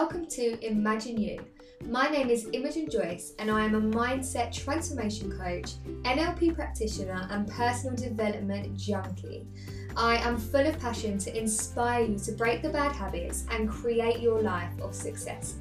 welcome 0.00 0.26
to 0.26 0.62
Imagine 0.62 1.16
You. 1.16 1.42
My 1.86 2.06
name 2.08 2.28
is 2.28 2.50
Imogen 2.52 2.86
Joyce, 2.90 3.32
and 3.38 3.50
I 3.50 3.64
am 3.64 3.74
a 3.74 3.80
mindset 3.80 4.52
transformation 4.52 5.32
coach, 5.32 5.76
NLP 6.02 6.54
practitioner, 6.54 7.26
and 7.30 7.48
personal 7.48 7.96
development 7.96 8.76
junkie. 8.76 9.46
I 9.96 10.16
am 10.16 10.36
full 10.36 10.66
of 10.66 10.78
passion 10.78 11.16
to 11.20 11.34
inspire 11.34 12.04
you 12.04 12.18
to 12.18 12.32
break 12.32 12.60
the 12.60 12.68
bad 12.68 12.92
habits 12.92 13.46
and 13.50 13.70
create 13.70 14.20
your 14.20 14.42
life 14.42 14.78
of 14.82 14.94
success. 14.94 15.54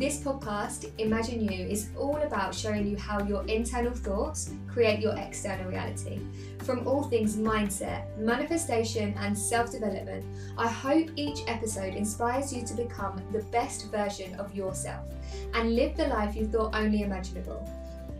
This 0.00 0.18
podcast, 0.18 0.90
Imagine 0.96 1.44
You, 1.44 1.66
is 1.66 1.90
all 1.94 2.16
about 2.22 2.54
showing 2.54 2.86
you 2.88 2.96
how 2.96 3.22
your 3.22 3.44
internal 3.44 3.92
thoughts 3.92 4.50
create 4.66 5.00
your 5.00 5.14
external 5.14 5.70
reality. 5.70 6.20
From 6.60 6.88
all 6.88 7.02
things 7.02 7.36
mindset, 7.36 8.16
manifestation, 8.16 9.12
and 9.18 9.36
self 9.36 9.70
development, 9.70 10.24
I 10.56 10.68
hope 10.68 11.10
each 11.16 11.40
episode 11.48 11.92
inspires 11.92 12.50
you 12.50 12.64
to 12.64 12.72
become 12.72 13.20
the 13.30 13.42
best 13.52 13.90
version 13.90 14.34
of 14.40 14.54
yourself 14.54 15.04
and 15.52 15.76
live 15.76 15.98
the 15.98 16.08
life 16.08 16.34
you 16.34 16.46
thought 16.46 16.74
only 16.74 17.02
imaginable. 17.02 17.68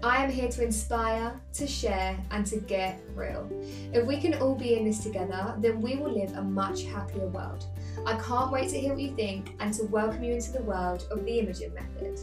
I 0.02 0.24
am 0.24 0.30
here 0.30 0.48
to 0.48 0.64
inspire, 0.64 1.38
to 1.52 1.66
share, 1.66 2.18
and 2.30 2.46
to 2.46 2.56
get 2.56 3.02
real. 3.14 3.46
If 3.92 4.06
we 4.06 4.18
can 4.18 4.32
all 4.40 4.54
be 4.54 4.78
in 4.78 4.86
this 4.86 5.00
together, 5.00 5.54
then 5.59 5.82
we 5.82 5.96
will 5.96 6.12
live 6.12 6.34
a 6.38 6.42
much 6.42 6.84
happier 6.84 7.26
world. 7.26 7.66
I 8.06 8.18
can't 8.18 8.50
wait 8.50 8.70
to 8.70 8.80
hear 8.80 8.95
what 8.95 9.02
you 9.02 9.14
think 9.14 9.56
and 9.60 9.74
to 9.74 9.84
welcome 9.84 10.24
you 10.24 10.32
into 10.32 10.52
the 10.52 10.62
world 10.62 11.06
of 11.10 11.23
the 11.26 11.40
Imogen 11.40 11.74
Method. 11.74 12.18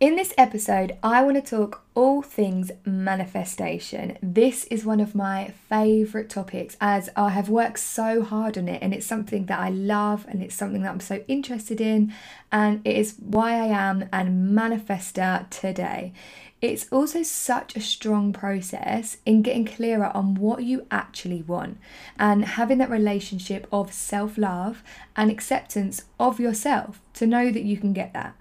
In 0.00 0.16
this 0.16 0.34
episode, 0.36 0.98
I 1.04 1.22
want 1.22 1.36
to 1.36 1.56
talk 1.56 1.84
all 1.94 2.20
things 2.20 2.72
manifestation. 2.84 4.18
This 4.20 4.64
is 4.64 4.84
one 4.84 4.98
of 4.98 5.14
my 5.14 5.54
favourite 5.68 6.28
topics 6.28 6.76
as 6.80 7.10
I 7.14 7.28
have 7.28 7.48
worked 7.48 7.78
so 7.78 8.22
hard 8.22 8.58
on 8.58 8.66
it 8.66 8.82
and 8.82 8.92
it's 8.92 9.06
something 9.06 9.46
that 9.46 9.60
I 9.60 9.70
love 9.70 10.26
and 10.28 10.42
it's 10.42 10.56
something 10.56 10.82
that 10.82 10.90
I'm 10.90 10.98
so 10.98 11.22
interested 11.28 11.80
in 11.80 12.12
and 12.50 12.84
it 12.84 12.96
is 12.96 13.14
why 13.20 13.52
I 13.52 13.66
am 13.66 14.08
an 14.12 14.52
manifester 14.52 15.48
today. 15.50 16.12
It's 16.60 16.90
also 16.90 17.22
such 17.22 17.76
a 17.76 17.80
strong 17.80 18.32
process 18.32 19.18
in 19.24 19.42
getting 19.42 19.64
clearer 19.64 20.10
on 20.12 20.34
what 20.34 20.64
you 20.64 20.88
actually 20.90 21.42
want 21.42 21.78
and 22.18 22.44
having 22.44 22.78
that 22.78 22.90
relationship 22.90 23.68
of 23.70 23.92
self 23.92 24.36
love 24.36 24.82
and 25.14 25.30
acceptance 25.30 26.02
of 26.18 26.40
yourself 26.40 27.00
to 27.14 27.28
know 27.28 27.52
that 27.52 27.62
you 27.62 27.76
can 27.76 27.92
get 27.92 28.12
that. 28.12 28.34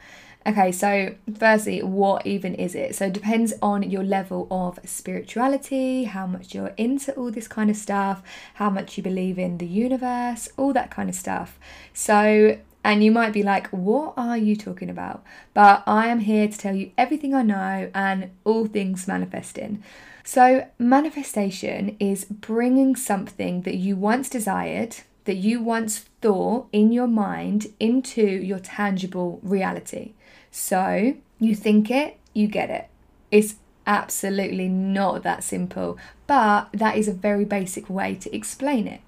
Okay, 0.46 0.74
so 0.74 1.16
firstly, 1.38 1.82
what 1.82 2.28
even 2.28 2.54
is 2.56 2.76
it? 2.76 2.96
So 2.96 3.06
it 3.06 3.14
depends 3.14 3.54
on 3.62 3.90
your 3.90 4.04
level 4.04 4.48
of 4.52 4.78
spirituality, 4.84 6.04
how 6.04 6.28
much 6.28 6.54
you're 6.54 6.74
into 6.76 7.14
all 7.14 7.32
this 7.32 7.48
kind 7.48 7.70
of 7.70 7.78
stuff, 7.78 8.22
how 8.56 8.70
much 8.70 8.98
you 8.98 9.04
believe 9.04 9.40
in 9.40 9.58
the 9.58 9.66
universe, 9.66 10.50
all 10.58 10.74
that 10.74 10.92
kind 10.92 11.08
of 11.10 11.16
stuff. 11.16 11.58
So 11.94 12.58
and 12.84 13.04
you 13.04 13.12
might 13.12 13.32
be 13.32 13.44
like, 13.44 13.68
what 13.70 14.14
are 14.18 14.38
you 14.38 14.56
talking 14.56 14.90
about? 14.90 15.24
But 15.54 15.84
I 15.88 16.08
am 16.08 16.20
here 16.20 16.48
to 16.48 16.58
tell 16.58 16.76
you 16.76 16.92
everything 16.98 17.34
I 17.34 17.42
know 17.42 17.90
and 17.96 18.32
all 18.44 18.66
things 18.66 19.08
manifesting. 19.08 19.82
So, 20.26 20.68
manifestation 20.78 21.96
is 22.00 22.26
bringing 22.26 22.96
something 22.96 23.62
that 23.62 23.76
you 23.76 23.96
once 23.96 24.30
desired, 24.30 24.98
that 25.26 25.36
you 25.36 25.62
once 25.62 26.00
thought 26.22 26.68
in 26.72 26.92
your 26.92 27.08
mind, 27.08 27.68
into 27.80 28.22
your 28.22 28.60
tangible 28.60 29.40
reality. 29.44 30.14
So 30.56 31.16
you 31.40 31.56
think 31.56 31.90
it, 31.90 32.20
you 32.34 32.46
get 32.46 32.70
it. 32.70 32.88
It's 33.32 33.56
absolutely 33.88 34.68
not 34.68 35.24
that 35.24 35.44
simple, 35.44 35.98
but 36.28 36.70
that 36.74 36.96
is 36.96 37.08
a 37.08 37.14
very 37.14 37.44
basic 37.44 37.90
way 37.90 38.14
to 38.14 38.34
explain 38.34 38.88
it. 38.88 39.02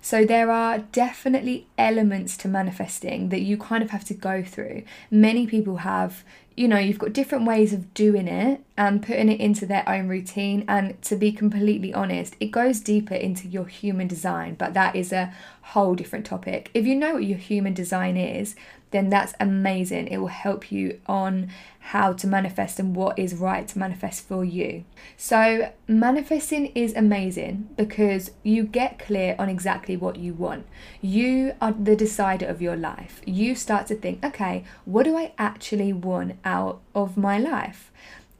So 0.00 0.24
there 0.24 0.48
are 0.52 0.78
definitely 0.78 1.66
elements 1.76 2.36
to 2.38 2.48
manifesting 2.48 3.30
that 3.30 3.40
you 3.40 3.56
kind 3.56 3.82
of 3.82 3.90
have 3.90 4.04
to 4.04 4.14
go 4.14 4.44
through. 4.44 4.84
Many 5.10 5.44
people 5.48 5.78
have, 5.78 6.22
you 6.56 6.68
know, 6.68 6.78
you've 6.78 6.98
got 6.98 7.12
different 7.12 7.46
ways 7.46 7.72
of 7.72 7.92
doing 7.94 8.28
it 8.28 8.62
and 8.76 9.02
putting 9.02 9.28
it 9.28 9.40
into 9.40 9.66
their 9.66 9.88
own 9.88 10.08
routine. 10.08 10.64
And 10.68 11.00
to 11.02 11.16
be 11.16 11.32
completely 11.32 11.92
honest, 11.92 12.36
it 12.40 12.50
goes 12.50 12.80
deeper 12.80 13.14
into 13.14 13.48
your 13.48 13.66
human 13.66 14.08
design, 14.08 14.54
but 14.54 14.74
that 14.74 14.96
is 14.96 15.12
a 15.12 15.32
whole 15.62 15.94
different 15.94 16.26
topic. 16.26 16.70
If 16.74 16.86
you 16.86 16.94
know 16.94 17.14
what 17.14 17.24
your 17.24 17.38
human 17.38 17.74
design 17.74 18.16
is, 18.16 18.54
then 18.92 19.08
that's 19.08 19.34
amazing. 19.40 20.06
It 20.08 20.18
will 20.18 20.28
help 20.28 20.70
you 20.70 21.00
on 21.06 21.48
how 21.80 22.12
to 22.12 22.26
manifest 22.26 22.78
and 22.78 22.94
what 22.94 23.18
is 23.18 23.34
right 23.34 23.66
to 23.66 23.78
manifest 23.78 24.28
for 24.28 24.44
you. 24.44 24.84
So, 25.16 25.72
manifesting 25.88 26.66
is 26.66 26.94
amazing 26.94 27.70
because 27.76 28.30
you 28.44 28.62
get 28.64 29.00
clear 29.00 29.34
on 29.38 29.48
exactly 29.48 29.96
what 29.96 30.16
you 30.16 30.32
want. 30.34 30.66
You 31.00 31.54
are 31.60 31.72
the 31.72 31.96
decider 31.96 32.46
of 32.46 32.62
your 32.62 32.76
life. 32.76 33.20
You 33.26 33.54
start 33.56 33.88
to 33.88 33.96
think, 33.96 34.24
okay, 34.24 34.64
what 34.84 35.04
do 35.04 35.16
I 35.16 35.32
actually 35.38 35.92
want 35.92 36.36
out 36.44 36.80
of 36.94 37.16
my 37.16 37.38
life? 37.38 37.90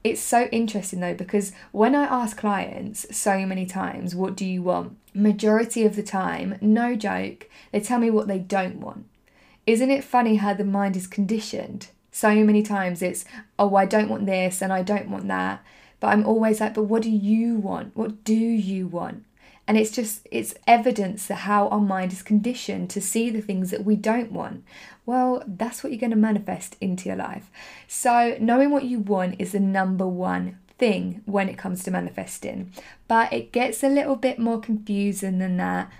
It's 0.04 0.20
so 0.20 0.44
interesting 0.46 1.00
though 1.00 1.14
because 1.14 1.52
when 1.70 1.94
I 1.94 2.04
ask 2.04 2.36
clients 2.36 3.06
so 3.16 3.46
many 3.46 3.66
times, 3.66 4.14
what 4.14 4.36
do 4.36 4.44
you 4.44 4.62
want? 4.62 4.96
Majority 5.14 5.84
of 5.84 5.94
the 5.94 6.02
time, 6.02 6.58
no 6.60 6.96
joke, 6.96 7.48
they 7.70 7.80
tell 7.80 7.98
me 7.98 8.10
what 8.10 8.26
they 8.26 8.38
don't 8.38 8.76
want. 8.76 9.06
Isn't 9.66 9.90
it 9.90 10.02
funny 10.02 10.36
how 10.36 10.54
the 10.54 10.64
mind 10.64 10.96
is 10.96 11.06
conditioned? 11.06 11.88
So 12.10 12.34
many 12.34 12.62
times 12.62 13.00
it's, 13.00 13.24
oh, 13.58 13.76
I 13.76 13.86
don't 13.86 14.08
want 14.08 14.26
this 14.26 14.60
and 14.60 14.72
I 14.72 14.82
don't 14.82 15.08
want 15.08 15.28
that. 15.28 15.64
But 16.00 16.08
I'm 16.08 16.26
always 16.26 16.60
like, 16.60 16.74
but 16.74 16.84
what 16.84 17.02
do 17.02 17.10
you 17.10 17.56
want? 17.56 17.96
What 17.96 18.24
do 18.24 18.34
you 18.34 18.88
want? 18.88 19.24
And 19.68 19.78
it's 19.78 19.92
just, 19.92 20.26
it's 20.30 20.54
evidence 20.66 21.26
that 21.28 21.36
how 21.36 21.68
our 21.68 21.80
mind 21.80 22.12
is 22.12 22.22
conditioned 22.22 22.90
to 22.90 23.00
see 23.00 23.30
the 23.30 23.40
things 23.40 23.70
that 23.70 23.84
we 23.84 23.94
don't 23.94 24.32
want. 24.32 24.64
Well, 25.04 25.42
that's 25.46 25.82
what 25.82 25.92
you're 25.92 26.00
going 26.00 26.10
to 26.10 26.16
manifest 26.16 26.76
into 26.80 27.08
your 27.08 27.16
life. 27.16 27.50
So, 27.88 28.36
knowing 28.40 28.70
what 28.70 28.84
you 28.84 29.00
want 29.00 29.36
is 29.40 29.52
the 29.52 29.60
number 29.60 30.06
one 30.06 30.58
thing 30.78 31.22
when 31.26 31.48
it 31.48 31.58
comes 31.58 31.82
to 31.84 31.90
manifesting. 31.90 32.72
But 33.08 33.32
it 33.32 33.52
gets 33.52 33.82
a 33.82 33.88
little 33.88 34.16
bit 34.16 34.38
more 34.38 34.60
confusing 34.60 35.38
than 35.38 35.56
that. 35.56 35.90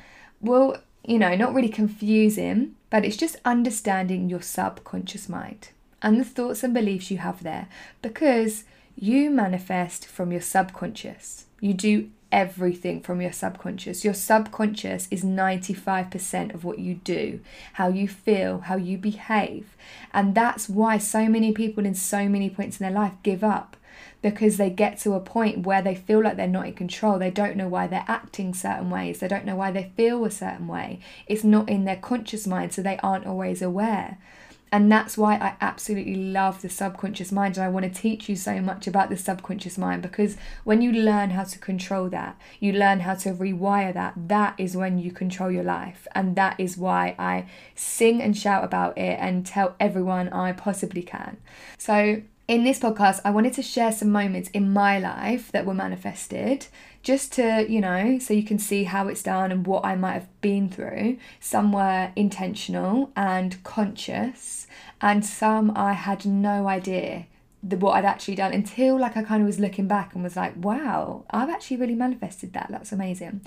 Well, 0.41 0.77
you 1.05 1.19
know, 1.19 1.35
not 1.35 1.55
really 1.55 1.69
confusing, 1.69 2.77
but 2.91 3.05
it's 3.05 3.17
just 3.17 3.37
understanding 3.45 4.29
your 4.29 4.43
subconscious 4.43 5.29
mind 5.29 5.71
and 6.01 6.21
the 6.21 6.25
thoughts 6.25 6.63
and 6.63 6.75
beliefs 6.75 7.11
you 7.11 7.19
have 7.19 7.43
there 7.43 7.69
because 8.03 8.65
you 8.97 9.31
manifest 9.31 10.07
from 10.07 10.31
your 10.33 10.41
subconscious. 10.41 11.47
You 11.61 11.75
do 11.75 12.11
everything 12.33 13.01
from 13.01 13.21
your 13.21 13.33
subconscious. 13.33 14.05
Your 14.05 14.15
subconscious 14.15 15.07
is 15.11 15.23
95% 15.23 16.55
of 16.55 16.65
what 16.65 16.79
you 16.79 16.95
do, 16.95 17.41
how 17.75 17.89
you 17.89 18.09
feel, 18.09 18.61
how 18.61 18.77
you 18.77 18.99
behave. 18.99 19.77
And 20.13 20.35
that's 20.35 20.69
why 20.69 20.99
so 20.99 21.29
many 21.29 21.53
people 21.53 21.87
in 21.87 21.95
so 21.95 22.29
many 22.29 22.51
points 22.51 22.81
in 22.81 22.85
their 22.85 22.95
life 22.95 23.13
give 23.23 23.45
up 23.45 23.77
because 24.23 24.57
they 24.57 24.71
get 24.71 24.99
to 24.99 25.15
a 25.15 25.21
point 25.21 25.67
where 25.67 25.83
they 25.83 25.95
feel 25.95 26.23
like 26.23 26.37
they're 26.37 26.47
not 26.47 26.67
in 26.67 26.73
control. 26.73 27.19
They 27.19 27.31
don't 27.31 27.57
know 27.57 27.69
why 27.69 27.89
they're 27.89 28.05
acting 28.07 28.55
certain 28.55 28.89
ways. 28.89 29.19
They 29.19 29.29
don't 29.29 29.45
know 29.45 29.57
why 29.57 29.73
they 29.73 29.93
feel 29.97 30.25
a 30.25 30.31
certain 30.31 30.69
way. 30.69 31.01
It's 31.27 31.45
not 31.45 31.69
in 31.69 31.85
their 31.85 31.97
conscious 31.97 32.47
mind, 32.47 32.73
so 32.73 32.83
they 32.83 32.99
aren't 33.03 33.27
always 33.27 33.61
aware. 33.61 34.19
And 34.73 34.91
that's 34.91 35.19
why 35.19 35.35
I 35.35 35.55
absolutely 35.61 36.15
love 36.15 36.63
the 36.63 36.71
subconscious 36.71 37.31
mind. 37.31 37.59
And 37.59 37.65
I 37.65 37.69
want 37.69 37.85
to 37.85 38.01
teach 38.01 38.27
you 38.27 38.35
so 38.35 38.59
much 38.63 38.87
about 38.87 39.11
the 39.11 39.19
subconscious 39.19 39.77
mind 39.77 40.01
because 40.01 40.39
when 40.65 40.81
you 40.81 40.91
learn 40.91 41.31
how 41.31 41.45
to 41.45 41.59
control 41.59 42.09
that, 42.09 42.41
you 42.59 42.73
learn 42.73 43.01
how 43.01 43.15
to 43.17 43.35
rewire 43.35 43.93
that, 43.93 44.15
that 44.17 44.55
is 44.57 44.75
when 44.75 44.99
you 44.99 45.13
control 45.13 45.51
your 45.51 45.63
life. 45.63 46.09
And 46.15 46.37
that 46.37 46.59
is 46.59 46.79
why 46.79 47.15
I 47.19 47.45
sing 47.75 48.23
and 48.23 48.35
shout 48.35 48.65
about 48.65 48.97
it 48.97 49.19
and 49.21 49.45
tell 49.45 49.77
everyone 49.79 50.31
I 50.31 50.53
possibly 50.53 51.03
can. 51.03 51.37
So, 51.77 52.23
in 52.49 52.65
this 52.65 52.79
podcast, 52.79 53.21
I 53.25 53.31
wanted 53.31 53.53
to 53.55 53.63
share 53.63 53.93
some 53.93 54.11
moments 54.11 54.51
in 54.51 54.73
my 54.73 54.99
life 54.99 55.53
that 55.53 55.65
were 55.65 55.75
manifested, 55.75 56.67
just 57.03 57.33
to, 57.35 57.67
you 57.69 57.81
know, 57.81 58.19
so 58.19 58.35
you 58.35 58.43
can 58.43 58.59
see 58.59 58.85
how 58.85 59.09
it's 59.09 59.23
done 59.23 59.51
and 59.51 59.67
what 59.67 59.85
I 59.85 59.97
might 59.97 60.15
have 60.15 60.41
been 60.41 60.69
through. 60.69 61.19
Some 61.41 61.73
were 61.73 62.13
intentional 62.17 63.13
and 63.17 63.63
conscious, 63.65 64.67
and 65.01 65.25
some 65.25 65.73
I 65.77 65.93
had 65.93 66.27
no 66.27 66.69
idea 66.69 67.27
the, 67.63 67.77
what 67.77 67.93
I'd 67.93 68.05
actually 68.05 68.35
done 68.35 68.53
until 68.53 68.99
like 68.99 69.17
I 69.17 69.23
kind 69.23 69.43
of 69.43 69.47
was 69.47 69.61
looking 69.61 69.87
back 69.87 70.15
and 70.15 70.23
was 70.23 70.37
like, 70.37 70.55
wow, 70.57 71.25
I've 71.31 71.49
actually 71.49 71.77
really 71.77 71.95
manifested 71.95 72.53
that. 72.55 72.69
That's 72.71 72.93
amazing. 72.93 73.43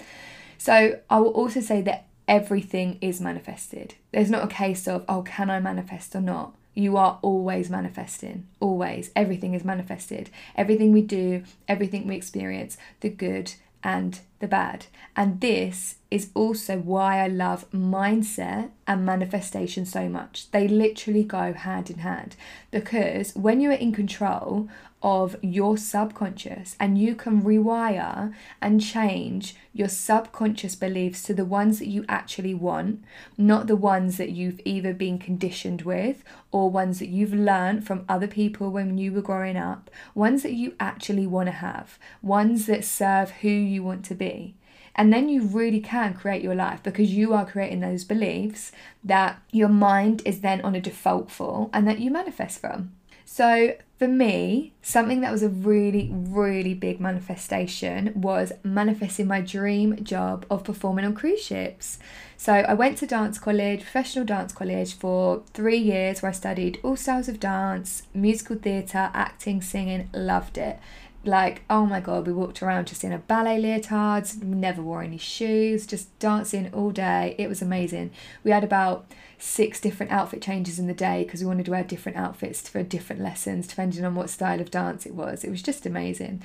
So 0.58 1.00
I 1.10 1.20
will 1.20 1.32
also 1.32 1.60
say 1.60 1.82
that 1.82 2.08
everything 2.28 2.98
is 3.02 3.20
manifested. 3.20 3.96
There's 4.12 4.30
not 4.30 4.44
a 4.44 4.48
case 4.48 4.88
of, 4.88 5.04
oh, 5.10 5.22
can 5.22 5.50
I 5.50 5.60
manifest 5.60 6.16
or 6.16 6.22
not? 6.22 6.56
You 6.76 6.98
are 6.98 7.18
always 7.22 7.70
manifesting. 7.70 8.48
Always. 8.60 9.10
Everything 9.16 9.54
is 9.54 9.64
manifested. 9.64 10.30
Everything 10.56 10.92
we 10.92 11.02
do, 11.02 11.44
everything 11.68 12.06
we 12.06 12.16
experience, 12.16 12.78
the 13.00 13.10
good 13.10 13.54
and 13.84 14.20
the 14.40 14.48
bad. 14.48 14.88
And 15.16 15.40
this 15.40 15.96
is 16.16 16.30
also 16.34 16.78
why 16.78 17.20
I 17.20 17.28
love 17.28 17.70
mindset 17.72 18.70
and 18.88 19.06
manifestation 19.06 19.86
so 19.86 20.08
much. 20.08 20.50
They 20.52 20.66
literally 20.66 21.26
go 21.26 21.52
hand 21.52 21.90
in 21.90 22.00
hand 22.00 22.38
because 22.72 23.36
when 23.36 23.60
you're 23.60 23.74
in 23.74 23.92
control 23.92 24.70
of 25.04 25.36
your 25.42 25.78
subconscious 25.78 26.78
and 26.80 26.98
you 26.98 27.16
can 27.16 27.44
rewire 27.44 28.34
and 28.62 28.82
change 28.82 29.56
your 29.74 29.90
subconscious 29.90 30.74
beliefs 30.76 31.22
to 31.24 31.34
the 31.34 31.44
ones 31.44 31.80
that 31.80 31.90
you 31.90 32.06
actually 32.08 32.54
want, 32.54 33.04
not 33.38 33.68
the 33.68 33.76
ones 33.76 34.16
that 34.16 34.30
you've 34.30 34.62
either 34.64 34.94
been 34.94 35.20
conditioned 35.20 35.82
with 35.82 36.24
or 36.50 36.72
ones 36.72 37.00
that 37.00 37.10
you've 37.10 37.34
learned 37.34 37.86
from 37.86 38.06
other 38.08 38.28
people 38.28 38.72
when 38.72 38.98
you 38.98 39.12
were 39.12 39.22
growing 39.22 39.58
up, 39.58 39.92
ones 40.16 40.44
that 40.44 40.54
you 40.54 40.74
actually 40.80 41.28
want 41.28 41.48
to 41.48 41.52
have, 41.52 42.00
ones 42.22 42.68
that 42.68 42.86
serve 42.86 43.30
who 43.42 43.50
you 43.50 43.84
want 43.84 44.06
to 44.06 44.16
be. 44.16 44.56
And 44.96 45.12
then 45.12 45.28
you 45.28 45.42
really 45.44 45.82
can 45.82 46.14
create 46.14 46.42
your 46.42 46.56
life 46.56 46.82
because 46.82 47.12
you 47.12 47.34
are 47.34 47.46
creating 47.46 47.82
those 47.82 48.06
beliefs 48.06 48.72
that 49.04 49.42
your 49.52 49.68
mind 49.68 50.22
is 50.26 50.40
then 50.40 50.62
on 50.62 50.74
a 50.74 50.82
default 50.82 51.30
for 51.30 51.70
and 51.74 51.86
that 51.88 52.00
you 52.00 52.10
manifest 52.10 52.62
from. 52.62 52.94
So, 53.26 53.76
for 53.98 54.08
me, 54.08 54.74
something 54.82 55.22
that 55.22 55.32
was 55.32 55.42
a 55.42 55.50
really, 55.50 56.10
really 56.12 56.74
big 56.74 57.00
manifestation 57.00 58.12
was 58.14 58.52
manifesting 58.64 59.26
my 59.26 59.42
dream 59.42 60.04
job 60.04 60.46
of 60.50 60.64
performing 60.64 61.06
on 61.06 61.16
cruise 61.16 61.42
ships. 61.42 61.98
So, 62.38 62.54
I 62.54 62.74
went 62.76 62.98
to 63.00 63.08
dance 63.08 63.40
college, 63.40 63.82
professional 63.82 64.26
dance 64.26 64.54
college, 64.54 64.94
for 64.94 65.44
three 65.54 65.78
years 65.78 66.22
where 66.22 66.30
I 66.30 66.34
studied 66.34 66.80
all 66.84 66.96
styles 66.96 67.28
of 67.28 67.40
dance, 67.40 68.04
musical 68.14 68.58
theatre, 68.58 69.10
acting, 69.14 69.62
singing, 69.62 70.10
loved 70.14 70.58
it 70.58 70.80
like 71.28 71.64
oh 71.70 71.86
my 71.86 72.00
god 72.00 72.26
we 72.26 72.34
walked 72.34 72.62
around 72.62 72.88
just 72.88 73.04
in 73.04 73.12
a 73.12 73.18
ballet 73.18 73.62
leotards 73.62 74.42
never 74.42 74.82
wore 74.82 75.02
any 75.02 75.18
shoes 75.18 75.86
just 75.86 76.18
dancing 76.20 76.72
all 76.74 76.92
day 76.92 77.36
it 77.38 77.48
was 77.48 77.62
amazing 77.62 78.12
we 78.44 78.52
had 78.52 78.64
about 78.64 79.06
six 79.38 79.80
different 79.80 80.12
outfit 80.12 80.42
changes 80.42 80.80
in 80.80 80.88
the 80.88 80.94
day 80.94 81.24
because 81.24 81.42
we 81.42 81.48
wanted 81.48 81.66
to 81.66 81.72
wear 81.72 81.84
different 81.84 82.18
outfits 82.18 82.68
for 82.68 82.82
different 82.84 83.22
lessons 83.22 83.68
depending 83.68 84.04
on 84.04 84.16
what 84.16 84.30
style 84.30 84.62
of 84.62 84.72
dance 84.72 85.06
it 85.06 85.14
was. 85.14 85.44
It 85.44 85.50
was 85.50 85.62
just 85.62 85.86
amazing. 85.86 86.42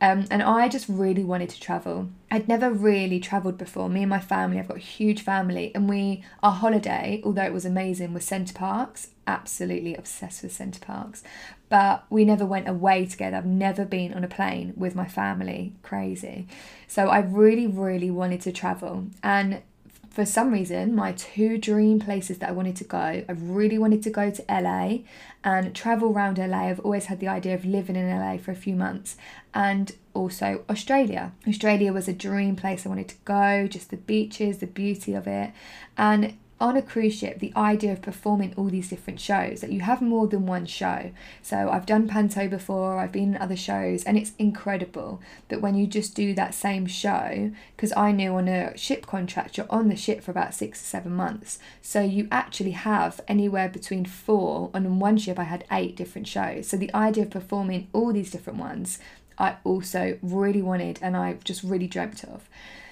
Um, 0.00 0.26
and 0.30 0.42
I 0.42 0.68
just 0.68 0.88
really 0.88 1.24
wanted 1.24 1.50
to 1.50 1.60
travel. 1.60 2.08
I'd 2.30 2.48
never 2.48 2.70
really 2.70 3.20
travelled 3.20 3.58
before. 3.58 3.88
Me 3.88 4.02
and 4.02 4.10
my 4.10 4.20
family, 4.20 4.58
I've 4.58 4.68
got 4.68 4.78
a 4.78 4.80
huge 4.80 5.22
family, 5.22 5.72
and 5.74 5.88
we, 5.88 6.24
our 6.42 6.52
holiday, 6.52 7.20
although 7.24 7.44
it 7.44 7.52
was 7.52 7.64
amazing, 7.64 8.14
was 8.14 8.24
Center 8.24 8.54
Parcs 8.54 9.08
Absolutely 9.26 9.94
obsessed 9.94 10.42
with 10.42 10.50
Center 10.50 10.80
Parcs. 10.80 11.22
But 11.70 12.04
we 12.10 12.26
never 12.26 12.44
went 12.44 12.68
away 12.68 13.06
together. 13.06 13.38
I've 13.38 13.46
never 13.46 13.86
been 13.86 14.12
on 14.12 14.24
a 14.24 14.28
plane 14.28 14.74
with 14.76 14.94
my 14.94 15.06
family. 15.06 15.72
Crazy. 15.82 16.46
So 16.86 17.08
I 17.08 17.20
really, 17.20 17.66
really 17.66 18.10
wanted 18.10 18.42
to 18.42 18.52
travel. 18.52 19.06
And 19.22 19.62
for 20.10 20.26
some 20.26 20.50
reason, 20.50 20.94
my 20.94 21.12
two 21.12 21.56
dream 21.56 22.00
places 22.00 22.38
that 22.38 22.48
I 22.48 22.52
wanted 22.52 22.74
to 22.76 22.84
go, 22.84 22.98
I 22.98 23.32
really 23.32 23.78
wanted 23.78 24.02
to 24.02 24.10
go 24.10 24.30
to 24.30 24.44
LA 24.50 24.98
and 25.44 25.74
travel 25.74 26.10
around 26.10 26.38
LA. 26.38 26.68
I've 26.68 26.80
always 26.80 27.06
had 27.06 27.20
the 27.20 27.28
idea 27.28 27.54
of 27.54 27.64
living 27.64 27.94
in 27.94 28.10
LA 28.10 28.36
for 28.36 28.50
a 28.50 28.56
few 28.56 28.74
months 28.74 29.16
and 29.54 29.92
also 30.12 30.64
Australia. 30.68 31.32
Australia 31.46 31.92
was 31.92 32.08
a 32.08 32.12
dream 32.12 32.56
place 32.56 32.84
I 32.84 32.88
wanted 32.88 33.08
to 33.08 33.16
go, 33.24 33.68
just 33.68 33.90
the 33.90 33.96
beaches, 33.96 34.58
the 34.58 34.66
beauty 34.66 35.14
of 35.14 35.28
it. 35.28 35.52
And 35.96 36.36
on 36.60 36.76
a 36.76 36.82
cruise 36.82 37.14
ship, 37.14 37.38
the 37.38 37.52
idea 37.56 37.92
of 37.92 38.02
performing 38.02 38.52
all 38.56 38.66
these 38.66 38.90
different 38.90 39.18
shows, 39.18 39.60
that 39.60 39.72
you 39.72 39.80
have 39.80 40.02
more 40.02 40.26
than 40.26 40.44
one 40.44 40.66
show. 40.66 41.10
So 41.40 41.70
I've 41.70 41.86
done 41.86 42.06
Panto 42.06 42.48
before, 42.48 42.98
I've 42.98 43.12
been 43.12 43.34
in 43.34 43.40
other 43.40 43.56
shows, 43.56 44.04
and 44.04 44.18
it's 44.18 44.32
incredible 44.38 45.20
that 45.48 45.62
when 45.62 45.74
you 45.74 45.86
just 45.86 46.14
do 46.14 46.34
that 46.34 46.54
same 46.54 46.86
show, 46.86 47.50
because 47.74 47.92
I 47.96 48.12
knew 48.12 48.34
on 48.34 48.46
a 48.46 48.76
ship 48.76 49.06
contract, 49.06 49.56
you're 49.56 49.66
on 49.70 49.88
the 49.88 49.96
ship 49.96 50.22
for 50.22 50.30
about 50.30 50.54
six 50.54 50.82
or 50.82 50.84
seven 50.84 51.12
months. 51.12 51.58
So 51.80 52.02
you 52.02 52.28
actually 52.30 52.72
have 52.72 53.20
anywhere 53.26 53.68
between 53.68 54.04
four, 54.04 54.70
and 54.74 54.86
on 54.86 54.98
one 54.98 55.16
ship 55.16 55.38
I 55.38 55.44
had 55.44 55.64
eight 55.72 55.96
different 55.96 56.28
shows. 56.28 56.68
So 56.68 56.76
the 56.76 56.94
idea 56.94 57.24
of 57.24 57.30
performing 57.30 57.88
all 57.92 58.12
these 58.12 58.30
different 58.30 58.58
ones, 58.58 58.98
I 59.38 59.56
also 59.64 60.18
really 60.20 60.60
wanted 60.60 60.98
and 61.00 61.16
I 61.16 61.38
just 61.42 61.62
really 61.62 61.86
dreamt 61.86 62.22
of. 62.24 62.48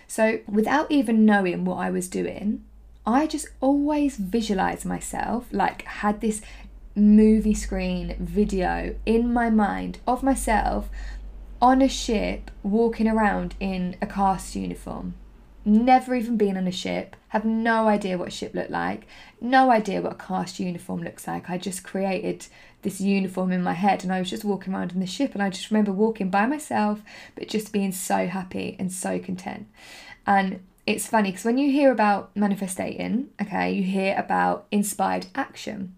So 0.07 0.41
without 0.49 0.91
even 0.91 1.27
knowing 1.27 1.67
what 1.67 1.77
I 1.77 1.91
was 1.91 2.09
doing, 2.09 2.65
I 3.09 3.27
just 3.27 3.49
always 3.63 4.19
visualized 4.19 4.85
myself 4.85 5.47
like 5.51 5.83
had 5.85 6.21
this 6.21 6.43
movie 6.95 7.55
screen 7.55 8.15
video 8.21 8.97
in 9.07 9.33
my 9.33 9.49
mind 9.49 9.99
of 10.07 10.23
myself 10.23 10.91
on 11.63 11.81
a 11.81 11.89
ship 11.89 12.51
walking 12.63 13.09
around 13.09 13.55
in 13.61 13.97
a 14.03 14.07
cast 14.07 14.55
uniform. 14.55 15.15
Never 15.65 16.15
even 16.15 16.37
been 16.37 16.59
on 16.59 16.67
a 16.67 16.71
ship, 16.71 17.17
have 17.29 17.47
no 17.47 17.89
idea 17.89 18.19
what 18.19 18.29
a 18.29 18.31
ship 18.31 18.55
looked 18.55 18.71
like, 18.71 19.07
no 19.41 19.71
idea 19.71 20.03
what 20.03 20.13
a 20.13 20.17
cast 20.17 20.61
uniform 20.61 21.03
looks 21.03 21.27
like. 21.27 21.49
I 21.49 21.57
just 21.57 21.83
created 21.83 22.47
this 22.83 23.01
uniform 23.01 23.53
in 23.53 23.63
my 23.63 23.73
head 23.73 24.05
and 24.05 24.13
I 24.13 24.19
was 24.19 24.29
just 24.29 24.45
walking 24.45 24.75
around 24.75 24.93
in 24.93 25.01
the 25.01 25.07
ship 25.07 25.33
and 25.33 25.43
I 25.43 25.49
just 25.49 25.71
remember 25.71 25.93
walking 25.93 26.29
by 26.29 26.45
myself 26.45 27.01
but 27.35 27.49
just 27.49 27.73
being 27.73 27.93
so 27.93 28.27
happy 28.27 28.77
and 28.79 28.93
so 28.93 29.19
content. 29.19 29.67
And 30.27 30.61
it's 30.89 31.07
funny 31.07 31.31
because 31.31 31.45
when 31.45 31.59
you 31.59 31.71
hear 31.71 31.93
about 31.93 32.35
manifesting, 32.35 33.29
okay, 33.43 33.71
you 33.71 33.83
hear 33.83 34.17
about 34.17 34.67
inspired 34.71 35.27
action. 35.35 35.95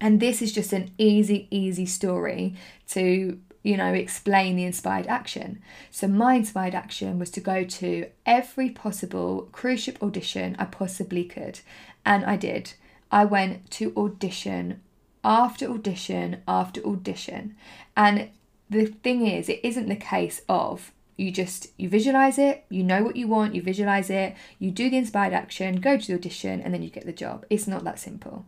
And 0.00 0.20
this 0.20 0.40
is 0.40 0.52
just 0.52 0.72
an 0.72 0.92
easy, 0.96 1.48
easy 1.50 1.86
story 1.86 2.54
to, 2.90 3.40
you 3.64 3.76
know, 3.76 3.92
explain 3.92 4.54
the 4.54 4.62
inspired 4.62 5.08
action. 5.08 5.60
So, 5.90 6.06
my 6.06 6.34
inspired 6.34 6.76
action 6.76 7.18
was 7.18 7.30
to 7.32 7.40
go 7.40 7.64
to 7.64 8.06
every 8.24 8.70
possible 8.70 9.48
cruise 9.50 9.80
ship 9.82 9.98
audition 10.00 10.54
I 10.56 10.66
possibly 10.66 11.24
could. 11.24 11.58
And 12.06 12.24
I 12.24 12.36
did. 12.36 12.74
I 13.10 13.24
went 13.24 13.72
to 13.72 13.92
audition 13.96 14.80
after 15.24 15.68
audition 15.68 16.42
after 16.46 16.80
audition. 16.86 17.56
And 17.96 18.28
the 18.70 18.86
thing 18.86 19.26
is, 19.26 19.48
it 19.48 19.58
isn't 19.64 19.88
the 19.88 19.96
case 19.96 20.42
of 20.48 20.92
you 21.18 21.30
just 21.30 21.68
you 21.76 21.88
visualize 21.88 22.38
it 22.38 22.64
you 22.70 22.82
know 22.82 23.02
what 23.02 23.16
you 23.16 23.28
want 23.28 23.54
you 23.54 23.60
visualize 23.60 24.08
it 24.08 24.34
you 24.58 24.70
do 24.70 24.88
the 24.88 24.96
inspired 24.96 25.32
action 25.34 25.76
go 25.76 25.98
to 25.98 26.06
the 26.06 26.14
audition 26.14 26.60
and 26.60 26.72
then 26.72 26.82
you 26.82 26.88
get 26.88 27.04
the 27.04 27.12
job 27.12 27.44
it's 27.50 27.66
not 27.66 27.84
that 27.84 27.98
simple 27.98 28.46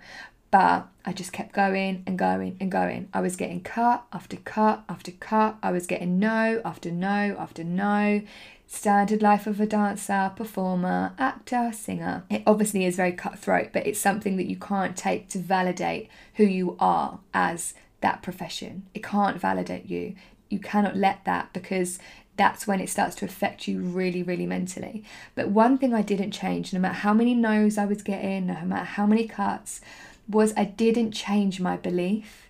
but 0.50 0.88
I 1.04 1.12
just 1.12 1.32
kept 1.32 1.52
going 1.52 2.02
and 2.06 2.18
going 2.18 2.56
and 2.60 2.70
going. 2.72 3.08
I 3.14 3.20
was 3.20 3.36
getting 3.36 3.60
cut 3.60 4.04
after 4.12 4.36
cut 4.36 4.84
after 4.88 5.12
cut. 5.12 5.56
I 5.62 5.70
was 5.70 5.86
getting 5.86 6.18
no 6.18 6.60
after 6.64 6.90
no 6.90 7.36
after 7.38 7.62
no. 7.62 8.22
Standard 8.66 9.22
life 9.22 9.46
of 9.46 9.60
a 9.60 9.66
dancer, 9.66 10.32
performer, 10.36 11.12
actor, 11.18 11.70
singer. 11.72 12.24
It 12.30 12.42
obviously 12.46 12.84
is 12.84 12.96
very 12.96 13.12
cutthroat, 13.12 13.70
but 13.72 13.86
it's 13.86 13.98
something 13.98 14.36
that 14.36 14.46
you 14.46 14.56
can't 14.56 14.96
take 14.96 15.28
to 15.30 15.38
validate 15.38 16.08
who 16.34 16.44
you 16.44 16.76
are 16.78 17.18
as 17.34 17.74
that 18.00 18.22
profession. 18.22 18.86
It 18.94 19.02
can't 19.02 19.40
validate 19.40 19.86
you. 19.86 20.14
You 20.48 20.58
cannot 20.58 20.96
let 20.96 21.24
that 21.24 21.52
because 21.52 21.98
that's 22.36 22.66
when 22.66 22.80
it 22.80 22.88
starts 22.88 23.16
to 23.16 23.24
affect 23.24 23.68
you 23.68 23.80
really, 23.80 24.22
really 24.22 24.46
mentally. 24.46 25.04
But 25.34 25.48
one 25.48 25.78
thing 25.78 25.92
I 25.92 26.02
didn't 26.02 26.30
change, 26.30 26.72
no 26.72 26.80
matter 26.80 26.94
how 26.94 27.12
many 27.12 27.34
no's 27.34 27.76
I 27.76 27.84
was 27.84 28.02
getting, 28.02 28.46
no 28.46 28.62
matter 28.64 28.84
how 28.84 29.06
many 29.06 29.28
cuts, 29.28 29.80
was 30.28 30.54
I 30.56 30.64
didn't 30.64 31.12
change 31.12 31.60
my 31.60 31.76
belief. 31.76 32.48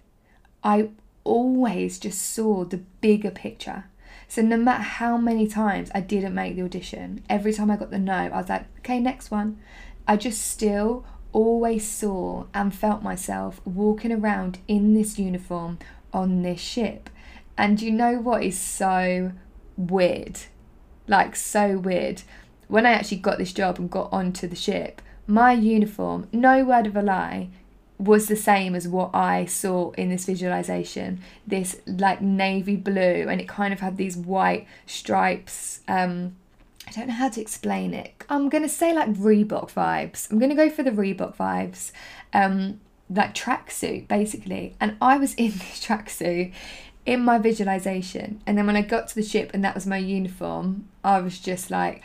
I 0.62 0.90
always 1.24 1.98
just 1.98 2.22
saw 2.22 2.64
the 2.64 2.78
bigger 3.00 3.30
picture. 3.30 3.84
So 4.28 4.42
no 4.42 4.56
matter 4.56 4.82
how 4.82 5.16
many 5.16 5.48
times 5.48 5.90
I 5.94 6.00
didn't 6.00 6.34
make 6.34 6.54
the 6.54 6.62
audition, 6.62 7.24
every 7.28 7.52
time 7.52 7.70
I 7.70 7.76
got 7.76 7.90
the 7.90 7.98
no, 7.98 8.14
I 8.14 8.28
was 8.28 8.48
like, 8.48 8.66
okay, 8.78 9.00
next 9.00 9.30
one. 9.30 9.58
I 10.06 10.16
just 10.16 10.40
still 10.42 11.04
always 11.32 11.88
saw 11.88 12.46
and 12.54 12.74
felt 12.74 13.02
myself 13.02 13.60
walking 13.64 14.12
around 14.12 14.58
in 14.68 14.94
this 14.94 15.18
uniform 15.18 15.78
on 16.12 16.42
this 16.42 16.60
ship. 16.60 17.10
And 17.56 17.80
you 17.80 17.90
know 17.90 18.18
what 18.18 18.42
is 18.42 18.58
so 18.58 19.32
weird. 19.88 20.40
Like, 21.06 21.36
so 21.36 21.78
weird. 21.78 22.22
When 22.68 22.86
I 22.86 22.92
actually 22.92 23.18
got 23.18 23.38
this 23.38 23.52
job 23.52 23.78
and 23.78 23.90
got 23.90 24.12
onto 24.12 24.46
the 24.46 24.56
ship, 24.56 25.02
my 25.26 25.52
uniform, 25.52 26.28
no 26.32 26.64
word 26.64 26.86
of 26.86 26.96
a 26.96 27.02
lie, 27.02 27.48
was 27.98 28.28
the 28.28 28.36
same 28.36 28.74
as 28.74 28.88
what 28.88 29.10
I 29.14 29.44
saw 29.44 29.90
in 29.92 30.08
this 30.08 30.24
visualization. 30.24 31.20
This 31.46 31.80
like 31.86 32.22
navy 32.22 32.76
blue, 32.76 33.26
and 33.28 33.40
it 33.40 33.48
kind 33.48 33.72
of 33.72 33.80
had 33.80 33.96
these 33.96 34.16
white 34.16 34.66
stripes. 34.86 35.80
Um, 35.86 36.36
I 36.88 36.92
don't 36.92 37.08
know 37.08 37.14
how 37.14 37.28
to 37.28 37.40
explain 37.40 37.92
it. 37.92 38.24
I'm 38.28 38.48
gonna 38.48 38.68
say 38.68 38.94
like 38.94 39.12
Reebok 39.12 39.72
vibes. 39.72 40.30
I'm 40.30 40.38
gonna 40.38 40.54
go 40.54 40.70
for 40.70 40.82
the 40.82 40.90
Reebok 40.90 41.36
vibes. 41.36 41.92
Um, 42.32 42.80
like 43.10 43.34
tracksuit 43.34 44.08
basically. 44.08 44.74
And 44.80 44.96
I 45.02 45.18
was 45.18 45.34
in 45.34 45.50
this 45.52 45.84
tracksuit 45.84 46.52
in 47.10 47.24
my 47.24 47.38
visualization. 47.38 48.40
And 48.46 48.56
then 48.56 48.68
when 48.68 48.76
I 48.76 48.82
got 48.82 49.08
to 49.08 49.16
the 49.16 49.22
ship 49.24 49.50
and 49.52 49.64
that 49.64 49.74
was 49.74 49.84
my 49.84 49.96
uniform, 49.98 50.88
I 51.02 51.20
was 51.20 51.40
just 51.40 51.68
like, 51.68 52.02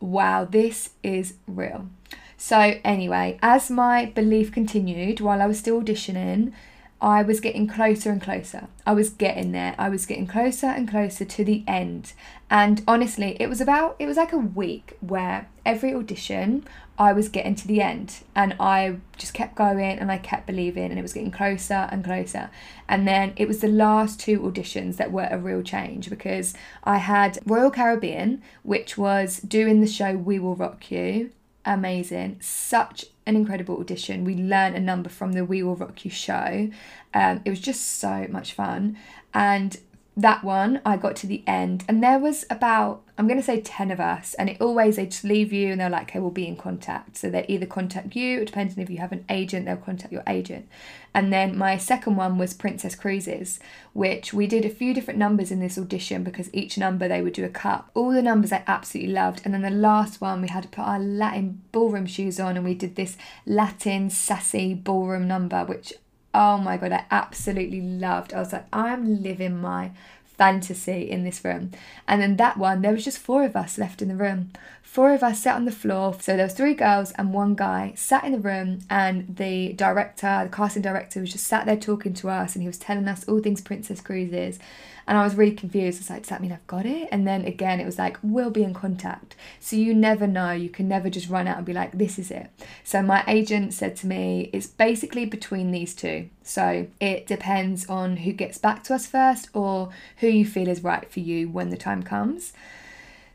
wow, 0.00 0.46
this 0.46 0.90
is 1.02 1.34
real. 1.46 1.90
So, 2.38 2.78
anyway, 2.82 3.38
as 3.42 3.70
my 3.70 4.06
belief 4.06 4.50
continued 4.50 5.20
while 5.20 5.42
I 5.42 5.46
was 5.46 5.58
still 5.58 5.82
auditioning, 5.82 6.54
I 7.00 7.22
was 7.22 7.40
getting 7.40 7.66
closer 7.66 8.10
and 8.10 8.22
closer. 8.22 8.68
I 8.86 8.94
was 8.94 9.10
getting 9.10 9.52
there. 9.52 9.74
I 9.78 9.88
was 9.88 10.06
getting 10.06 10.26
closer 10.26 10.66
and 10.66 10.88
closer 10.88 11.24
to 11.26 11.44
the 11.44 11.62
end. 11.66 12.14
And 12.48 12.82
honestly, 12.88 13.36
it 13.38 13.48
was 13.48 13.60
about, 13.60 13.96
it 13.98 14.06
was 14.06 14.16
like 14.16 14.32
a 14.32 14.38
week 14.38 14.96
where 15.00 15.48
every 15.64 15.94
audition 15.94 16.66
I 16.98 17.12
was 17.12 17.28
getting 17.28 17.54
to 17.56 17.68
the 17.68 17.82
end 17.82 18.20
and 18.34 18.56
I 18.58 18.96
just 19.18 19.34
kept 19.34 19.54
going 19.54 19.98
and 19.98 20.10
I 20.10 20.16
kept 20.16 20.46
believing 20.46 20.84
and 20.90 20.98
it 20.98 21.02
was 21.02 21.12
getting 21.12 21.30
closer 21.30 21.88
and 21.90 22.02
closer. 22.02 22.48
And 22.88 23.06
then 23.06 23.34
it 23.36 23.46
was 23.46 23.58
the 23.58 23.68
last 23.68 24.18
two 24.18 24.40
auditions 24.40 24.96
that 24.96 25.12
were 25.12 25.28
a 25.30 25.38
real 25.38 25.62
change 25.62 26.08
because 26.08 26.54
I 26.84 26.98
had 26.98 27.38
Royal 27.44 27.70
Caribbean, 27.70 28.42
which 28.62 28.96
was 28.96 29.40
doing 29.40 29.82
the 29.82 29.86
show 29.86 30.16
We 30.16 30.38
Will 30.38 30.56
Rock 30.56 30.90
You. 30.90 31.30
Amazing. 31.66 32.38
Such 32.40 33.06
an 33.26 33.34
incredible 33.34 33.78
audition. 33.78 34.24
We 34.24 34.36
learned 34.36 34.76
a 34.76 34.80
number 34.80 35.10
from 35.10 35.32
the 35.32 35.44
We 35.44 35.64
Will 35.64 35.74
Rock 35.74 36.04
You 36.04 36.12
show. 36.12 36.70
Um, 37.12 37.42
it 37.44 37.50
was 37.50 37.60
just 37.60 37.98
so 37.98 38.28
much 38.30 38.52
fun. 38.52 38.96
And 39.34 39.76
that 40.18 40.42
one, 40.42 40.80
I 40.84 40.96
got 40.96 41.14
to 41.16 41.26
the 41.26 41.42
end, 41.46 41.84
and 41.86 42.02
there 42.02 42.18
was 42.18 42.46
about, 42.48 43.02
I'm 43.18 43.26
going 43.26 43.38
to 43.38 43.44
say 43.44 43.60
10 43.60 43.90
of 43.90 44.00
us, 44.00 44.32
and 44.34 44.48
it 44.48 44.60
always, 44.62 44.96
they 44.96 45.06
just 45.06 45.24
leave 45.24 45.52
you 45.52 45.72
and 45.72 45.80
they're 45.80 45.90
like, 45.90 46.08
okay, 46.08 46.20
we'll 46.20 46.30
be 46.30 46.46
in 46.46 46.56
contact. 46.56 47.18
So 47.18 47.28
they 47.28 47.44
either 47.48 47.66
contact 47.66 48.16
you, 48.16 48.40
it 48.40 48.46
depending 48.46 48.82
if 48.82 48.88
you 48.88 48.96
have 48.98 49.12
an 49.12 49.26
agent, 49.28 49.66
they'll 49.66 49.76
contact 49.76 50.12
your 50.12 50.22
agent. 50.26 50.68
And 51.12 51.30
then 51.32 51.56
my 51.56 51.76
second 51.76 52.16
one 52.16 52.38
was 52.38 52.54
Princess 52.54 52.94
Cruises, 52.94 53.60
which 53.92 54.32
we 54.32 54.46
did 54.46 54.64
a 54.64 54.70
few 54.70 54.94
different 54.94 55.18
numbers 55.18 55.50
in 55.50 55.60
this 55.60 55.78
audition 55.78 56.24
because 56.24 56.48
each 56.54 56.78
number 56.78 57.08
they 57.08 57.20
would 57.20 57.32
do 57.34 57.44
a 57.44 57.50
cut. 57.50 57.86
All 57.94 58.10
the 58.10 58.22
numbers 58.22 58.52
I 58.52 58.62
absolutely 58.66 59.12
loved. 59.12 59.42
And 59.44 59.52
then 59.52 59.62
the 59.62 59.70
last 59.70 60.20
one, 60.20 60.40
we 60.40 60.48
had 60.48 60.62
to 60.62 60.68
put 60.70 60.86
our 60.86 60.98
Latin 60.98 61.62
ballroom 61.72 62.06
shoes 62.06 62.40
on, 62.40 62.56
and 62.56 62.64
we 62.64 62.74
did 62.74 62.96
this 62.96 63.18
Latin 63.44 64.08
sassy 64.08 64.72
ballroom 64.72 65.28
number, 65.28 65.64
which 65.64 65.92
oh 66.36 66.58
my 66.58 66.76
god, 66.76 66.92
I 66.92 67.04
absolutely 67.10 67.80
loved. 67.80 68.34
I 68.34 68.38
was 68.40 68.52
like, 68.52 68.66
I'm 68.72 69.22
living 69.22 69.56
my 69.58 69.92
fantasy 70.24 71.10
in 71.10 71.24
this 71.24 71.42
room. 71.42 71.70
And 72.06 72.20
then 72.20 72.36
that 72.36 72.58
one, 72.58 72.82
there 72.82 72.92
was 72.92 73.04
just 73.04 73.18
four 73.18 73.44
of 73.44 73.56
us 73.56 73.78
left 73.78 74.02
in 74.02 74.08
the 74.08 74.14
room. 74.14 74.50
Four 74.86 75.12
of 75.12 75.22
us 75.22 75.42
sat 75.42 75.56
on 75.56 75.66
the 75.66 75.72
floor. 75.72 76.16
So 76.20 76.36
there 76.36 76.46
was 76.46 76.54
three 76.54 76.72
girls 76.72 77.12
and 77.12 77.34
one 77.34 77.54
guy 77.54 77.92
sat 77.96 78.24
in 78.24 78.32
the 78.32 78.38
room, 78.38 78.78
and 78.88 79.36
the 79.36 79.74
director, 79.74 80.44
the 80.44 80.56
casting 80.56 80.80
director, 80.80 81.20
was 81.20 81.32
just 81.32 81.46
sat 81.46 81.66
there 81.66 81.76
talking 81.76 82.14
to 82.14 82.30
us, 82.30 82.54
and 82.54 82.62
he 82.62 82.66
was 82.66 82.78
telling 82.78 83.06
us 83.06 83.28
all 83.28 83.40
things 83.40 83.60
Princess 83.60 84.00
Cruises. 84.00 84.58
And 85.06 85.18
I 85.18 85.22
was 85.22 85.34
really 85.34 85.54
confused. 85.54 86.00
It's 86.00 86.08
like, 86.08 86.22
does 86.22 86.30
that 86.30 86.40
mean 86.40 86.50
I've 86.50 86.66
got 86.66 86.86
it? 86.86 87.08
And 87.12 87.28
then 87.28 87.44
again, 87.44 87.78
it 87.78 87.84
was 87.84 87.98
like, 87.98 88.16
we'll 88.22 88.50
be 88.50 88.64
in 88.64 88.74
contact. 88.74 89.36
So 89.60 89.76
you 89.76 89.92
never 89.92 90.26
know. 90.26 90.52
You 90.52 90.68
can 90.68 90.88
never 90.88 91.10
just 91.10 91.28
run 91.28 91.46
out 91.46 91.58
and 91.58 91.66
be 91.66 91.72
like, 91.72 91.92
this 91.92 92.18
is 92.18 92.30
it. 92.30 92.50
So 92.82 93.02
my 93.02 93.22
agent 93.28 93.74
said 93.74 93.96
to 93.96 94.06
me, 94.06 94.50
it's 94.52 94.66
basically 94.66 95.26
between 95.26 95.70
these 95.70 95.94
two. 95.94 96.30
So 96.42 96.88
it 97.00 97.26
depends 97.26 97.86
on 97.86 98.18
who 98.18 98.32
gets 98.32 98.58
back 98.58 98.82
to 98.84 98.94
us 98.94 99.06
first 99.06 99.48
or 99.52 99.90
who 100.18 100.26
you 100.26 100.46
feel 100.46 100.68
is 100.68 100.82
right 100.82 101.08
for 101.08 101.20
you 101.20 101.50
when 101.50 101.70
the 101.70 101.76
time 101.76 102.02
comes. 102.02 102.52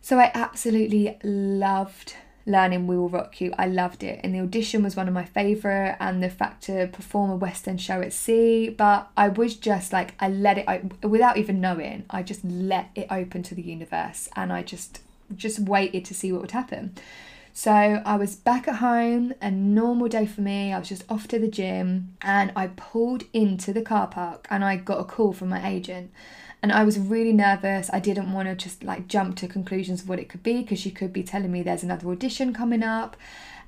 So 0.01 0.17
I 0.17 0.31
absolutely 0.33 1.17
loved 1.23 2.15
learning 2.45 2.87
We 2.87 2.97
Will 2.97 3.09
Rock 3.09 3.39
You. 3.39 3.53
I 3.57 3.67
loved 3.67 4.03
it. 4.03 4.19
And 4.23 4.33
the 4.33 4.39
audition 4.39 4.81
was 4.83 4.95
one 4.95 5.07
of 5.07 5.13
my 5.13 5.25
favourite, 5.25 5.95
and 5.99 6.23
the 6.23 6.29
fact 6.29 6.63
to 6.63 6.87
perform 6.87 7.29
a 7.29 7.35
West 7.35 7.67
End 7.67 7.79
show 7.79 8.01
at 8.01 8.11
sea. 8.11 8.69
But 8.69 9.09
I 9.15 9.27
was 9.29 9.55
just 9.55 9.93
like, 9.93 10.15
I 10.19 10.27
let 10.27 10.57
it, 10.57 10.65
I, 10.67 10.81
without 11.03 11.37
even 11.37 11.61
knowing, 11.61 12.05
I 12.09 12.23
just 12.23 12.43
let 12.43 12.89
it 12.95 13.07
open 13.11 13.43
to 13.43 13.55
the 13.55 13.61
universe 13.61 14.27
and 14.35 14.51
I 14.51 14.63
just, 14.63 15.01
just 15.35 15.59
waited 15.59 16.03
to 16.05 16.15
see 16.15 16.31
what 16.31 16.41
would 16.41 16.51
happen. 16.51 16.95
So 17.53 17.71
I 17.71 18.15
was 18.15 18.35
back 18.35 18.67
at 18.67 18.77
home, 18.77 19.33
a 19.41 19.51
normal 19.51 20.07
day 20.07 20.25
for 20.25 20.41
me. 20.41 20.73
I 20.73 20.79
was 20.79 20.87
just 20.89 21.03
off 21.11 21.27
to 21.27 21.37
the 21.37 21.49
gym 21.49 22.15
and 22.21 22.51
I 22.55 22.67
pulled 22.67 23.25
into 23.33 23.73
the 23.73 23.81
car 23.81 24.07
park 24.07 24.47
and 24.49 24.63
I 24.63 24.77
got 24.77 24.99
a 24.99 25.03
call 25.03 25.33
from 25.33 25.49
my 25.49 25.67
agent 25.69 26.11
and 26.61 26.71
I 26.71 26.83
was 26.83 26.99
really 26.99 27.33
nervous. 27.33 27.89
I 27.91 27.99
didn't 27.99 28.31
want 28.31 28.47
to 28.47 28.55
just 28.55 28.83
like 28.83 29.07
jump 29.07 29.35
to 29.37 29.47
conclusions 29.47 30.03
of 30.03 30.09
what 30.09 30.19
it 30.19 30.29
could 30.29 30.43
be 30.43 30.61
because 30.61 30.79
she 30.79 30.91
could 30.91 31.11
be 31.11 31.23
telling 31.23 31.51
me 31.51 31.63
there's 31.63 31.83
another 31.83 32.09
audition 32.09 32.53
coming 32.53 32.83
up. 32.83 33.17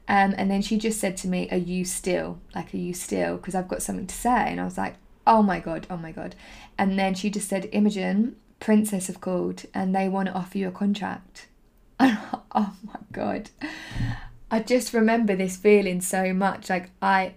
Um, 0.08 0.36
and 0.38 0.52
then 0.52 0.62
she 0.62 0.78
just 0.78 1.00
said 1.00 1.18
to 1.18 1.28
me, 1.28 1.48
Are 1.50 1.58
you 1.58 1.86
still? 1.86 2.40
Like, 2.54 2.74
are 2.74 2.78
you 2.78 2.94
still? 2.94 3.38
Because 3.38 3.56
I've 3.56 3.68
got 3.68 3.82
something 3.82 4.08
to 4.08 4.16
say. 4.16 4.52
And 4.52 4.62
I 4.62 4.66
was 4.66 4.78
like, 4.78 4.96
Oh 5.26 5.42
my 5.42 5.60
God, 5.60 5.88
oh 5.90 5.98
my 5.98 6.12
God. 6.12 6.36
And 6.78 7.00
then 7.00 7.16
she 7.16 7.30
just 7.30 7.50
said, 7.50 7.70
Imogen, 7.72 8.36
Princess 8.60 9.08
have 9.08 9.22
called 9.22 9.64
and 9.74 9.96
they 9.96 10.08
want 10.08 10.28
to 10.28 10.34
offer 10.34 10.58
you 10.58 10.68
a 10.68 10.72
contract. 10.72 11.48
oh 12.00 12.76
my 12.84 13.00
God. 13.12 13.50
I 14.52 14.60
just 14.60 14.94
remember 14.94 15.36
this 15.36 15.58
feeling 15.58 16.00
so 16.00 16.32
much. 16.34 16.70
Like, 16.70 16.92
I 17.02 17.34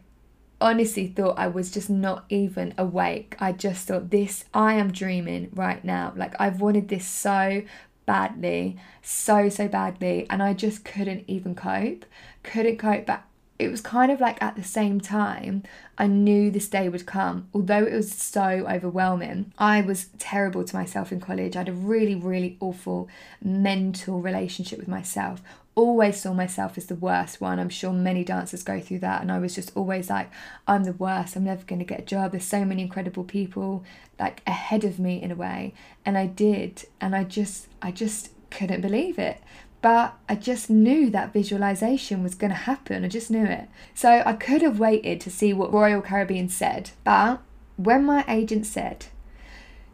honestly 0.61 1.07
thought 1.07 1.39
I 1.39 1.49
was 1.49 1.71
just 1.71 1.91
not 1.91 2.25
even 2.29 2.75
awake. 2.79 3.37
I 3.39 3.53
just 3.53 3.87
thought 3.87 4.11
this 4.11 4.45
I 4.55 4.75
am 4.75 4.93
dreaming 4.93 5.51
right 5.55 5.85
now. 5.85 6.13
Like 6.17 6.35
I've 6.39 6.61
wanted 6.61 6.89
this 6.89 7.07
so 7.07 7.63
badly, 8.07 8.77
so 9.03 9.49
so 9.49 9.69
badly 9.69 10.27
and 10.31 10.43
I 10.43 10.55
just 10.55 10.85
couldn't 10.85 11.25
even 11.27 11.55
cope. 11.55 12.05
Couldn't 12.43 12.79
cope 12.79 13.07
but 13.07 13.23
it 13.59 13.71
was 13.71 13.81
kind 13.81 14.13
of 14.13 14.21
like 14.21 14.43
at 14.43 14.55
the 14.55 14.63
same 14.63 15.01
time 15.01 15.63
I 15.97 16.07
knew 16.07 16.51
this 16.51 16.69
day 16.69 16.89
would 16.89 17.07
come. 17.07 17.49
Although 17.55 17.85
it 17.85 17.93
was 17.93 18.13
so 18.13 18.67
overwhelming, 18.69 19.53
I 19.59 19.81
was 19.81 20.07
terrible 20.19 20.65
to 20.65 20.77
myself 20.77 21.11
in 21.11 21.21
college. 21.21 21.57
I 21.57 21.61
had 21.61 21.69
a 21.69 21.73
really, 21.73 22.15
really 22.15 22.59
awful 22.61 23.09
mental 23.43 24.21
relationship 24.21 24.79
with 24.79 24.89
myself 24.89 25.43
always 25.77 26.21
saw 26.21 26.33
myself 26.33 26.77
as 26.77 26.87
the 26.87 26.95
worst 26.95 27.41
one. 27.41 27.61
I'm 27.61 27.69
sure 27.69 27.93
many 27.93 28.25
dancers 28.25 28.63
go 28.63 28.81
through 28.81 29.01
that. 29.01 29.21
And 29.21 29.31
I 29.31 29.39
was 29.39 29.55
just 29.55 29.77
always 29.77 30.11
like, 30.11 30.31
I'm 30.67 30.85
the 30.85 30.95
worst. 30.95 31.37
I'm 31.37 31.45
never 31.45 31.63
going 31.65 31.79
to 31.79 31.85
get 31.85 32.01
a 32.01 32.05
job. 32.05 32.33
There's 32.33 32.45
so 32.45 32.65
many 32.65 32.83
incredible 32.83 33.25
people 33.25 33.85
like 34.19 34.43
ahead 34.47 34.85
of 34.85 34.99
me 34.99 35.23
in 35.23 35.31
a 35.31 35.37
way. 35.37 35.75
And 36.05 36.17
I 36.17 36.27
did. 36.27 36.87
And 37.01 37.15
I 37.15 37.25
just, 37.25 37.69
I 37.83 37.93
just 37.93 38.31
couldn't 38.51 38.81
believe 38.81 39.19
it. 39.19 39.39
But 39.83 40.15
I 40.29 40.35
just 40.35 40.71
knew 40.71 41.11
that 41.11 41.35
visualization 41.35 42.23
was 42.23 42.35
going 42.35 42.51
to 42.51 42.57
happen. 42.57 43.05
I 43.05 43.09
just 43.09 43.31
knew 43.31 43.45
it. 43.45 43.69
So 43.95 44.23
I 44.25 44.33
could 44.33 44.63
have 44.63 44.81
waited 44.81 45.21
to 45.21 45.31
see 45.31 45.53
what 45.53 45.73
Royal 45.73 46.01
Caribbean 46.01 46.49
said. 46.49 46.91
But 47.05 47.43
when 47.77 48.05
my 48.05 48.25
agent 48.27 48.65
said, 48.67 49.07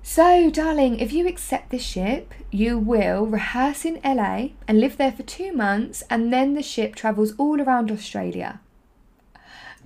so, 0.02 0.50
darling, 0.50 0.98
if 0.98 1.12
you 1.12 1.26
accept 1.26 1.70
this 1.70 1.82
ship, 1.82 2.34
you 2.50 2.78
will 2.78 3.26
rehearse 3.26 3.84
in 3.84 4.00
LA 4.04 4.48
and 4.66 4.80
live 4.80 4.96
there 4.96 5.12
for 5.12 5.22
two 5.22 5.52
months, 5.52 6.02
and 6.10 6.32
then 6.32 6.54
the 6.54 6.62
ship 6.62 6.94
travels 6.94 7.34
all 7.38 7.60
around 7.60 7.90
Australia. 7.90 8.60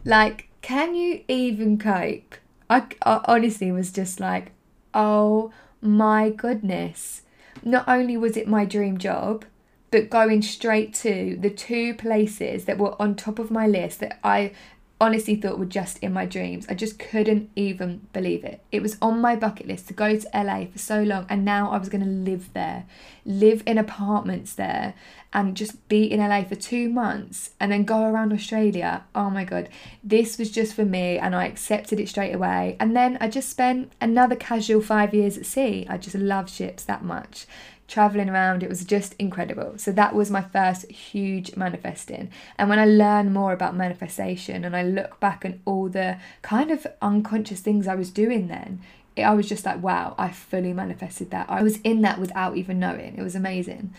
Like, 0.04 0.48
can 0.62 0.94
you 0.94 1.22
even 1.28 1.78
cope? 1.78 2.36
I, 2.70 2.84
I 3.02 3.20
honestly 3.26 3.70
was 3.70 3.92
just 3.92 4.18
like, 4.18 4.52
oh 4.94 5.52
my 5.80 6.30
goodness. 6.30 7.22
Not 7.62 7.88
only 7.88 8.16
was 8.16 8.36
it 8.36 8.48
my 8.48 8.64
dream 8.64 8.98
job, 8.98 9.44
but 9.90 10.10
going 10.10 10.42
straight 10.42 10.94
to 10.94 11.36
the 11.40 11.50
two 11.50 11.94
places 11.94 12.64
that 12.64 12.78
were 12.78 13.00
on 13.00 13.14
top 13.14 13.38
of 13.38 13.50
my 13.50 13.66
list 13.66 14.00
that 14.00 14.18
I 14.24 14.52
honestly 15.00 15.36
thought 15.36 15.58
were 15.58 15.66
just 15.66 15.98
in 15.98 16.12
my 16.12 16.24
dreams. 16.24 16.66
I 16.68 16.74
just 16.74 16.98
couldn't 16.98 17.50
even 17.54 18.06
believe 18.12 18.44
it. 18.44 18.62
It 18.72 18.80
was 18.82 18.96
on 19.02 19.20
my 19.20 19.36
bucket 19.36 19.66
list 19.66 19.88
to 19.88 19.94
go 19.94 20.16
to 20.16 20.28
LA 20.34 20.66
for 20.66 20.78
so 20.78 21.02
long, 21.02 21.26
and 21.28 21.44
now 21.44 21.70
I 21.70 21.78
was 21.78 21.88
going 21.88 22.04
to 22.04 22.10
live 22.10 22.52
there, 22.54 22.86
live 23.24 23.62
in 23.66 23.76
apartments 23.76 24.54
there, 24.54 24.94
and 25.32 25.54
just 25.54 25.86
be 25.88 26.10
in 26.10 26.20
LA 26.20 26.44
for 26.44 26.54
two 26.54 26.88
months 26.88 27.50
and 27.60 27.70
then 27.70 27.84
go 27.84 28.04
around 28.04 28.32
Australia. 28.32 29.04
Oh 29.14 29.28
my 29.28 29.44
god, 29.44 29.68
this 30.02 30.38
was 30.38 30.50
just 30.50 30.74
for 30.74 30.84
me, 30.84 31.18
and 31.18 31.34
I 31.34 31.46
accepted 31.46 32.00
it 32.00 32.08
straight 32.08 32.34
away. 32.34 32.76
And 32.80 32.96
then 32.96 33.18
I 33.20 33.28
just 33.28 33.50
spent 33.50 33.92
another 34.00 34.36
casual 34.36 34.80
five 34.80 35.12
years 35.12 35.36
at 35.36 35.44
sea. 35.44 35.86
I 35.90 35.98
just 35.98 36.16
love 36.16 36.48
ships 36.48 36.84
that 36.84 37.04
much 37.04 37.46
traveling 37.88 38.28
around. 38.28 38.62
It 38.62 38.68
was 38.68 38.84
just 38.84 39.14
incredible. 39.18 39.74
So 39.78 39.92
that 39.92 40.14
was 40.14 40.30
my 40.30 40.42
first 40.42 40.90
huge 40.90 41.56
manifesting. 41.56 42.30
And 42.58 42.68
when 42.68 42.78
I 42.78 42.84
learn 42.84 43.32
more 43.32 43.52
about 43.52 43.76
manifestation 43.76 44.64
and 44.64 44.76
I 44.76 44.82
look 44.82 45.20
back 45.20 45.44
at 45.44 45.58
all 45.64 45.88
the 45.88 46.18
kind 46.42 46.70
of 46.70 46.86
unconscious 47.00 47.60
things 47.60 47.86
I 47.86 47.94
was 47.94 48.10
doing 48.10 48.48
then, 48.48 48.80
I 49.16 49.34
was 49.34 49.48
just 49.48 49.64
like, 49.64 49.82
wow, 49.82 50.14
I 50.18 50.30
fully 50.30 50.72
manifested 50.72 51.30
that. 51.30 51.48
I 51.48 51.62
was 51.62 51.80
in 51.82 52.02
that 52.02 52.20
without 52.20 52.56
even 52.56 52.78
knowing. 52.78 53.16
It 53.16 53.22
was 53.22 53.34
amazing. 53.34 53.94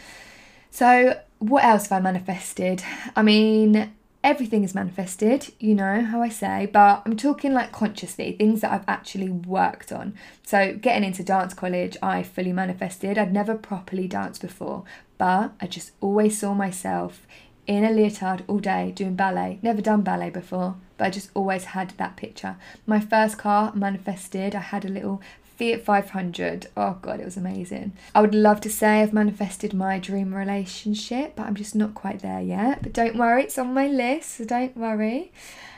So, 0.69 1.19
what 1.39 1.63
else 1.63 1.87
have 1.87 1.99
I 1.99 2.01
manifested? 2.01 2.83
I 3.15 3.23
mean, 3.23 3.91
everything 4.23 4.63
is 4.63 4.75
manifested, 4.75 5.53
you 5.59 5.75
know 5.75 6.01
how 6.01 6.21
I 6.21 6.29
say, 6.29 6.69
but 6.71 7.03
I'm 7.05 7.15
talking 7.15 7.53
like 7.53 7.71
consciously, 7.71 8.33
things 8.33 8.61
that 8.61 8.71
I've 8.71 8.87
actually 8.87 9.29
worked 9.29 9.91
on. 9.91 10.15
So, 10.43 10.73
getting 10.73 11.03
into 11.03 11.23
dance 11.23 11.53
college, 11.53 11.97
I 12.01 12.23
fully 12.23 12.53
manifested. 12.53 13.17
I'd 13.17 13.33
never 13.33 13.55
properly 13.55 14.07
danced 14.07 14.41
before, 14.41 14.83
but 15.17 15.53
I 15.61 15.67
just 15.67 15.91
always 16.01 16.37
saw 16.37 16.53
myself 16.53 17.25
in 17.67 17.83
a 17.83 17.91
leotard 17.91 18.43
all 18.47 18.59
day 18.59 18.91
doing 18.95 19.15
ballet. 19.15 19.59
Never 19.61 19.81
done 19.81 20.01
ballet 20.01 20.29
before, 20.29 20.75
but 20.97 21.05
I 21.05 21.09
just 21.09 21.29
always 21.33 21.65
had 21.65 21.91
that 21.97 22.15
picture. 22.15 22.55
My 22.85 22.99
first 22.99 23.37
car 23.37 23.73
manifested. 23.75 24.55
I 24.55 24.61
had 24.61 24.85
a 24.85 24.89
little 24.89 25.21
Fiat 25.57 25.83
500. 25.83 26.67
Oh 26.77 26.97
god, 27.01 27.19
it 27.19 27.25
was 27.25 27.35
amazing. 27.35 27.93
I 28.13 28.21
would 28.21 28.35
love 28.35 28.61
to 28.61 28.69
say 28.69 29.01
I've 29.01 29.11
manifested 29.11 29.73
my 29.73 29.97
dream 29.97 30.33
relationship, 30.33 31.35
but 31.35 31.47
I'm 31.47 31.55
just 31.55 31.73
not 31.73 31.95
quite 31.95 32.19
there 32.19 32.41
yet. 32.41 32.83
But 32.83 32.93
don't 32.93 33.17
worry, 33.17 33.43
it's 33.43 33.57
on 33.57 33.73
my 33.73 33.87
list, 33.87 34.35
so 34.35 34.45
don't 34.45 34.77
worry. 34.77 35.31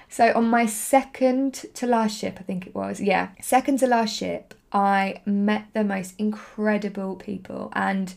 So 0.10 0.34
on 0.34 0.50
my 0.50 0.66
second 0.66 1.54
to 1.76 1.88
last 1.88 2.18
ship, 2.18 2.38
I 2.40 2.44
think 2.44 2.68
it 2.68 2.76
was, 2.76 3.00
yeah, 3.00 3.30
second 3.42 3.80
to 3.80 3.88
last 3.88 4.14
ship, 4.14 4.54
I 4.74 5.22
met 5.26 5.68
the 5.74 5.84
most 5.84 6.14
incredible 6.18 7.16
people 7.16 7.72
and 7.74 8.14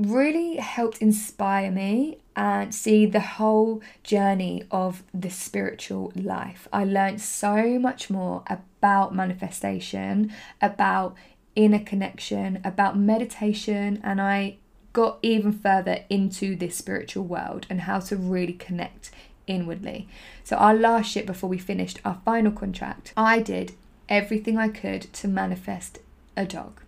really 0.00 0.56
helped 0.56 0.98
inspire 0.98 1.70
me 1.70 2.18
and 2.34 2.74
see 2.74 3.04
the 3.04 3.20
whole 3.20 3.82
journey 4.02 4.64
of 4.70 5.02
the 5.12 5.30
spiritual 5.30 6.12
life. 6.16 6.66
I 6.72 6.84
learned 6.84 7.20
so 7.20 7.78
much 7.78 8.08
more 8.08 8.42
about 8.46 9.14
manifestation, 9.14 10.32
about 10.62 11.16
inner 11.54 11.80
connection, 11.80 12.60
about 12.64 12.98
meditation, 12.98 14.00
and 14.02 14.20
I 14.20 14.56
got 14.92 15.18
even 15.22 15.52
further 15.52 16.04
into 16.08 16.56
this 16.56 16.76
spiritual 16.76 17.24
world 17.24 17.66
and 17.68 17.82
how 17.82 18.00
to 18.00 18.16
really 18.16 18.54
connect 18.54 19.10
inwardly. 19.46 20.08
So, 20.44 20.56
our 20.56 20.74
last 20.74 21.10
ship 21.10 21.26
before 21.26 21.50
we 21.50 21.58
finished 21.58 22.00
our 22.04 22.20
final 22.24 22.52
contract, 22.52 23.12
I 23.16 23.40
did 23.40 23.72
everything 24.08 24.56
I 24.56 24.68
could 24.68 25.12
to 25.12 25.28
manifest 25.28 25.98
a 26.36 26.46
dog. 26.46 26.80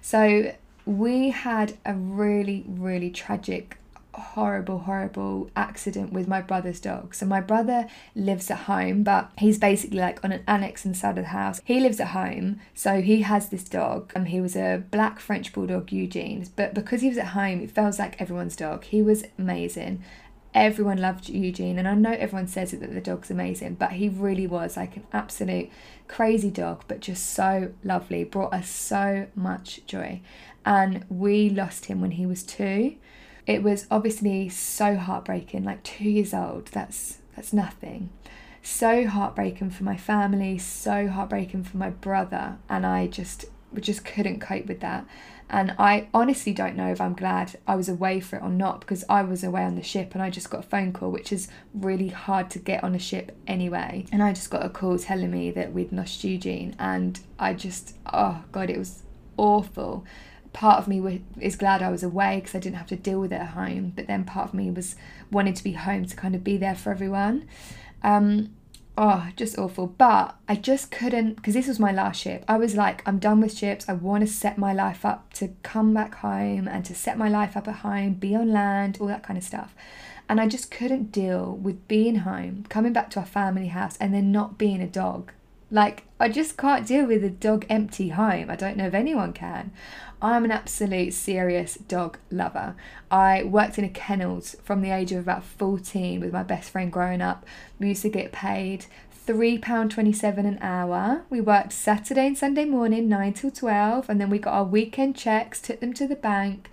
So, 0.00 0.54
we 0.84 1.30
had 1.30 1.78
a 1.84 1.94
really, 1.94 2.64
really 2.68 3.10
tragic 3.10 3.78
horrible, 4.14 4.80
horrible 4.80 5.50
accident 5.56 6.12
with 6.12 6.28
my 6.28 6.40
brother's 6.40 6.80
dog. 6.80 7.14
So 7.14 7.26
my 7.26 7.40
brother 7.40 7.86
lives 8.14 8.50
at 8.50 8.60
home, 8.60 9.02
but 9.02 9.30
he's 9.38 9.58
basically 9.58 9.98
like 9.98 10.22
on 10.24 10.32
an 10.32 10.44
annex 10.46 10.84
inside 10.84 11.18
of 11.18 11.24
the 11.24 11.30
house. 11.30 11.60
He 11.64 11.80
lives 11.80 12.00
at 12.00 12.08
home, 12.08 12.60
so 12.74 13.00
he 13.00 13.22
has 13.22 13.48
this 13.48 13.64
dog. 13.64 14.12
And 14.14 14.28
he 14.28 14.40
was 14.40 14.56
a 14.56 14.82
black 14.90 15.20
French 15.20 15.52
bulldog, 15.52 15.92
Eugene. 15.92 16.46
But 16.56 16.74
because 16.74 17.00
he 17.00 17.08
was 17.08 17.18
at 17.18 17.28
home, 17.28 17.60
it 17.60 17.70
feels 17.70 17.98
like 17.98 18.20
everyone's 18.20 18.56
dog. 18.56 18.84
He 18.84 19.02
was 19.02 19.24
amazing. 19.38 20.02
Everyone 20.54 20.98
loved 20.98 21.30
Eugene, 21.30 21.78
and 21.78 21.88
I 21.88 21.94
know 21.94 22.12
everyone 22.12 22.46
says 22.46 22.74
it 22.74 22.80
that 22.80 22.92
the 22.92 23.00
dog's 23.00 23.30
amazing, 23.30 23.76
but 23.76 23.92
he 23.92 24.10
really 24.10 24.46
was 24.46 24.76
like 24.76 24.96
an 24.98 25.04
absolute 25.10 25.70
crazy 26.08 26.50
dog, 26.50 26.84
but 26.88 27.00
just 27.00 27.30
so 27.30 27.72
lovely, 27.82 28.22
brought 28.24 28.52
us 28.52 28.68
so 28.68 29.28
much 29.34 29.80
joy. 29.86 30.20
And 30.64 31.04
we 31.08 31.50
lost 31.50 31.86
him 31.86 32.00
when 32.00 32.12
he 32.12 32.26
was 32.26 32.42
two. 32.42 32.96
It 33.46 33.62
was 33.62 33.86
obviously 33.90 34.48
so 34.48 34.96
heartbreaking 34.96 35.64
like 35.64 35.82
2 35.82 36.04
years 36.04 36.32
old 36.32 36.66
that's 36.66 37.18
that's 37.34 37.52
nothing. 37.52 38.10
So 38.62 39.08
heartbreaking 39.08 39.70
for 39.70 39.82
my 39.82 39.96
family 39.96 40.58
so 40.58 41.08
heartbreaking 41.08 41.64
for 41.64 41.76
my 41.76 41.90
brother 41.90 42.58
and 42.68 42.86
I 42.86 43.08
just 43.08 43.46
just 43.80 44.04
couldn't 44.04 44.40
cope 44.40 44.66
with 44.66 44.80
that. 44.80 45.06
And 45.48 45.74
I 45.78 46.08
honestly 46.14 46.52
don't 46.52 46.76
know 46.76 46.90
if 46.92 47.00
I'm 47.00 47.14
glad 47.14 47.58
I 47.66 47.74
was 47.74 47.88
away 47.88 48.20
for 48.20 48.36
it 48.36 48.42
or 48.42 48.48
not 48.48 48.80
because 48.80 49.04
I 49.08 49.22
was 49.22 49.44
away 49.44 49.64
on 49.64 49.74
the 49.74 49.82
ship 49.82 50.14
and 50.14 50.22
I 50.22 50.30
just 50.30 50.48
got 50.48 50.60
a 50.60 50.68
phone 50.68 50.92
call, 50.92 51.10
which 51.10 51.32
is 51.32 51.48
really 51.74 52.08
hard 52.08 52.48
to 52.50 52.58
get 52.58 52.82
on 52.82 52.94
a 52.94 52.98
ship 52.98 53.36
anyway. 53.46 54.06
And 54.12 54.22
I 54.22 54.32
just 54.32 54.50
got 54.50 54.64
a 54.64 54.70
call 54.70 54.98
telling 54.98 55.30
me 55.30 55.50
that 55.50 55.72
we'd 55.72 55.92
lost 55.92 56.24
Eugene, 56.24 56.74
and 56.78 57.20
I 57.38 57.52
just, 57.52 57.96
oh 58.12 58.44
God, 58.50 58.70
it 58.70 58.78
was 58.78 59.02
awful 59.36 60.06
part 60.52 60.78
of 60.78 60.88
me 60.88 61.22
is 61.40 61.56
glad 61.56 61.82
I 61.82 61.90
was 61.90 62.02
away 62.02 62.36
because 62.36 62.54
I 62.54 62.58
didn't 62.58 62.76
have 62.76 62.88
to 62.88 62.96
deal 62.96 63.20
with 63.20 63.32
it 63.32 63.40
at 63.40 63.48
home. 63.48 63.92
But 63.94 64.06
then 64.06 64.24
part 64.24 64.48
of 64.48 64.54
me 64.54 64.70
was 64.70 64.96
wanting 65.30 65.54
to 65.54 65.64
be 65.64 65.72
home 65.72 66.04
to 66.06 66.16
kind 66.16 66.34
of 66.34 66.44
be 66.44 66.56
there 66.56 66.74
for 66.74 66.90
everyone. 66.90 67.48
Um, 68.02 68.54
oh, 68.96 69.28
just 69.36 69.58
awful. 69.58 69.86
But 69.86 70.36
I 70.48 70.56
just 70.56 70.90
couldn't 70.90 71.36
because 71.36 71.54
this 71.54 71.68
was 71.68 71.78
my 71.78 71.92
last 71.92 72.20
ship. 72.20 72.44
I 72.48 72.58
was 72.58 72.74
like, 72.74 73.02
I'm 73.06 73.18
done 73.18 73.40
with 73.40 73.56
ships. 73.56 73.88
I 73.88 73.94
want 73.94 74.26
to 74.26 74.32
set 74.32 74.58
my 74.58 74.72
life 74.72 75.04
up 75.04 75.32
to 75.34 75.54
come 75.62 75.94
back 75.94 76.16
home 76.16 76.68
and 76.68 76.84
to 76.84 76.94
set 76.94 77.18
my 77.18 77.28
life 77.28 77.56
up 77.56 77.68
at 77.68 77.76
home, 77.76 78.14
be 78.14 78.34
on 78.34 78.52
land, 78.52 78.98
all 79.00 79.06
that 79.08 79.22
kind 79.22 79.38
of 79.38 79.44
stuff. 79.44 79.74
And 80.28 80.40
I 80.40 80.46
just 80.46 80.70
couldn't 80.70 81.12
deal 81.12 81.52
with 81.56 81.86
being 81.88 82.16
home, 82.16 82.64
coming 82.68 82.92
back 82.92 83.10
to 83.10 83.20
our 83.20 83.26
family 83.26 83.68
house, 83.68 83.96
and 83.98 84.14
then 84.14 84.32
not 84.32 84.56
being 84.56 84.80
a 84.80 84.86
dog. 84.86 85.32
Like, 85.70 86.04
I 86.20 86.28
just 86.28 86.56
can't 86.56 86.86
deal 86.86 87.06
with 87.06 87.24
a 87.24 87.30
dog 87.30 87.66
empty 87.68 88.10
home. 88.10 88.50
I 88.50 88.56
don't 88.56 88.76
know 88.76 88.86
if 88.86 88.94
anyone 88.94 89.32
can. 89.32 89.72
I'm 90.24 90.44
an 90.44 90.52
absolute 90.52 91.14
serious 91.14 91.74
dog 91.74 92.16
lover. 92.30 92.76
I 93.10 93.42
worked 93.42 93.76
in 93.76 93.84
a 93.84 93.88
kennels 93.88 94.54
from 94.62 94.80
the 94.80 94.92
age 94.92 95.10
of 95.10 95.18
about 95.18 95.42
14 95.42 96.20
with 96.20 96.32
my 96.32 96.44
best 96.44 96.70
friend 96.70 96.92
growing 96.92 97.20
up. 97.20 97.44
We 97.80 97.88
used 97.88 98.02
to 98.02 98.08
get 98.08 98.30
paid 98.30 98.86
£3.27 99.26 100.38
an 100.38 100.58
hour. 100.62 101.22
We 101.28 101.40
worked 101.40 101.72
Saturday 101.72 102.28
and 102.28 102.38
Sunday 102.38 102.64
morning, 102.64 103.08
9 103.08 103.32
till 103.32 103.50
12, 103.50 104.08
and 104.08 104.20
then 104.20 104.30
we 104.30 104.38
got 104.38 104.54
our 104.54 104.64
weekend 104.64 105.16
checks, 105.16 105.60
took 105.60 105.80
them 105.80 105.92
to 105.94 106.06
the 106.06 106.14
bank. 106.14 106.70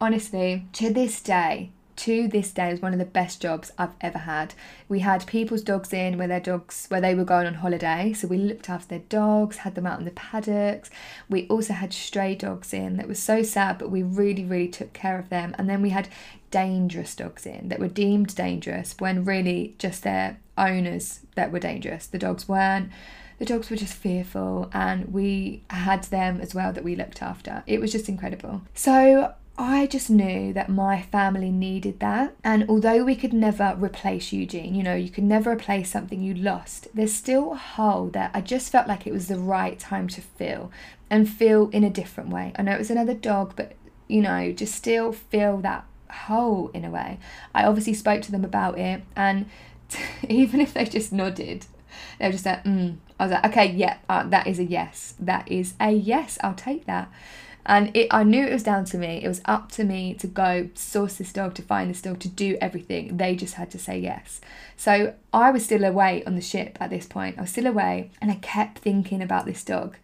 Honestly, 0.00 0.66
to 0.72 0.90
this 0.90 1.20
day, 1.20 1.72
to 1.96 2.28
this 2.28 2.52
day 2.52 2.70
is 2.70 2.80
one 2.80 2.92
of 2.92 2.98
the 2.98 3.04
best 3.04 3.40
jobs 3.40 3.72
I've 3.78 3.94
ever 4.00 4.18
had. 4.18 4.54
We 4.88 5.00
had 5.00 5.26
people's 5.26 5.62
dogs 5.62 5.92
in 5.92 6.18
where 6.18 6.28
their 6.28 6.40
dogs 6.40 6.86
where 6.88 7.00
they 7.00 7.14
were 7.14 7.24
going 7.24 7.46
on 7.46 7.54
holiday, 7.54 8.12
so 8.12 8.28
we 8.28 8.38
looked 8.38 8.68
after 8.70 8.88
their 8.88 9.04
dogs, 9.08 9.58
had 9.58 9.74
them 9.74 9.86
out 9.86 9.98
in 9.98 10.04
the 10.04 10.10
paddocks. 10.12 10.90
We 11.28 11.46
also 11.48 11.72
had 11.72 11.92
stray 11.92 12.34
dogs 12.34 12.72
in 12.72 12.96
that 12.96 13.08
was 13.08 13.18
so 13.18 13.42
sad, 13.42 13.78
but 13.78 13.90
we 13.90 14.02
really, 14.02 14.44
really 14.44 14.68
took 14.68 14.92
care 14.92 15.18
of 15.18 15.28
them. 15.28 15.54
And 15.58 15.68
then 15.68 15.82
we 15.82 15.90
had 15.90 16.08
dangerous 16.50 17.14
dogs 17.14 17.46
in 17.46 17.68
that 17.68 17.80
were 17.80 17.88
deemed 17.88 18.34
dangerous 18.34 18.94
when 18.98 19.24
really 19.24 19.74
just 19.78 20.02
their 20.02 20.38
owners 20.56 21.20
that 21.34 21.52
were 21.52 21.58
dangerous. 21.58 22.06
The 22.06 22.18
dogs 22.18 22.48
weren't. 22.48 22.90
The 23.38 23.44
dogs 23.44 23.68
were 23.68 23.76
just 23.76 23.92
fearful, 23.92 24.70
and 24.72 25.12
we 25.12 25.62
had 25.68 26.04
them 26.04 26.40
as 26.40 26.54
well 26.54 26.72
that 26.72 26.84
we 26.84 26.96
looked 26.96 27.20
after. 27.20 27.62
It 27.66 27.80
was 27.80 27.92
just 27.92 28.08
incredible. 28.08 28.62
So 28.72 29.34
I 29.58 29.86
just 29.86 30.10
knew 30.10 30.52
that 30.52 30.68
my 30.68 31.00
family 31.00 31.50
needed 31.50 32.00
that. 32.00 32.34
And 32.44 32.68
although 32.68 33.04
we 33.04 33.16
could 33.16 33.32
never 33.32 33.74
replace 33.78 34.32
Eugene, 34.32 34.74
you 34.74 34.82
know, 34.82 34.94
you 34.94 35.08
could 35.08 35.24
never 35.24 35.52
replace 35.52 35.90
something 35.90 36.22
you 36.22 36.34
lost, 36.34 36.88
there's 36.92 37.14
still 37.14 37.52
a 37.52 37.56
hole 37.56 38.08
that 38.08 38.30
I 38.34 38.42
just 38.42 38.70
felt 38.70 38.86
like 38.86 39.06
it 39.06 39.12
was 39.12 39.28
the 39.28 39.38
right 39.38 39.78
time 39.78 40.08
to 40.08 40.20
fill 40.20 40.70
and 41.08 41.28
feel 41.28 41.70
in 41.70 41.84
a 41.84 41.90
different 41.90 42.30
way. 42.30 42.52
I 42.56 42.62
know 42.62 42.72
it 42.72 42.78
was 42.78 42.90
another 42.90 43.14
dog, 43.14 43.54
but, 43.56 43.72
you 44.08 44.20
know, 44.20 44.52
just 44.52 44.74
still 44.74 45.12
feel 45.12 45.58
that 45.58 45.86
hole 46.10 46.70
in 46.74 46.84
a 46.84 46.90
way. 46.90 47.18
I 47.54 47.64
obviously 47.64 47.94
spoke 47.94 48.22
to 48.22 48.32
them 48.32 48.44
about 48.44 48.78
it, 48.78 49.02
and 49.14 49.46
even 50.28 50.60
if 50.60 50.74
they 50.74 50.84
just 50.84 51.12
nodded, 51.12 51.66
they 52.18 52.26
were 52.26 52.32
just 52.32 52.46
like, 52.46 52.64
mm. 52.64 52.96
I 53.18 53.24
was 53.24 53.32
like, 53.32 53.46
okay, 53.46 53.66
yeah, 53.70 53.98
uh, 54.08 54.24
that 54.24 54.46
is 54.46 54.58
a 54.58 54.64
yes. 54.64 55.14
That 55.18 55.50
is 55.50 55.74
a 55.80 55.90
yes. 55.90 56.38
I'll 56.42 56.54
take 56.54 56.84
that. 56.84 57.10
And 57.68 57.94
it, 57.96 58.06
I 58.12 58.22
knew 58.22 58.46
it 58.46 58.52
was 58.52 58.62
down 58.62 58.84
to 58.86 58.98
me. 58.98 59.22
It 59.22 59.28
was 59.28 59.42
up 59.44 59.70
to 59.72 59.84
me 59.84 60.14
to 60.14 60.28
go 60.28 60.70
source 60.74 61.16
this 61.16 61.32
dog, 61.32 61.54
to 61.54 61.62
find 61.62 61.90
this 61.90 62.00
dog, 62.00 62.20
to 62.20 62.28
do 62.28 62.56
everything. 62.60 63.16
They 63.16 63.34
just 63.34 63.54
had 63.54 63.72
to 63.72 63.78
say 63.78 63.98
yes. 63.98 64.40
So 64.76 65.14
I 65.32 65.50
was 65.50 65.64
still 65.64 65.84
away 65.84 66.22
on 66.24 66.36
the 66.36 66.40
ship 66.40 66.78
at 66.80 66.90
this 66.90 67.06
point. 67.06 67.38
I 67.38 67.42
was 67.42 67.50
still 67.50 67.66
away 67.66 68.12
and 68.22 68.30
I 68.30 68.36
kept 68.36 68.78
thinking 68.78 69.20
about 69.20 69.46
this 69.46 69.64
dog. 69.64 69.96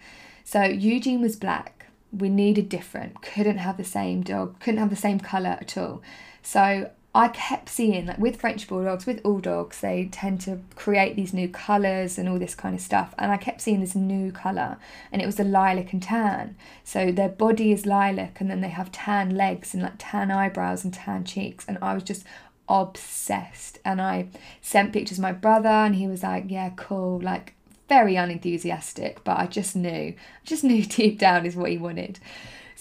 So 0.45 0.65
Eugene 0.65 1.23
was 1.23 1.37
black. 1.37 1.87
We 2.11 2.29
needed 2.29 2.69
different. 2.69 3.23
Couldn't 3.23 3.59
have 3.59 3.77
the 3.77 3.85
same 3.85 4.23
dog. 4.23 4.59
Couldn't 4.59 4.81
have 4.81 4.91
the 4.91 4.97
same 4.97 5.21
colour 5.21 5.57
at 5.61 5.79
all. 5.79 6.03
So 6.43 6.91
I 7.15 7.29
kept 7.29 7.69
seeing 7.69 8.07
like 8.07 8.19
with 8.19 8.41
French 8.41 8.67
bulldogs, 8.67 9.05
with 9.05 9.21
all 9.23 9.39
dogs, 9.39 9.81
they 9.81 10.09
tend 10.11 10.41
to 10.43 10.61
create 10.77 11.15
these 11.15 11.35
new 11.35 11.47
colours 11.47 12.17
and 12.17 12.27
all 12.27 12.39
this 12.39 12.55
kind 12.55 12.75
of 12.75 12.81
stuff. 12.81 13.15
And 13.19 13.31
I 13.31 13.37
kept 13.37 13.61
seeing 13.61 13.81
this 13.81 13.95
new 13.95 14.33
colour, 14.33 14.79
and 15.11 15.21
it 15.21 15.27
was 15.27 15.37
the 15.37 15.45
lilac 15.45 15.93
and 15.93 16.03
tan. 16.03 16.57
So 16.85 17.13
their 17.13 17.29
body 17.29 17.71
is 17.71 17.85
lilac, 17.85 18.41
and 18.41 18.51
then 18.51 18.63
they 18.63 18.71
have 18.71 18.91
tan 18.93 19.37
legs 19.37 19.75
and 19.75 19.83
like 19.83 19.95
tan 19.99 20.31
eyebrows 20.31 20.85
and 20.85 20.95
tan 20.95 21.25
cheeks. 21.25 21.67
And 21.69 21.77
I 21.83 21.93
was 21.93 22.03
just 22.03 22.25
obsessed. 22.67 23.79
And 23.85 24.01
I 24.01 24.29
sent 24.63 24.95
pictures 24.95 25.19
to 25.19 25.23
my 25.23 25.33
brother, 25.33 25.69
and 25.69 25.95
he 25.97 26.09
was 26.09 26.23
like, 26.23 26.45
"Yeah, 26.49 26.71
cool." 26.77 27.21
Like 27.21 27.55
very 27.91 28.17
unenthusiastic, 28.17 29.23
but 29.23 29.37
I 29.39 29.47
just 29.47 29.77
knew, 29.77 30.15
I 30.15 30.47
just 30.47 30.65
knew 30.69 30.83
deep 30.87 31.19
down 31.19 31.45
is 31.45 31.57
what 31.57 31.71
he 31.71 31.77
wanted. 31.77 32.19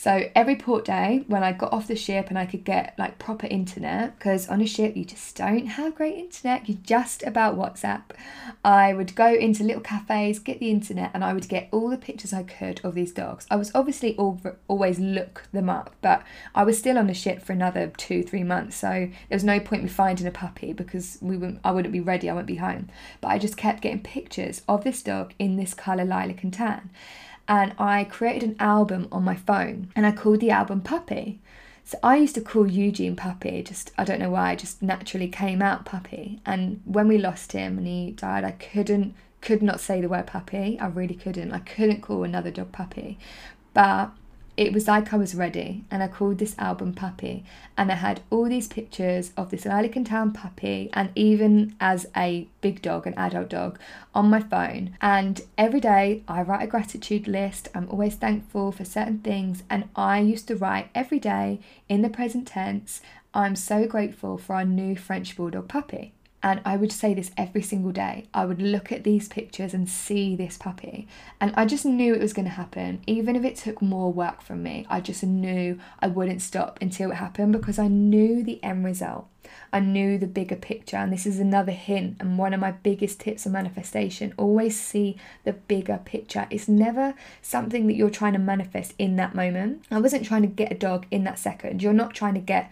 So 0.01 0.31
every 0.33 0.55
port 0.55 0.83
day, 0.85 1.25
when 1.27 1.43
I 1.43 1.51
got 1.51 1.71
off 1.71 1.87
the 1.87 1.95
ship 1.95 2.29
and 2.29 2.39
I 2.39 2.47
could 2.47 2.63
get 2.63 2.95
like 2.97 3.19
proper 3.19 3.45
internet, 3.45 4.17
because 4.17 4.47
on 4.47 4.59
a 4.59 4.65
ship 4.65 4.97
you 4.97 5.05
just 5.05 5.35
don't 5.35 5.67
have 5.67 5.93
great 5.93 6.15
internet, 6.15 6.67
you're 6.67 6.79
just 6.81 7.21
about 7.21 7.55
WhatsApp. 7.55 8.05
I 8.65 8.93
would 8.93 9.13
go 9.13 9.31
into 9.31 9.63
little 9.63 9.83
cafes, 9.83 10.39
get 10.39 10.59
the 10.59 10.71
internet, 10.71 11.11
and 11.13 11.23
I 11.23 11.33
would 11.33 11.47
get 11.47 11.69
all 11.71 11.87
the 11.87 11.99
pictures 11.99 12.33
I 12.33 12.41
could 12.41 12.81
of 12.83 12.95
these 12.95 13.11
dogs. 13.11 13.45
I 13.51 13.57
was 13.57 13.71
obviously 13.75 14.17
always 14.17 14.97
look 14.97 15.43
them 15.51 15.69
up, 15.69 15.93
but 16.01 16.23
I 16.55 16.63
was 16.63 16.79
still 16.79 16.97
on 16.97 17.05
the 17.05 17.13
ship 17.13 17.43
for 17.43 17.53
another 17.53 17.93
two, 17.95 18.23
three 18.23 18.43
months, 18.43 18.77
so 18.77 18.89
there 18.89 19.35
was 19.35 19.43
no 19.43 19.59
point 19.59 19.83
me 19.83 19.89
finding 19.89 20.25
a 20.25 20.31
puppy 20.31 20.73
because 20.73 21.19
we 21.21 21.37
wouldn't, 21.37 21.59
I 21.63 21.69
wouldn't 21.69 21.93
be 21.93 22.01
ready, 22.01 22.27
I 22.27 22.33
wouldn't 22.33 22.47
be 22.47 22.55
home. 22.55 22.87
But 23.21 23.27
I 23.27 23.37
just 23.37 23.55
kept 23.55 23.81
getting 23.83 24.01
pictures 24.01 24.63
of 24.67 24.83
this 24.83 25.03
dog 25.03 25.35
in 25.37 25.57
this 25.57 25.75
colour 25.75 26.05
lilac 26.05 26.41
and 26.41 26.51
tan 26.51 26.89
and 27.47 27.73
I 27.77 28.03
created 28.03 28.49
an 28.49 28.55
album 28.59 29.07
on 29.11 29.23
my 29.23 29.35
phone 29.35 29.91
and 29.95 30.05
I 30.05 30.11
called 30.11 30.39
the 30.39 30.51
album 30.51 30.81
Puppy. 30.81 31.39
So 31.83 31.97
I 32.03 32.17
used 32.17 32.35
to 32.35 32.41
call 32.41 32.67
Eugene 32.67 33.15
Puppy, 33.15 33.63
just 33.63 33.91
I 33.97 34.03
don't 34.03 34.19
know 34.19 34.29
why, 34.29 34.55
just 34.55 34.81
naturally 34.81 35.27
came 35.27 35.61
out 35.61 35.85
Puppy. 35.85 36.39
And 36.45 36.81
when 36.85 37.07
we 37.07 37.17
lost 37.17 37.51
him 37.51 37.77
and 37.77 37.87
he 37.87 38.11
died, 38.11 38.43
I 38.43 38.51
couldn't 38.51 39.15
could 39.41 39.63
not 39.63 39.79
say 39.79 39.99
the 40.01 40.09
word 40.09 40.27
puppy. 40.27 40.79
I 40.79 40.87
really 40.87 41.15
couldn't. 41.15 41.51
I 41.51 41.59
couldn't 41.59 42.01
call 42.01 42.23
another 42.23 42.51
dog 42.51 42.71
puppy. 42.71 43.17
But 43.73 44.11
it 44.61 44.73
was 44.73 44.87
like 44.87 45.11
I 45.11 45.17
was 45.17 45.33
ready, 45.33 45.83
and 45.89 46.03
I 46.03 46.07
called 46.07 46.37
this 46.37 46.55
album 46.59 46.93
Puppy. 46.93 47.43
And 47.75 47.91
I 47.91 47.95
had 47.95 48.21
all 48.29 48.43
these 48.47 48.67
pictures 48.67 49.31
of 49.35 49.49
this 49.49 49.65
lilac 49.65 49.95
and 49.95 50.05
tan 50.05 50.33
puppy, 50.33 50.91
and 50.93 51.09
even 51.15 51.75
as 51.79 52.05
a 52.15 52.47
big 52.61 52.79
dog, 52.79 53.07
an 53.07 53.15
adult 53.17 53.49
dog, 53.49 53.79
on 54.13 54.29
my 54.29 54.39
phone. 54.39 54.95
And 55.01 55.41
every 55.57 55.79
day 55.79 56.21
I 56.27 56.43
write 56.43 56.61
a 56.61 56.67
gratitude 56.67 57.27
list. 57.27 57.69
I'm 57.73 57.89
always 57.89 58.13
thankful 58.13 58.71
for 58.71 58.85
certain 58.85 59.17
things, 59.17 59.63
and 59.67 59.89
I 59.95 60.19
used 60.19 60.47
to 60.49 60.55
write 60.55 60.89
every 60.93 61.17
day 61.17 61.59
in 61.89 62.03
the 62.03 62.09
present 62.09 62.47
tense. 62.47 63.01
I'm 63.33 63.55
so 63.55 63.87
grateful 63.87 64.37
for 64.37 64.53
our 64.53 64.65
new 64.65 64.95
French 64.95 65.35
Bulldog 65.35 65.69
puppy. 65.69 66.13
And 66.43 66.61
I 66.65 66.75
would 66.75 66.91
say 66.91 67.13
this 67.13 67.31
every 67.37 67.61
single 67.61 67.91
day. 67.91 68.27
I 68.33 68.45
would 68.45 68.61
look 68.61 68.91
at 68.91 69.03
these 69.03 69.27
pictures 69.27 69.73
and 69.73 69.87
see 69.87 70.35
this 70.35 70.57
puppy. 70.57 71.07
And 71.39 71.53
I 71.55 71.65
just 71.65 71.85
knew 71.85 72.13
it 72.13 72.21
was 72.21 72.33
going 72.33 72.45
to 72.45 72.51
happen. 72.51 73.01
Even 73.05 73.35
if 73.35 73.43
it 73.43 73.55
took 73.55 73.81
more 73.81 74.11
work 74.11 74.41
from 74.41 74.63
me, 74.63 74.85
I 74.89 75.01
just 75.01 75.23
knew 75.23 75.79
I 75.99 76.07
wouldn't 76.07 76.41
stop 76.41 76.79
until 76.81 77.11
it 77.11 77.15
happened 77.15 77.51
because 77.51 77.77
I 77.77 77.87
knew 77.87 78.43
the 78.43 78.63
end 78.63 78.83
result. 78.83 79.27
I 79.73 79.79
knew 79.79 80.17
the 80.17 80.27
bigger 80.27 80.55
picture. 80.55 80.97
And 80.97 81.11
this 81.11 81.25
is 81.25 81.39
another 81.39 81.71
hint 81.71 82.17
and 82.19 82.37
one 82.37 82.53
of 82.53 82.59
my 82.59 82.71
biggest 82.71 83.19
tips 83.19 83.45
of 83.45 83.51
manifestation. 83.51 84.33
Always 84.37 84.79
see 84.79 85.17
the 85.43 85.53
bigger 85.53 85.99
picture. 86.03 86.47
It's 86.49 86.67
never 86.67 87.13
something 87.41 87.87
that 87.87 87.93
you're 87.93 88.09
trying 88.09 88.33
to 88.33 88.39
manifest 88.39 88.93
in 88.97 89.15
that 89.17 89.35
moment. 89.35 89.85
I 89.91 89.99
wasn't 89.99 90.25
trying 90.25 90.43
to 90.43 90.47
get 90.47 90.71
a 90.71 90.75
dog 90.75 91.05
in 91.11 91.23
that 91.25 91.39
second. 91.39 91.81
You're 91.81 91.93
not 91.93 92.13
trying 92.13 92.35
to 92.35 92.39
get 92.39 92.71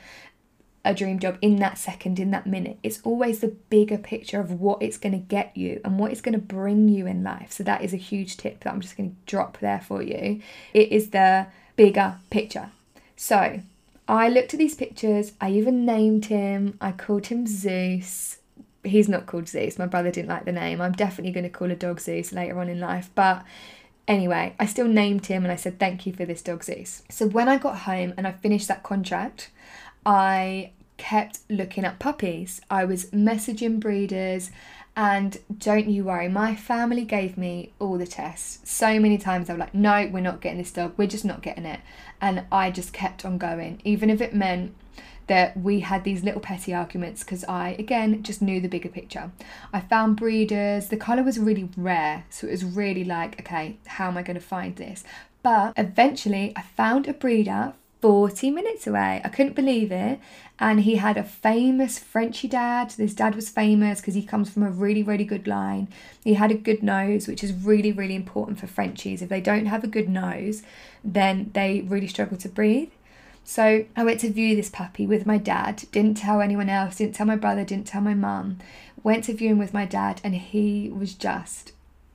a 0.85 0.93
dream 0.93 1.19
job 1.19 1.37
in 1.41 1.57
that 1.57 1.77
second, 1.77 2.19
in 2.19 2.31
that 2.31 2.47
minute. 2.47 2.79
It's 2.83 3.01
always 3.03 3.39
the 3.39 3.55
bigger 3.69 3.97
picture 3.97 4.39
of 4.39 4.59
what 4.59 4.81
it's 4.81 4.97
going 4.97 5.13
to 5.13 5.19
get 5.19 5.55
you 5.55 5.81
and 5.83 5.99
what 5.99 6.11
it's 6.11 6.21
going 6.21 6.33
to 6.33 6.39
bring 6.39 6.87
you 6.87 7.05
in 7.05 7.23
life. 7.23 7.51
So, 7.51 7.63
that 7.63 7.83
is 7.83 7.93
a 7.93 7.97
huge 7.97 8.37
tip 8.37 8.63
that 8.63 8.73
I'm 8.73 8.81
just 8.81 8.97
going 8.97 9.11
to 9.11 9.15
drop 9.25 9.59
there 9.59 9.81
for 9.81 10.01
you. 10.01 10.41
It 10.73 10.91
is 10.91 11.09
the 11.09 11.47
bigger 11.75 12.17
picture. 12.29 12.71
So, 13.15 13.61
I 14.07 14.29
looked 14.29 14.53
at 14.53 14.57
these 14.57 14.75
pictures, 14.75 15.33
I 15.39 15.51
even 15.51 15.85
named 15.85 16.25
him, 16.25 16.77
I 16.81 16.91
called 16.91 17.27
him 17.27 17.45
Zeus. 17.45 18.37
He's 18.83 19.09
not 19.09 19.25
called 19.25 19.47
Zeus, 19.47 19.77
my 19.77 19.85
brother 19.85 20.09
didn't 20.09 20.29
like 20.29 20.45
the 20.45 20.51
name. 20.51 20.81
I'm 20.81 20.93
definitely 20.93 21.33
going 21.33 21.43
to 21.43 21.49
call 21.49 21.69
a 21.69 21.75
dog 21.75 21.99
Zeus 21.99 22.31
later 22.31 22.59
on 22.59 22.69
in 22.69 22.79
life, 22.79 23.09
but 23.13 23.43
Anyway, 24.09 24.55
I 24.59 24.65
still 24.65 24.87
named 24.87 25.27
him 25.27 25.43
and 25.43 25.51
I 25.51 25.55
said, 25.55 25.77
Thank 25.77 26.07
you 26.07 26.13
for 26.13 26.25
this 26.25 26.41
dog 26.41 26.63
Zeus. 26.63 27.03
So 27.09 27.27
when 27.27 27.47
I 27.47 27.59
got 27.59 27.77
home 27.81 28.15
and 28.17 28.25
I 28.25 28.31
finished 28.31 28.67
that 28.67 28.81
contract, 28.81 29.51
I 30.05 30.71
kept 30.97 31.39
looking 31.49 31.85
at 31.85 31.99
puppies. 31.99 32.61
I 32.69 32.85
was 32.85 33.05
messaging 33.05 33.79
breeders, 33.79 34.51
and 34.95 35.37
don't 35.57 35.87
you 35.89 36.03
worry, 36.03 36.27
my 36.27 36.55
family 36.55 37.05
gave 37.05 37.37
me 37.37 37.71
all 37.79 37.97
the 37.97 38.05
tests. 38.05 38.59
So 38.69 38.99
many 38.99 39.17
times 39.17 39.47
they 39.47 39.53
were 39.53 39.59
like, 39.59 39.73
no, 39.73 40.09
we're 40.11 40.19
not 40.19 40.41
getting 40.41 40.57
this 40.57 40.71
dog, 40.71 40.93
we're 40.97 41.07
just 41.07 41.25
not 41.25 41.41
getting 41.41 41.65
it. 41.65 41.79
And 42.19 42.43
I 42.51 42.69
just 42.69 42.91
kept 42.91 43.23
on 43.23 43.37
going, 43.37 43.81
even 43.85 44.09
if 44.09 44.19
it 44.19 44.35
meant 44.35 44.75
that 45.27 45.55
we 45.55 45.81
had 45.81 46.03
these 46.03 46.23
little 46.23 46.41
petty 46.41 46.73
arguments 46.73 47.23
because 47.23 47.45
I, 47.45 47.75
again, 47.79 48.23
just 48.23 48.41
knew 48.41 48.59
the 48.59 48.67
bigger 48.67 48.89
picture. 48.89 49.31
I 49.71 49.79
found 49.79 50.17
breeders, 50.17 50.89
the 50.89 50.97
colour 50.97 51.23
was 51.23 51.39
really 51.39 51.69
rare, 51.77 52.25
so 52.29 52.47
it 52.47 52.51
was 52.51 52.65
really 52.65 53.05
like, 53.05 53.39
okay, 53.39 53.77
how 53.85 54.07
am 54.07 54.17
I 54.17 54.23
going 54.23 54.35
to 54.39 54.45
find 54.45 54.75
this? 54.75 55.03
But 55.43 55.73
eventually, 55.77 56.51
I 56.55 56.63
found 56.63 57.07
a 57.07 57.13
breeder 57.13 57.73
40 58.01 58.51
minutes 58.51 58.87
away. 58.87 59.21
I 59.23 59.29
couldn't 59.29 59.55
believe 59.55 59.91
it. 59.91 60.19
And 60.57 60.81
he 60.81 60.95
had 60.95 61.17
a 61.17 61.23
famous 61.23 61.99
Frenchy 61.99 62.47
dad. 62.47 62.91
This 62.91 63.13
dad 63.13 63.35
was 63.35 63.49
famous 63.49 63.99
because 63.99 64.13
he 64.13 64.23
comes 64.23 64.49
from 64.49 64.63
a 64.63 64.69
really, 64.69 65.03
really 65.03 65.23
good 65.23 65.47
line. 65.47 65.87
He 66.23 66.33
had 66.33 66.51
a 66.51 66.55
good 66.55 66.83
nose, 66.83 67.27
which 67.27 67.43
is 67.43 67.53
really, 67.53 67.91
really 67.91 68.15
important 68.15 68.59
for 68.59 68.67
Frenchies. 68.67 69.21
If 69.21 69.29
they 69.29 69.41
don't 69.41 69.67
have 69.67 69.83
a 69.83 69.87
good 69.87 70.09
nose, 70.09 70.63
then 71.03 71.51
they 71.53 71.81
really 71.81 72.07
struggle 72.07 72.37
to 72.37 72.49
breathe. 72.49 72.89
So 73.43 73.85
I 73.95 74.03
went 74.03 74.19
to 74.21 74.29
view 74.29 74.55
this 74.55 74.69
puppy 74.69 75.05
with 75.05 75.25
my 75.25 75.37
dad. 75.37 75.85
Didn't 75.91 76.17
tell 76.17 76.41
anyone 76.41 76.69
else, 76.69 76.97
didn't 76.97 77.15
tell 77.15 77.25
my 77.25 77.37
brother, 77.37 77.63
didn't 77.63 77.87
tell 77.87 78.01
my 78.01 78.13
mum. 78.13 78.59
Went 79.01 79.23
to 79.25 79.33
view 79.33 79.49
him 79.49 79.57
with 79.57 79.73
my 79.73 79.85
dad, 79.85 80.19
and 80.23 80.35
he 80.35 80.89
was 80.89 81.13
just 81.13 81.71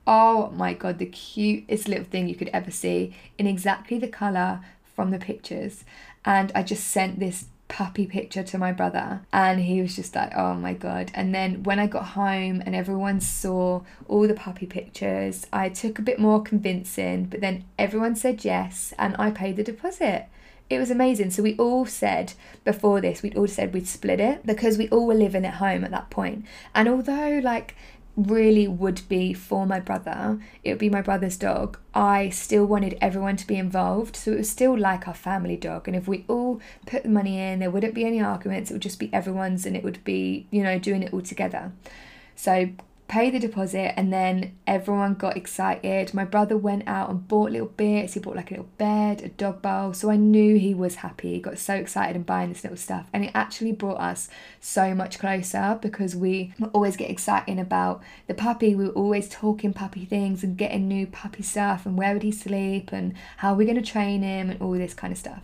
oh 0.07 0.51
my 0.51 0.73
god, 0.73 0.99
the 0.99 1.05
cutest 1.05 1.87
little 1.87 2.03
thing 2.05 2.27
you 2.27 2.35
could 2.35 2.49
ever 2.53 2.71
see 2.71 3.15
in 3.37 3.47
exactly 3.47 3.97
the 3.97 4.07
colour 4.07 4.61
from 4.95 5.11
the 5.11 5.19
pictures. 5.19 5.83
And 6.23 6.51
I 6.55 6.63
just 6.63 6.87
sent 6.87 7.19
this 7.19 7.45
puppy 7.67 8.05
picture 8.05 8.43
to 8.43 8.59
my 8.59 8.71
brother 8.71 9.21
and 9.33 9.59
he 9.59 9.81
was 9.81 9.95
just 9.95 10.15
like 10.15 10.31
oh 10.35 10.53
my 10.53 10.73
god. 10.73 11.11
And 11.15 11.33
then 11.33 11.63
when 11.63 11.79
i 11.79 11.87
got 11.87 12.09
home 12.09 12.61
and 12.63 12.75
everyone 12.75 13.19
saw 13.19 13.81
all 14.07 14.27
the 14.27 14.35
puppy 14.35 14.67
pictures 14.67 15.47
i 15.51 15.67
took 15.69 15.97
a 15.97 16.03
bit 16.03 16.19
more 16.19 16.43
convincing 16.43 17.25
but 17.25 17.41
then 17.41 17.65
everyone 17.79 18.15
said 18.15 18.45
yes 18.45 18.93
and 18.99 19.15
i 19.17 19.31
paid 19.31 19.55
the 19.55 19.63
deposit. 19.63 20.27
It 20.67 20.79
was 20.79 20.89
amazing. 20.89 21.29
So 21.29 21.43
we 21.43 21.55
all 21.57 21.85
said 21.85 22.33
before 22.63 22.99
this 22.99 23.21
we'd 23.21 23.37
all 23.37 23.47
said 23.47 23.73
we'd 23.73 23.87
split 23.87 24.19
it 24.19 24.45
because 24.45 24.77
we 24.77 24.89
all 24.89 25.05
were 25.05 25.13
living 25.13 25.45
at 25.45 25.55
home 25.55 25.83
at 25.83 25.91
that 25.91 26.09
point. 26.09 26.45
And 26.73 26.87
although 26.87 27.39
like 27.43 27.75
really 28.15 28.67
would 28.67 29.01
be 29.09 29.33
for 29.33 29.65
my 29.65 29.79
brother, 29.79 30.39
it 30.63 30.71
would 30.71 30.79
be 30.79 30.89
my 30.89 31.01
brother's 31.01 31.37
dog, 31.37 31.77
I 31.93 32.29
still 32.29 32.65
wanted 32.65 32.97
everyone 33.01 33.35
to 33.37 33.47
be 33.47 33.57
involved. 33.57 34.15
So 34.15 34.31
it 34.31 34.37
was 34.37 34.49
still 34.49 34.77
like 34.77 35.07
our 35.07 35.13
family 35.13 35.57
dog. 35.57 35.87
And 35.87 35.95
if 35.95 36.07
we 36.07 36.25
all 36.27 36.61
put 36.85 37.03
the 37.03 37.09
money 37.09 37.39
in, 37.39 37.59
there 37.59 37.71
wouldn't 37.71 37.93
be 37.93 38.05
any 38.05 38.21
arguments. 38.21 38.71
It 38.71 38.75
would 38.75 38.81
just 38.81 38.99
be 38.99 39.13
everyone's 39.13 39.65
and 39.65 39.75
it 39.75 39.83
would 39.83 40.03
be, 40.03 40.47
you 40.51 40.63
know, 40.63 40.79
doing 40.79 41.03
it 41.03 41.13
all 41.13 41.21
together. 41.21 41.71
So 42.35 42.69
pay 43.07 43.29
the 43.29 43.39
deposit 43.39 43.97
and 43.97 44.11
then 44.11 44.57
everyone 44.65 45.13
got 45.13 45.37
excited. 45.37 46.13
My 46.13 46.25
brother 46.25 46.57
went 46.57 46.87
out 46.87 47.09
and 47.09 47.27
bought 47.27 47.51
little 47.51 47.67
bits. 47.67 48.13
He 48.13 48.19
bought 48.19 48.35
like 48.35 48.49
a 48.49 48.55
little 48.55 48.69
bed, 48.77 49.21
a 49.21 49.29
dog 49.29 49.61
bowl. 49.61 49.93
So 49.93 50.09
I 50.09 50.15
knew 50.15 50.57
he 50.57 50.73
was 50.73 50.95
happy. 50.95 51.33
He 51.33 51.39
got 51.39 51.59
so 51.59 51.75
excited 51.75 52.15
and 52.15 52.25
buying 52.25 52.49
this 52.49 52.63
little 52.63 52.77
stuff. 52.77 53.07
And 53.13 53.25
it 53.25 53.31
actually 53.35 53.73
brought 53.73 53.99
us 53.99 54.27
so 54.59 54.95
much 54.95 55.19
closer 55.19 55.77
because 55.81 56.15
we 56.15 56.53
always 56.73 56.97
get 56.97 57.11
excited 57.11 57.59
about 57.59 58.01
the 58.27 58.33
puppy. 58.33 58.73
We 58.75 58.87
were 58.87 58.93
always 58.93 59.29
talking 59.29 59.73
puppy 59.73 60.05
things 60.05 60.43
and 60.43 60.57
getting 60.57 60.87
new 60.87 61.05
puppy 61.05 61.43
stuff 61.43 61.85
and 61.85 61.97
where 61.97 62.13
would 62.13 62.23
he 62.23 62.31
sleep 62.31 62.91
and 62.91 63.13
how 63.37 63.53
are 63.53 63.55
we're 63.55 63.65
going 63.65 63.81
to 63.81 63.91
train 63.91 64.23
him 64.23 64.49
and 64.49 64.61
all 64.61 64.71
this 64.71 64.95
kind 64.95 65.11
of 65.11 65.19
stuff. 65.19 65.41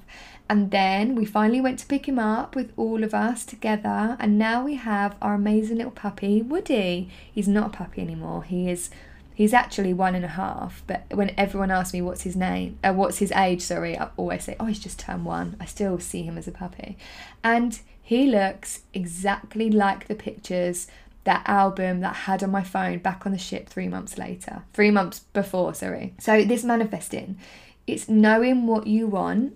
And 0.52 0.70
then 0.70 1.16
we 1.16 1.24
finally 1.24 1.62
went 1.62 1.80
to 1.80 1.86
pick 1.86 2.10
him 2.10 2.20
up 2.20 2.58
with 2.58 2.74
all 2.76 3.06
of 3.06 3.14
us 3.14 3.46
together. 3.46 4.18
And 4.20 4.38
now 4.38 4.66
we 4.66 4.76
have 4.76 5.16
our 5.22 5.36
amazing 5.36 5.78
little 5.78 5.94
puppy, 5.94 6.42
Woody. 6.42 7.10
He's 7.32 7.48
not 7.48 7.68
a 7.68 7.78
puppy 7.78 8.02
anymore. 8.02 8.44
He 8.44 8.70
is 8.70 8.90
he's 9.34 9.54
actually 9.54 9.94
one 9.94 10.14
and 10.14 10.26
a 10.26 10.36
half. 10.36 10.84
But 10.88 11.06
when 11.14 11.34
everyone 11.38 11.72
asks 11.72 11.94
me 11.94 12.02
what's 12.02 12.24
his 12.24 12.36
name, 12.36 12.78
uh, 12.84 12.92
what's 12.92 13.20
his 13.20 13.32
age, 13.32 13.62
sorry, 13.62 13.98
I 13.98 14.10
always 14.18 14.44
say, 14.44 14.58
oh, 14.60 14.66
he's 14.66 14.80
just 14.80 15.00
turned 15.00 15.24
one. 15.24 15.56
I 15.58 15.64
still 15.64 16.00
see 16.00 16.24
him 16.24 16.38
as 16.38 16.50
a 16.50 16.52
puppy. 16.52 16.98
And 17.46 17.80
he 18.04 18.28
looks 18.28 18.82
exactly 18.94 19.72
like 19.72 20.10
the 20.10 20.16
pictures 20.16 20.88
that 21.24 21.48
album 21.48 22.02
that 22.02 22.12
I 22.12 22.18
had 22.18 22.44
on 22.44 22.52
my 22.52 22.64
phone 22.64 22.98
back 22.98 23.26
on 23.26 23.32
the 23.32 23.38
ship 23.38 23.70
three 23.70 23.88
months 23.88 24.18
later. 24.18 24.64
Three 24.74 24.92
months 24.92 25.20
before, 25.32 25.74
sorry. 25.76 26.14
So 26.20 26.44
this 26.44 26.66
manifesting, 26.66 27.40
it's 27.88 28.10
knowing 28.10 28.68
what 28.68 28.86
you 28.86 29.08
want 29.08 29.54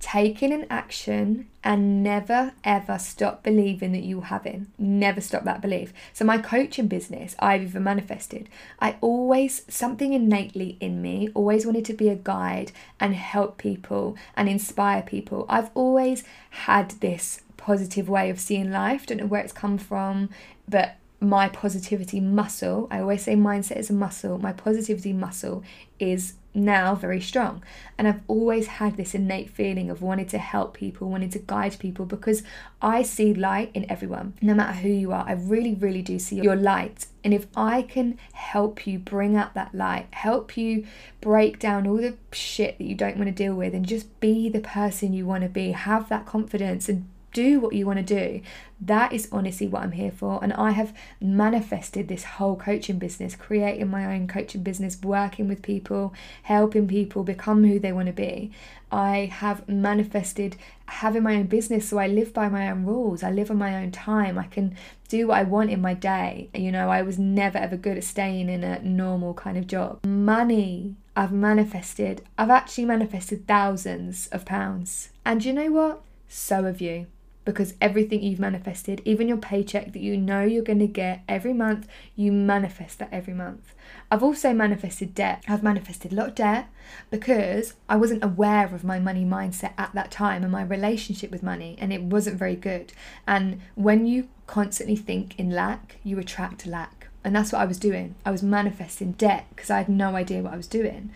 taking 0.00 0.50
an 0.50 0.66
action 0.70 1.46
and 1.62 2.02
never 2.02 2.52
ever 2.64 2.98
stop 2.98 3.42
believing 3.42 3.92
that 3.92 4.02
you 4.02 4.22
have 4.22 4.46
it. 4.46 4.62
Never 4.78 5.20
stop 5.20 5.44
that 5.44 5.60
belief. 5.60 5.92
So, 6.12 6.24
my 6.24 6.38
coaching 6.38 6.88
business, 6.88 7.36
I've 7.38 7.62
even 7.62 7.84
manifested. 7.84 8.48
I 8.80 8.96
always, 9.00 9.62
something 9.68 10.12
innately 10.12 10.78
in 10.80 11.00
me, 11.00 11.28
always 11.34 11.66
wanted 11.66 11.84
to 11.84 11.94
be 11.94 12.08
a 12.08 12.16
guide 12.16 12.72
and 12.98 13.14
help 13.14 13.58
people 13.58 14.16
and 14.34 14.48
inspire 14.48 15.02
people. 15.02 15.44
I've 15.48 15.70
always 15.74 16.24
had 16.50 16.92
this 17.00 17.42
positive 17.58 18.08
way 18.08 18.30
of 18.30 18.40
seeing 18.40 18.72
life. 18.72 19.06
Don't 19.06 19.18
know 19.18 19.26
where 19.26 19.42
it's 19.42 19.52
come 19.52 19.76
from, 19.76 20.30
but 20.66 20.96
my 21.20 21.48
positivity 21.50 22.18
muscle, 22.18 22.88
I 22.90 23.00
always 23.00 23.22
say 23.22 23.34
mindset 23.34 23.76
is 23.76 23.90
a 23.90 23.92
muscle, 23.92 24.38
my 24.38 24.52
positivity 24.52 25.12
muscle 25.12 25.62
is 25.98 26.34
now 26.52 26.94
very 26.94 27.20
strong. 27.20 27.62
And 27.96 28.08
I've 28.08 28.20
always 28.26 28.66
had 28.66 28.96
this 28.96 29.14
innate 29.14 29.50
feeling 29.50 29.90
of 29.90 30.02
wanting 30.02 30.26
to 30.28 30.38
help 30.38 30.74
people, 30.74 31.08
wanting 31.08 31.30
to 31.30 31.38
guide 31.38 31.78
people 31.78 32.06
because 32.06 32.42
I 32.82 33.02
see 33.02 33.34
light 33.34 33.70
in 33.74 33.90
everyone. 33.90 34.34
No 34.40 34.54
matter 34.54 34.78
who 34.78 34.88
you 34.88 35.12
are, 35.12 35.24
I 35.26 35.32
really, 35.32 35.74
really 35.74 36.02
do 36.02 36.18
see 36.18 36.36
your 36.36 36.56
light. 36.56 37.06
And 37.22 37.34
if 37.34 37.46
I 37.54 37.82
can 37.82 38.18
help 38.32 38.86
you 38.86 38.98
bring 38.98 39.36
out 39.36 39.54
that 39.54 39.74
light, 39.74 40.08
help 40.12 40.56
you 40.56 40.86
break 41.20 41.58
down 41.58 41.86
all 41.86 41.98
the 41.98 42.16
shit 42.32 42.78
that 42.78 42.84
you 42.84 42.94
don't 42.94 43.16
want 43.16 43.28
to 43.28 43.32
deal 43.32 43.54
with, 43.54 43.74
and 43.74 43.86
just 43.86 44.18
be 44.20 44.48
the 44.48 44.60
person 44.60 45.12
you 45.12 45.26
want 45.26 45.42
to 45.42 45.48
be, 45.48 45.72
have 45.72 46.08
that 46.08 46.26
confidence 46.26 46.88
and 46.88 47.06
do 47.32 47.60
what 47.60 47.74
you 47.74 47.86
want 47.86 47.98
to 47.98 48.02
do. 48.02 48.40
That 48.80 49.12
is 49.12 49.28
honestly 49.30 49.66
what 49.66 49.82
I'm 49.82 49.92
here 49.92 50.10
for. 50.10 50.42
And 50.42 50.52
I 50.54 50.70
have 50.70 50.96
manifested 51.20 52.08
this 52.08 52.24
whole 52.24 52.56
coaching 52.56 52.98
business, 52.98 53.36
creating 53.36 53.88
my 53.88 54.06
own 54.14 54.26
coaching 54.26 54.62
business, 54.62 54.98
working 55.02 55.48
with 55.48 55.62
people, 55.62 56.14
helping 56.44 56.88
people 56.88 57.22
become 57.22 57.64
who 57.64 57.78
they 57.78 57.92
want 57.92 58.06
to 58.06 58.12
be. 58.12 58.50
I 58.90 59.30
have 59.32 59.68
manifested 59.68 60.56
having 60.86 61.22
my 61.22 61.36
own 61.36 61.46
business 61.46 61.88
so 61.88 61.98
I 61.98 62.08
live 62.08 62.32
by 62.32 62.48
my 62.48 62.70
own 62.70 62.84
rules. 62.84 63.22
I 63.22 63.30
live 63.30 63.50
on 63.50 63.58
my 63.58 63.76
own 63.82 63.92
time. 63.92 64.38
I 64.38 64.44
can 64.44 64.74
do 65.08 65.28
what 65.28 65.38
I 65.38 65.42
want 65.42 65.70
in 65.70 65.80
my 65.80 65.94
day. 65.94 66.48
You 66.54 66.72
know, 66.72 66.88
I 66.88 67.02
was 67.02 67.18
never 67.18 67.58
ever 67.58 67.76
good 67.76 67.98
at 67.98 68.04
staying 68.04 68.48
in 68.48 68.64
a 68.64 68.82
normal 68.82 69.34
kind 69.34 69.58
of 69.58 69.66
job. 69.66 70.04
Money. 70.04 70.96
I've 71.16 71.32
manifested, 71.32 72.22
I've 72.38 72.50
actually 72.50 72.86
manifested 72.86 73.46
thousands 73.46 74.28
of 74.28 74.46
pounds. 74.46 75.10
And 75.24 75.44
you 75.44 75.52
know 75.52 75.70
what? 75.70 76.02
So 76.28 76.64
have 76.64 76.80
you 76.80 77.08
because 77.52 77.74
everything 77.80 78.22
you've 78.22 78.38
manifested, 78.38 79.02
even 79.04 79.28
your 79.28 79.36
paycheck 79.36 79.92
that 79.92 80.00
you 80.00 80.16
know 80.16 80.42
you're 80.42 80.62
going 80.62 80.78
to 80.78 80.86
get 80.86 81.22
every 81.28 81.52
month, 81.52 81.88
you 82.16 82.32
manifest 82.32 82.98
that 82.98 83.08
every 83.12 83.34
month. 83.34 83.74
I've 84.10 84.22
also 84.22 84.52
manifested 84.52 85.14
debt. 85.14 85.44
I've 85.48 85.62
manifested 85.62 86.12
a 86.12 86.14
lot 86.14 86.28
of 86.28 86.34
debt 86.34 86.68
because 87.10 87.74
I 87.88 87.96
wasn't 87.96 88.24
aware 88.24 88.66
of 88.66 88.84
my 88.84 88.98
money 88.98 89.24
mindset 89.24 89.72
at 89.78 89.94
that 89.94 90.10
time 90.10 90.42
and 90.42 90.52
my 90.52 90.62
relationship 90.62 91.30
with 91.30 91.42
money, 91.42 91.76
and 91.78 91.92
it 91.92 92.02
wasn't 92.02 92.38
very 92.38 92.56
good. 92.56 92.92
And 93.26 93.60
when 93.74 94.06
you 94.06 94.28
constantly 94.46 94.96
think 94.96 95.38
in 95.38 95.50
lack, 95.50 95.96
you 96.02 96.18
attract 96.18 96.66
lack. 96.66 97.08
And 97.22 97.36
that's 97.36 97.52
what 97.52 97.60
I 97.60 97.66
was 97.66 97.78
doing. 97.78 98.14
I 98.24 98.30
was 98.30 98.42
manifesting 98.42 99.12
debt 99.12 99.46
because 99.50 99.70
I 99.70 99.78
had 99.78 99.88
no 99.88 100.16
idea 100.16 100.42
what 100.42 100.54
I 100.54 100.56
was 100.56 100.66
doing. 100.66 101.10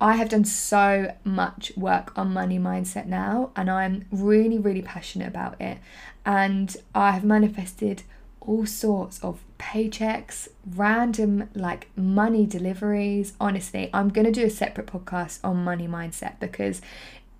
I 0.00 0.16
have 0.16 0.28
done 0.28 0.44
so 0.44 1.14
much 1.24 1.72
work 1.76 2.16
on 2.18 2.32
money 2.32 2.58
mindset 2.58 3.06
now, 3.06 3.50
and 3.56 3.70
I'm 3.70 4.06
really, 4.10 4.58
really 4.58 4.82
passionate 4.82 5.28
about 5.28 5.60
it. 5.60 5.78
And 6.26 6.76
I 6.94 7.12
have 7.12 7.24
manifested 7.24 8.02
all 8.40 8.66
sorts 8.66 9.22
of 9.22 9.40
paychecks, 9.58 10.48
random 10.74 11.48
like 11.54 11.88
money 11.96 12.44
deliveries. 12.46 13.32
Honestly, 13.40 13.90
I'm 13.94 14.10
going 14.10 14.26
to 14.26 14.32
do 14.32 14.44
a 14.44 14.50
separate 14.50 14.86
podcast 14.86 15.38
on 15.42 15.64
money 15.64 15.88
mindset 15.88 16.38
because 16.40 16.82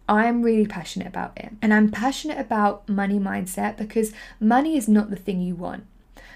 I 0.09 0.27
am 0.27 0.43
really 0.43 0.67
passionate 0.67 1.09
about 1.09 1.33
it. 1.37 1.53
And 1.61 1.73
I'm 1.73 1.91
passionate 1.91 2.39
about 2.39 2.89
money 2.89 3.19
mindset 3.19 3.77
because 3.77 4.13
money 4.41 4.77
is 4.77 4.89
not 4.89 5.11
the 5.11 5.17
thing 5.17 5.41
you 5.41 5.55
want, 5.55 5.87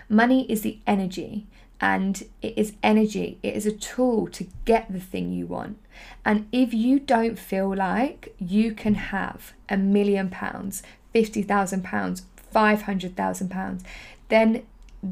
money 0.09 0.51
is 0.51 0.63
the 0.63 0.79
energy 0.87 1.47
and 1.81 2.23
it 2.43 2.57
is 2.57 2.75
energy. 2.83 3.39
It 3.43 3.55
is 3.55 3.67
a 3.67 3.73
tool 3.73 4.27
to 4.29 4.47
get 4.65 4.93
the 4.93 5.01
thing 5.01 5.33
you 5.33 5.47
want. 5.47 5.79
And 6.25 6.49
if 6.53 6.75
you 6.75 6.99
don't 6.99 7.39
feel 7.39 7.75
like 7.75 8.35
you 8.39 8.73
can 8.73 8.95
have 8.95 9.53
a 9.69 9.77
million 9.77 10.29
pounds, 10.31 10.83
fifty 11.13 11.43
thousand 11.43 11.85
pounds, 11.85 12.23
five 12.37 12.83
hundred 12.83 13.17
thousand 13.17 13.51
pounds, 13.51 13.85
then 14.29 14.63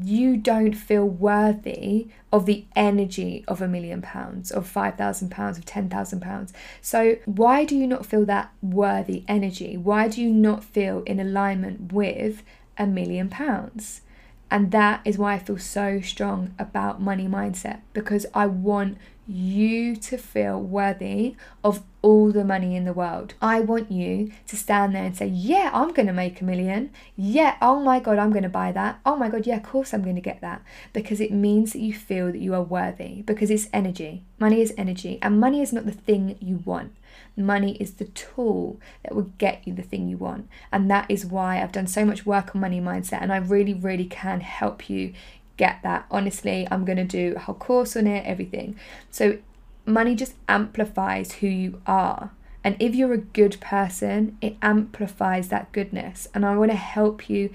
you 0.03 0.35
don't 0.35 0.73
feel 0.73 1.05
worthy 1.05 2.07
of 2.31 2.45
the 2.45 2.65
energy 2.75 3.45
of 3.47 3.61
a 3.61 3.67
million 3.67 4.01
pounds, 4.01 4.51
of 4.51 4.67
five 4.67 4.95
thousand 4.95 5.29
pounds, 5.29 5.57
of 5.57 5.65
ten 5.65 5.89
thousand 5.89 6.21
pounds. 6.21 6.53
So, 6.81 7.17
why 7.25 7.63
do 7.63 7.75
you 7.75 7.87
not 7.87 8.05
feel 8.05 8.25
that 8.25 8.51
worthy 8.61 9.23
energy? 9.27 9.77
Why 9.77 10.07
do 10.09 10.21
you 10.21 10.29
not 10.29 10.63
feel 10.63 11.03
in 11.03 11.19
alignment 11.19 11.93
with 11.93 12.43
a 12.77 12.85
million 12.85 13.29
pounds? 13.29 14.01
And 14.49 14.71
that 14.71 15.01
is 15.03 15.17
why 15.17 15.33
I 15.33 15.39
feel 15.39 15.57
so 15.57 15.99
strong 16.01 16.53
about 16.57 17.01
money 17.01 17.27
mindset 17.27 17.81
because 17.93 18.25
I 18.33 18.47
want 18.47 18.97
you 19.27 19.95
to 19.97 20.17
feel 20.17 20.59
worthy 20.59 21.35
of 21.63 21.83
all 22.01 22.31
the 22.31 22.45
money 22.45 22.75
in 22.75 22.85
the 22.85 22.93
world. 22.93 23.33
I 23.41 23.59
want 23.59 23.91
you 23.91 24.31
to 24.47 24.55
stand 24.55 24.95
there 24.95 25.03
and 25.03 25.17
say, 25.17 25.27
Yeah, 25.27 25.69
I'm 25.73 25.91
going 25.91 26.07
to 26.07 26.13
make 26.13 26.39
a 26.39 26.45
million. 26.45 26.91
Yeah, 27.17 27.57
oh 27.61 27.81
my 27.81 27.99
God, 27.99 28.17
I'm 28.17 28.31
going 28.31 28.43
to 28.43 28.49
buy 28.49 28.71
that. 28.71 28.99
Oh 29.05 29.17
my 29.17 29.27
God, 29.27 29.45
yeah, 29.45 29.57
of 29.57 29.63
course 29.63 29.93
I'm 29.93 30.03
going 30.03 30.15
to 30.15 30.21
get 30.21 30.39
that. 30.41 30.61
Because 30.93 31.19
it 31.19 31.31
means 31.31 31.73
that 31.73 31.79
you 31.79 31.93
feel 31.93 32.27
that 32.27 32.39
you 32.39 32.53
are 32.53 32.63
worthy, 32.63 33.23
because 33.23 33.51
it's 33.51 33.67
energy. 33.73 34.23
Money 34.39 34.61
is 34.61 34.73
energy, 34.77 35.19
and 35.21 35.39
money 35.39 35.61
is 35.61 35.73
not 35.73 35.85
the 35.85 35.91
thing 35.91 36.37
you 36.39 36.61
want. 36.63 36.93
Money 37.37 37.75
is 37.75 37.93
the 37.93 38.05
tool 38.05 38.79
that 39.03 39.15
will 39.15 39.31
get 39.37 39.65
you 39.65 39.73
the 39.73 39.83
thing 39.83 40.09
you 40.09 40.17
want. 40.17 40.49
And 40.71 40.89
that 40.89 41.09
is 41.09 41.25
why 41.25 41.61
I've 41.61 41.71
done 41.71 41.87
so 41.87 42.03
much 42.03 42.25
work 42.25 42.55
on 42.55 42.61
money 42.61 42.81
mindset 42.81 43.21
and 43.21 43.31
I 43.31 43.37
really, 43.37 43.73
really 43.73 44.05
can 44.05 44.41
help 44.41 44.89
you 44.89 45.13
get 45.55 45.79
that. 45.83 46.05
Honestly, 46.09 46.67
I'm 46.69 46.83
going 46.83 46.97
to 46.97 47.03
do 47.03 47.33
a 47.35 47.39
whole 47.39 47.55
course 47.55 47.95
on 47.95 48.07
it, 48.07 48.25
everything. 48.25 48.77
So, 49.11 49.37
money 49.85 50.15
just 50.15 50.35
amplifies 50.49 51.33
who 51.33 51.47
you 51.47 51.81
are. 51.87 52.31
And 52.63 52.75
if 52.79 52.95
you're 52.95 53.13
a 53.13 53.17
good 53.17 53.59
person, 53.61 54.37
it 54.41 54.57
amplifies 54.61 55.49
that 55.49 55.71
goodness. 55.71 56.27
And 56.33 56.45
I 56.45 56.57
want 56.57 56.71
to 56.71 56.77
help 56.77 57.29
you 57.29 57.49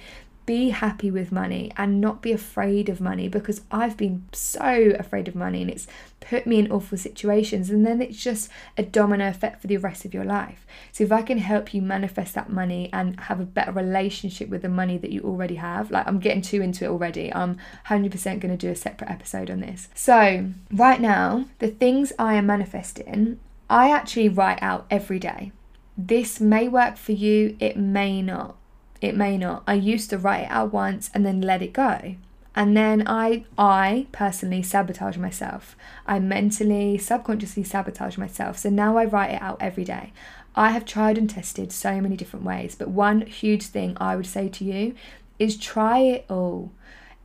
be 0.46 0.70
happy 0.70 1.11
with 1.11 1.33
money 1.33 1.72
and 1.76 2.00
not 2.00 2.22
be 2.22 2.33
afraid 2.33 2.88
of 2.88 3.00
money 3.00 3.28
because 3.28 3.62
I've 3.70 3.96
been 3.96 4.24
so 4.33 4.94
afraid 4.98 5.28
of 5.28 5.35
money 5.35 5.62
and 5.62 5.70
it's 5.70 5.87
put 6.20 6.46
me 6.46 6.59
in 6.59 6.70
awful 6.70 6.98
situations 6.98 7.70
and 7.70 7.87
then 7.87 8.00
it's 8.00 8.22
just 8.22 8.48
a 8.76 8.83
domino 8.83 9.28
effect 9.28 9.61
for 9.61 9.66
the 9.66 9.76
rest 9.76 10.05
of 10.05 10.14
your 10.14 10.24
life. 10.24 10.66
So 10.92 11.05
if 11.05 11.12
I 11.12 11.22
can 11.22 11.38
help 11.38 11.74
you 11.74 11.83
manifest 11.83 12.35
that 12.35 12.50
money 12.50 12.88
and 12.92 13.18
have 13.20 13.40
a 13.40 13.44
better 13.44 13.72
relationship 13.72 14.48
with 14.48 14.62
the 14.62 14.68
money 14.68 14.98
that 14.98 15.11
you 15.11 15.20
already 15.22 15.57
have, 15.57 15.90
like 15.90 16.07
I'm 16.07 16.18
getting 16.18 16.42
too 16.42 16.62
into 16.62 16.85
it 16.85 16.88
already. 16.88 17.33
I'm 17.33 17.59
100% 17.87 18.40
going 18.40 18.57
to 18.57 18.57
do 18.57 18.70
a 18.70 18.76
separate 18.76 19.11
episode 19.11 19.50
on 19.50 19.61
this. 19.61 19.88
So, 19.94 20.48
right 20.72 21.00
now, 21.00 21.46
the 21.59 21.68
things 21.68 22.12
I 22.18 22.35
am 22.35 22.46
manifesting, 22.46 23.38
I 23.68 23.90
actually 23.90 24.28
write 24.28 24.62
out 24.62 24.87
every 24.90 25.18
day. 25.18 25.52
This 25.96 26.40
may 26.40 26.68
work 26.68 26.96
for 26.96 27.12
you, 27.12 27.57
it 27.61 27.76
may 27.76 28.22
not 28.22 28.57
it 29.02 29.16
may 29.16 29.36
not. 29.36 29.64
I 29.66 29.74
used 29.74 30.08
to 30.10 30.18
write 30.18 30.44
it 30.44 30.50
out 30.50 30.72
once 30.72 31.10
and 31.12 31.26
then 31.26 31.42
let 31.42 31.60
it 31.60 31.72
go. 31.72 32.14
And 32.54 32.76
then 32.76 33.02
I 33.06 33.44
I 33.58 34.06
personally 34.12 34.62
sabotage 34.62 35.16
myself. 35.16 35.74
I 36.06 36.20
mentally, 36.20 36.98
subconsciously 36.98 37.64
sabotage 37.64 38.16
myself. 38.16 38.58
So 38.58 38.70
now 38.70 38.96
I 38.96 39.04
write 39.04 39.32
it 39.32 39.42
out 39.42 39.58
every 39.60 39.84
day. 39.84 40.12
I 40.54 40.70
have 40.70 40.84
tried 40.84 41.18
and 41.18 41.28
tested 41.28 41.72
so 41.72 42.00
many 42.00 42.16
different 42.16 42.44
ways, 42.44 42.74
but 42.74 42.88
one 42.88 43.22
huge 43.22 43.66
thing 43.66 43.96
I 43.98 44.16
would 44.16 44.26
say 44.26 44.48
to 44.50 44.64
you 44.64 44.94
is 45.38 45.56
try 45.56 45.98
it 46.00 46.26
all. 46.28 46.70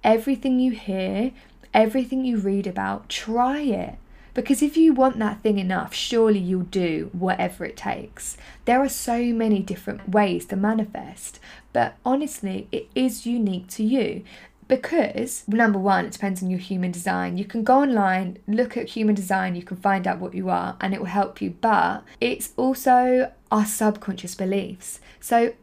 Everything 0.03 0.59
you 0.59 0.71
hear, 0.71 1.31
everything 1.73 2.23
you 2.23 2.37
read 2.37 2.65
about, 2.65 3.09
try 3.09 3.59
it. 3.59 3.95
Because 4.37 4.61
if 4.61 4.77
you 4.77 4.93
want 4.93 5.17
that 5.17 5.41
thing 5.41 5.57
enough, 5.57 5.95
surely 5.95 6.37
you'll 6.37 6.61
do 6.61 7.09
whatever 7.11 7.65
it 7.65 7.75
takes. 7.75 8.37
There 8.65 8.79
are 8.79 8.87
so 8.87 9.23
many 9.33 9.63
different 9.63 10.07
ways 10.07 10.45
to 10.45 10.55
manifest, 10.55 11.39
but 11.73 11.95
honestly, 12.05 12.67
it 12.71 12.87
is 12.93 13.25
unique 13.25 13.67
to 13.69 13.83
you. 13.83 14.23
Because 14.67 15.43
number 15.47 15.79
one 15.79 16.05
it 16.05 16.11
depends 16.11 16.43
on 16.43 16.51
your 16.51 16.59
human 16.59 16.91
design. 16.91 17.39
You 17.39 17.45
can 17.45 17.63
go 17.63 17.81
online 17.81 18.37
look 18.47 18.77
at 18.77 18.89
human 18.89 19.15
design 19.15 19.55
you 19.55 19.63
can 19.63 19.77
find 19.77 20.05
out 20.05 20.19
what 20.19 20.35
you 20.35 20.49
are 20.49 20.75
and 20.81 20.93
it 20.93 20.99
will 20.99 21.07
help 21.07 21.41
you 21.41 21.51
but 21.61 22.03
it's 22.21 22.53
also 22.57 23.31
our 23.51 23.65
subconscious 23.65 24.35
beliefs. 24.35 24.99
So 25.19 25.53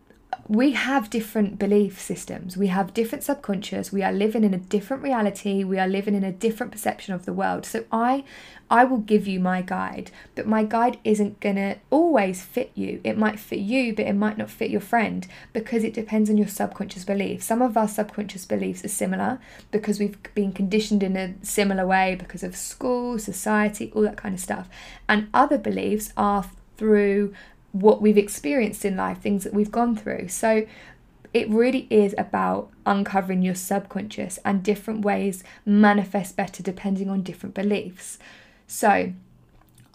we 0.49 0.73
have 0.73 1.11
different 1.11 1.59
belief 1.59 2.01
systems. 2.01 2.57
We 2.57 2.69
have 2.69 2.95
different 2.95 3.25
subconscious. 3.25 3.93
We 3.93 4.03
are 4.03 4.13
living 4.13 4.45
in 4.45 4.55
a 4.55 4.59
different 4.59 5.03
reality. 5.03 5.65
We 5.65 5.79
are 5.79 5.89
living 5.89 6.15
in 6.15 6.25
a 6.25 6.33
different 6.33 6.73
perception 6.73 7.15
of 7.15 7.25
the 7.25 7.33
world. 7.33 7.67
So 7.67 7.85
I 7.91 8.25
I 8.71 8.85
will 8.85 8.99
give 8.99 9.27
you 9.29 9.41
my 9.41 9.61
guide, 9.61 10.11
but 10.35 10.47
my 10.47 10.65
guide 10.65 10.99
isn't 11.05 11.41
going 11.41 11.57
to 11.57 11.77
always 11.91 12.43
fit 12.43 12.73
you. 12.75 13.01
It 13.05 13.19
might 13.19 13.39
fit 13.39 13.59
you, 13.59 13.95
but 13.95 14.07
it 14.07 14.15
might 14.15 14.39
not 14.39 14.51
fit 14.51 14.71
your 14.71 14.81
friend 14.81 15.27
because 15.53 15.85
it 15.85 15.93
depends 15.93 16.31
on 16.31 16.39
your 16.39 16.49
subconscious 16.49 17.05
beliefs. 17.05 17.45
Some 17.45 17.61
of 17.61 17.77
our 17.77 17.89
subconscious 17.89 18.47
beliefs 18.47 18.85
are 18.85 18.89
similar 18.89 19.39
because 19.71 19.99
we've 19.99 20.17
been 20.35 20.53
conditioned 20.53 21.03
in 21.03 21.17
a 21.17 21.35
similar 21.43 21.87
way 21.87 22.15
because 22.15 22.43
of 22.43 22.57
school, 22.57 23.19
society, 23.19 23.93
all 23.95 24.03
that 24.03 24.17
kind 24.17 24.35
of 24.35 24.41
stuff. 24.41 24.69
And 25.09 25.29
other 25.35 25.59
beliefs 25.59 26.13
are 26.17 26.47
through 26.77 27.35
what 27.75 28.01
we've 28.01 28.17
experienced 28.17 28.85
in 28.85 28.97
life, 28.97 29.19
things 29.19 29.43
that 29.43 29.53
we've 29.53 29.73
gone 29.73 29.97
through. 29.97 30.29
So 30.29 30.65
it 31.33 31.51
really 31.51 31.89
is 31.91 32.15
about 32.17 32.71
uncovering 32.87 33.43
your 33.43 33.57
subconscious 33.57 34.39
and 34.45 34.63
different 34.63 35.05
ways 35.05 35.43
manifest 35.67 36.37
better 36.37 36.63
depending 36.63 37.11
on 37.11 37.23
different 37.23 37.55
beliefs. 37.55 38.19
So, 38.69 39.13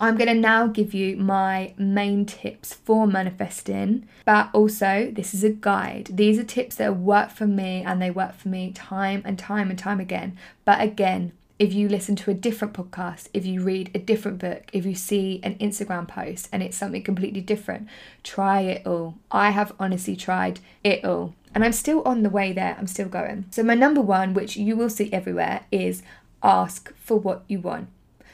I'm 0.02 0.16
going 0.16 0.30
to 0.30 0.34
now 0.34 0.68
give 0.68 0.94
you 0.94 1.18
my 1.18 1.74
main 1.78 2.26
tips 2.26 2.74
for 2.74 3.06
manifesting, 3.06 4.08
but 4.24 4.50
also 4.54 5.12
this 5.14 5.34
is 5.34 5.44
a 5.44 5.50
guide. 5.50 6.10
These 6.14 6.40
are 6.40 6.44
tips 6.44 6.76
that 6.78 6.96
work 6.96 7.32
for 7.32 7.46
me 7.46 7.84
and 7.86 8.02
they 8.02 8.10
work 8.10 8.36
for 8.36 8.48
me 8.48 8.72
time 8.72 9.22
and 9.26 9.38
time 9.38 9.70
and 9.70 9.78
time 9.78 10.00
again. 10.00 10.38
But 10.64 10.82
again, 10.82 11.34
if 11.60 11.74
you 11.74 11.90
listen 11.90 12.16
to 12.16 12.32
a 12.32 12.34
different 12.34 12.74
podcast, 12.74 13.28
if 13.34 13.46
you 13.46 13.62
read 13.62 13.92
a 13.94 14.00
different 14.00 14.40
book, 14.40 14.70
if 14.72 14.86
you 14.86 14.96
see 14.96 15.42
an 15.44 15.56
Instagram 15.56 16.08
post 16.08 16.48
and 16.54 16.64
it's 16.64 16.78
something 16.78 17.04
completely 17.04 17.42
different, 17.42 17.88
try 18.24 18.62
it 18.62 18.88
all. 18.88 19.16
I 19.30 19.52
have 19.52 19.74
honestly 19.78 20.16
tried 20.16 20.62
it 20.84 21.04
all 21.04 21.36
and 21.54 21.66
I'm 21.66 21.74
still 21.74 22.02
on 22.04 22.24
the 22.24 22.30
way 22.30 22.54
there. 22.54 22.78
I'm 22.80 22.88
still 22.88 23.10
going. 23.10 23.46
So, 23.52 23.64
my 23.64 23.76
number 23.76 24.02
one, 24.02 24.34
which 24.34 24.56
you 24.56 24.76
will 24.78 24.90
see 24.90 25.12
everywhere, 25.12 25.66
is 25.72 26.02
ask 26.42 26.94
for 26.96 27.20
what 27.20 27.44
you 27.48 27.60
want. 27.60 27.90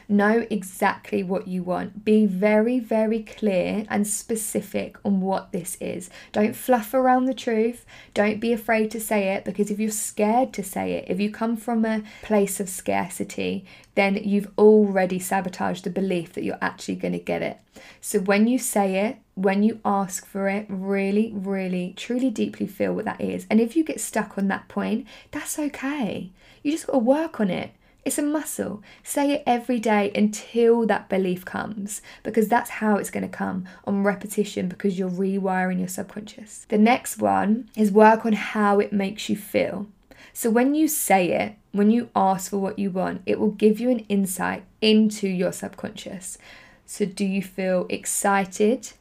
Know 0.08 0.46
exactly 0.50 1.24
what 1.24 1.48
you 1.48 1.63
want. 1.63 2.06
Be 2.06 2.26
very, 2.26 2.80
very 2.80 3.24
clear 3.24 3.86
and 3.89 4.06
specific 4.06 4.98
on 5.04 5.22
what 5.22 5.52
this 5.52 5.78
is. 5.82 6.10
Don't 6.32 6.56
fluff 6.56 6.94
around 6.94 7.26
the 7.26 7.34
truth. 7.34 7.86
Don't 8.13 8.39
be 8.39 8.54
afraid 8.54 8.91
to 8.91 9.00
say 9.00 9.34
it 9.34 9.46
because 9.46 9.72
if 9.72 9.80
you're 9.80 9.91
scared 9.91 10.54
to 10.54 10.63
say 10.63 10.94
it, 10.94 11.06
if 11.08 11.20
you 11.20 11.32
come 11.32 11.58
from 11.58 11.86
a 11.86 12.04
place 12.22 12.60
of 12.60 12.70
scarcity, 12.70 13.65
then 13.96 14.15
you've 14.15 14.52
already 14.58 15.18
sabotaged 15.20 15.86
the 15.86 15.89
belief 15.89 16.34
that 16.34 16.44
you're 16.44 16.58
actually 16.62 16.96
going 16.96 17.13
to 17.13 17.20
get 17.20 17.41
it. 17.41 17.58
So 18.00 18.20
when 18.20 18.48
you 18.48 18.60
say 18.60 19.08
it, 19.08 19.18
when 19.34 19.63
you 19.63 19.80
ask 19.84 20.26
for 20.26 20.48
it, 20.48 20.65
really, 20.70 21.32
really, 21.34 21.94
truly, 21.98 22.30
deeply 22.30 22.68
feel 22.68 22.94
what 22.94 23.06
that 23.06 23.22
is. 23.22 23.48
And 23.50 23.60
if 23.60 23.76
you 23.76 23.84
get 23.84 24.00
stuck 24.00 24.38
on 24.38 24.48
that 24.50 24.68
point, 24.68 25.08
that's 25.32 25.58
okay. 25.58 26.32
You 26.62 26.72
just 26.72 26.88
got 26.88 26.94
to 26.94 27.00
work 27.00 27.39
on 27.39 27.50
it 27.50 27.72
It's 28.06 28.20
a 28.20 28.22
muscle. 28.22 28.84
Say 29.04 29.32
it 29.32 29.44
every 29.48 29.80
day 29.80 30.12
until 30.13 30.86
that 30.86 31.10
belief 31.10 31.44
comes, 31.44 32.04
because 32.22 32.48
that's 32.48 32.70
how 32.70 32.98
it's 32.98 33.10
going 33.10 33.28
to 33.28 33.38
come 33.38 33.65
on 33.84 34.04
repetition 34.04 34.70
because 34.70 35.00
you're 35.00 35.10
rewiring 35.10 35.80
your 35.80 35.88
subconscious. 35.88 36.68
The 36.70 36.78
next 36.78 37.18
one 37.18 37.68
is 37.76 37.91
work 37.91 38.24
on 38.24 38.34
how 38.34 38.80
it 38.80 38.94
makes 38.94 39.28
you 39.28 39.36
feel. 39.36 39.88
So 40.34 40.52
when 40.52 40.76
you 40.76 40.88
say 40.88 41.32
it, 41.32 41.56
when 41.72 41.89
you 41.89 42.10
ask 42.15 42.52
for 42.52 42.60
what 42.60 42.78
you 42.78 42.91
want, 42.91 43.24
it 43.26 43.39
will 43.39 43.52
give 43.52 43.80
you 43.80 43.89
an 43.89 44.00
insight 44.08 44.63
into 44.82 45.28
your 45.28 45.52
subconscious. 45.52 46.38
So 46.86 47.06
do 47.06 47.26
you 47.26 47.41
feel 47.41 47.88
excited? 47.89 48.91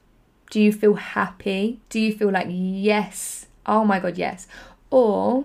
Do 0.51 0.61
you 0.61 0.73
feel 0.73 0.95
happy? 0.95 1.81
Do 1.91 2.01
you 2.01 2.13
feel 2.13 2.31
like, 2.31 2.47
yes, 2.49 3.47
oh 3.67 3.85
my 3.85 4.01
God, 4.01 4.17
yes? 4.17 4.47
Or 4.91 5.45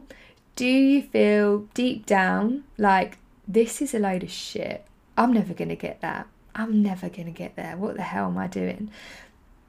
do 0.55 0.65
you 0.65 1.01
feel 1.01 1.67
deep 1.73 2.05
down 2.05 2.63
like, 2.77 3.17
this 3.49 3.81
is 3.81 3.95
a 3.95 3.99
load 3.99 4.21
of 4.21 4.29
shit? 4.29 4.85
I'm 5.17 5.33
never 5.33 5.55
going 5.55 5.69
to 5.69 5.75
get 5.75 6.01
that. 6.01 6.27
I'm 6.53 6.83
never 6.83 7.09
going 7.09 7.25
to 7.25 7.31
get 7.31 7.55
there. 7.55 7.75
What 7.75 7.95
the 7.95 8.03
hell 8.03 8.27
am 8.27 8.37
I 8.37 8.45
doing? 8.45 8.91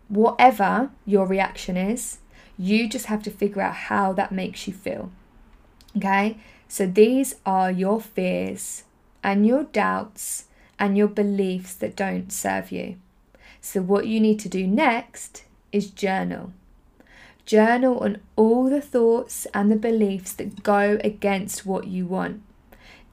Whatever 0.09 0.90
your 1.07 1.27
reaction 1.27 1.79
is, 1.79 2.19
you 2.59 2.90
just 2.90 3.07
have 3.07 3.23
to 3.23 3.31
figure 3.31 3.62
out 3.62 3.75
how 3.75 4.12
that 4.12 4.33
makes 4.33 4.69
you 4.69 4.75
feel. 4.75 5.11
Okay? 5.97 6.37
So 6.69 6.87
these 6.87 7.37
are 7.47 7.71
your 7.71 8.03
fears 8.03 8.85
and 9.25 9.47
your 9.47 9.64
doubts 9.64 10.45
and 10.79 10.97
your 10.97 11.09
beliefs 11.09 11.75
that 11.75 11.97
don't 11.97 12.31
serve 12.31 12.71
you. 12.71 12.97
So, 13.62 13.83
what 13.83 14.07
you 14.07 14.21
need 14.21 14.40
to 14.40 14.49
do 14.49 14.66
next 14.66 15.45
is 15.73 15.90
journal. 15.90 16.53
Journal 17.45 17.99
on 17.99 18.21
all 18.37 18.71
the 18.71 18.81
thoughts 18.81 19.47
and 19.53 19.71
the 19.71 19.77
beliefs 19.77 20.33
that 20.35 20.62
go 20.62 20.99
against 21.05 21.66
what 21.66 21.87
you 21.87 22.07
want. 22.07 22.43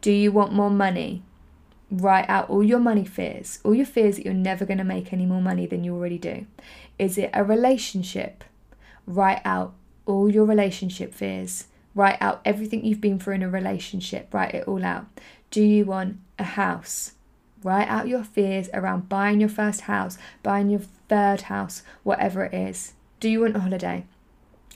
Do 0.01 0.11
you 0.11 0.31
want 0.31 0.53
more 0.53 0.69
money? 0.69 1.23
Write 1.89 2.29
out 2.29 2.49
all 2.49 2.63
your 2.63 2.79
money 2.79 3.05
fears, 3.05 3.59
all 3.63 3.73
your 3.73 3.85
fears 3.85 4.17
that 4.17 4.25
you're 4.25 4.33
never 4.33 4.65
going 4.65 4.77
to 4.77 4.83
make 4.83 5.13
any 5.13 5.25
more 5.25 5.41
money 5.41 5.65
than 5.65 5.83
you 5.83 5.95
already 5.95 6.17
do. 6.17 6.45
Is 6.99 7.17
it 7.17 7.29
a 7.33 7.43
relationship? 7.43 8.43
Write 9.05 9.41
out 9.45 9.73
all 10.05 10.29
your 10.29 10.45
relationship 10.45 11.13
fears. 11.13 11.65
Write 11.95 12.17
out 12.21 12.41
everything 12.45 12.85
you've 12.85 13.01
been 13.01 13.19
through 13.19 13.35
in 13.35 13.43
a 13.43 13.49
relationship. 13.49 14.33
Write 14.33 14.53
it 14.53 14.67
all 14.67 14.83
out. 14.83 15.05
Do 15.49 15.63
you 15.63 15.85
want 15.85 16.17
a 16.37 16.43
house? 16.43 17.13
Write 17.63 17.87
out 17.87 18.07
your 18.07 18.23
fears 18.23 18.69
around 18.73 19.09
buying 19.09 19.39
your 19.39 19.49
first 19.49 19.81
house, 19.81 20.17
buying 20.43 20.69
your 20.69 20.81
third 21.09 21.43
house, 21.43 21.83
whatever 22.03 22.43
it 22.43 22.53
is. 22.53 22.93
Do 23.19 23.29
you 23.29 23.41
want 23.41 23.55
a 23.55 23.61
holiday? 23.61 24.05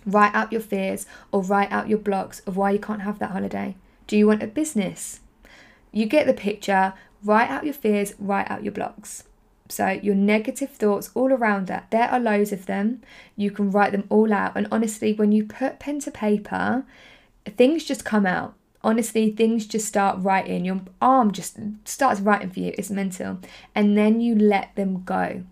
Write 0.05 0.33
out 0.33 0.51
your 0.51 0.61
fears 0.61 1.05
or 1.31 1.43
write 1.43 1.71
out 1.71 1.89
your 1.89 1.99
blocks 1.99 2.39
of 2.41 2.57
why 2.57 2.71
you 2.71 2.79
can't 2.79 3.03
have 3.03 3.19
that 3.19 3.31
holiday. 3.31 3.75
Do 4.11 4.17
you 4.17 4.27
want 4.27 4.43
a 4.43 4.47
business? 4.47 5.21
You 5.93 6.05
get 6.05 6.27
the 6.27 6.33
picture. 6.33 6.91
Write 7.23 7.49
out 7.49 7.63
your 7.63 7.73
fears, 7.73 8.13
write 8.19 8.51
out 8.51 8.61
your 8.61 8.73
blocks. 8.73 9.23
So, 9.69 9.87
your 9.87 10.15
negative 10.15 10.71
thoughts 10.71 11.11
all 11.13 11.31
around 11.31 11.67
that, 11.67 11.89
there 11.91 12.09
are 12.09 12.19
loads 12.19 12.51
of 12.51 12.65
them. 12.65 13.01
You 13.37 13.51
can 13.51 13.71
write 13.71 13.93
them 13.93 14.03
all 14.09 14.33
out. 14.33 14.57
And 14.57 14.67
honestly, 14.69 15.13
when 15.13 15.31
you 15.31 15.45
put 15.45 15.79
pen 15.79 16.01
to 16.01 16.11
paper, 16.11 16.83
things 17.55 17.85
just 17.85 18.03
come 18.03 18.25
out 18.25 18.53
honestly 18.83 19.31
things 19.31 19.67
just 19.67 19.87
start 19.87 20.17
writing 20.19 20.65
your 20.65 20.81
arm 20.99 21.31
just 21.31 21.55
starts 21.85 22.19
writing 22.19 22.49
for 22.49 22.59
you 22.59 22.73
it's 22.79 22.89
mental 22.89 23.37
and 23.75 23.95
then 23.95 24.19
you 24.19 24.33
let 24.33 24.75
them 24.75 25.03
go 25.03 25.43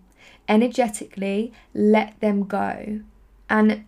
energetically 0.48 1.52
let 1.72 2.18
them 2.18 2.42
go 2.42 3.00
and 3.48 3.84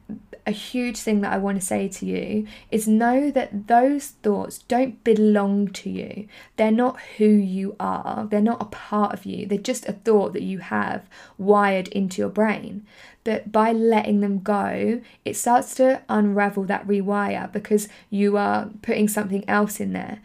a 0.47 0.51
huge 0.51 0.99
thing 0.99 1.21
that 1.21 1.33
I 1.33 1.39
want 1.39 1.61
to 1.61 1.67
say 1.67 1.89
to 1.89 2.07
you 2.07 2.47
is 2.71 2.89
know 2.89 3.31
that 3.31 3.69
those 3.69 4.09
thoughts 4.09 4.59
don't 4.59 5.03
belong 5.05 5.69
to 5.69 5.91
you. 5.91 6.27
They're 6.57 6.71
not 6.71 7.01
who 7.19 7.27
you 7.27 7.77
are. 7.79 8.27
They're 8.31 8.41
not 8.41 8.63
a 8.63 8.67
part 8.67 9.13
of 9.13 9.25
you. 9.25 9.47
They're 9.47 9.59
just 9.59 9.89
a 9.89 9.93
thought 9.93 10.33
that 10.33 10.43
you 10.43 10.59
have 10.59 11.09
wired 11.39 11.89
into 11.89 12.21
your 12.21 12.31
brain. 12.31 12.85
But 13.25 13.53
by 13.53 13.73
letting 13.73 14.21
them 14.21 14.41
go, 14.41 15.01
it 15.25 15.37
starts 15.37 15.77
to 15.77 16.03
unravel 16.09 16.65
that 16.65 16.89
rewire 16.89 17.51
because 17.53 17.89
you 18.11 18.37
are 18.37 18.71
putting 18.83 19.07
something 19.07 19.49
else 19.49 19.79
in 19.79 19.93
there 19.93 20.21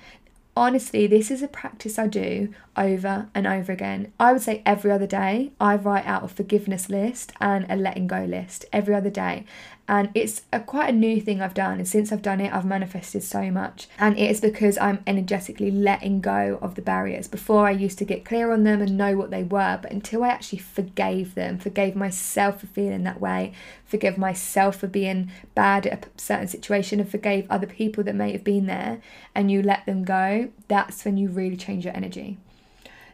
honestly, 0.58 1.06
this 1.06 1.30
is 1.30 1.44
a 1.44 1.48
practice 1.48 2.00
I 2.00 2.08
do 2.08 2.52
over 2.78 3.28
and 3.34 3.48
over 3.48 3.72
again. 3.72 4.14
I 4.20 4.34
would 4.34 4.42
say 4.42 4.62
every 4.66 4.92
other 4.92 5.08
day, 5.08 5.52
I 5.60 5.76
write 5.76 6.06
out 6.06 6.24
a 6.24 6.28
forgiveness 6.28 6.90
list 6.90 7.34
and 7.42 7.66
a 7.70 7.76
letting 7.76 8.08
go 8.08 8.24
list 8.24 8.66
every 8.72 8.94
other 8.94 9.10
day. 9.10 9.46
And 9.90 10.10
it's 10.14 10.42
a 10.52 10.60
quite 10.60 10.90
a 10.90 10.98
new 10.98 11.22
thing 11.22 11.42
I've 11.42 11.54
done 11.54 11.78
and 11.78 11.88
since 11.88 12.12
I've 12.12 12.22
done 12.22 12.42
it 12.42 12.54
I've 12.54 12.66
manifested 12.66 13.24
so 13.24 13.50
much. 13.50 13.88
And 13.98 14.18
it 14.18 14.30
is 14.30 14.42
because 14.42 14.78
I'm 14.78 15.02
energetically 15.08 15.72
letting 15.72 16.20
go 16.20 16.60
of 16.62 16.76
the 16.76 16.82
barriers. 16.82 17.30
Before 17.30 17.66
I 17.66 17.72
used 17.72 17.98
to 18.00 18.06
get 18.06 18.26
clear 18.26 18.52
on 18.52 18.66
them 18.66 18.82
and 18.82 18.98
know 18.98 19.16
what 19.16 19.32
they 19.32 19.44
were 19.44 19.80
but 19.82 19.92
until 19.92 20.24
I 20.24 20.30
actually 20.30 20.60
forgave 20.60 21.36
them 21.36 21.58
forgave 21.58 21.96
myself 21.96 22.62
for 22.62 22.68
feeling 22.68 23.04
that 23.04 23.22
way 23.22 23.54
forgive 23.86 24.18
myself 24.18 24.78
for 24.78 24.88
being 24.88 25.32
bad 25.56 25.88
at 25.88 26.06
a 26.06 26.10
certain 26.18 26.48
situation 26.48 27.00
and 27.00 27.10
forgave 27.10 27.50
other 27.50 27.68
people 27.68 28.04
that 28.04 28.16
may 28.16 28.32
have 28.32 28.44
been 28.44 28.66
there 28.66 29.02
and 29.34 29.50
you 29.50 29.62
let 29.62 29.86
them 29.86 30.04
go 30.04 30.50
that's 30.68 31.06
when 31.06 31.18
you 31.18 31.30
really 31.30 31.58
change 31.58 31.86
your 31.86 31.96
energy 31.96 32.38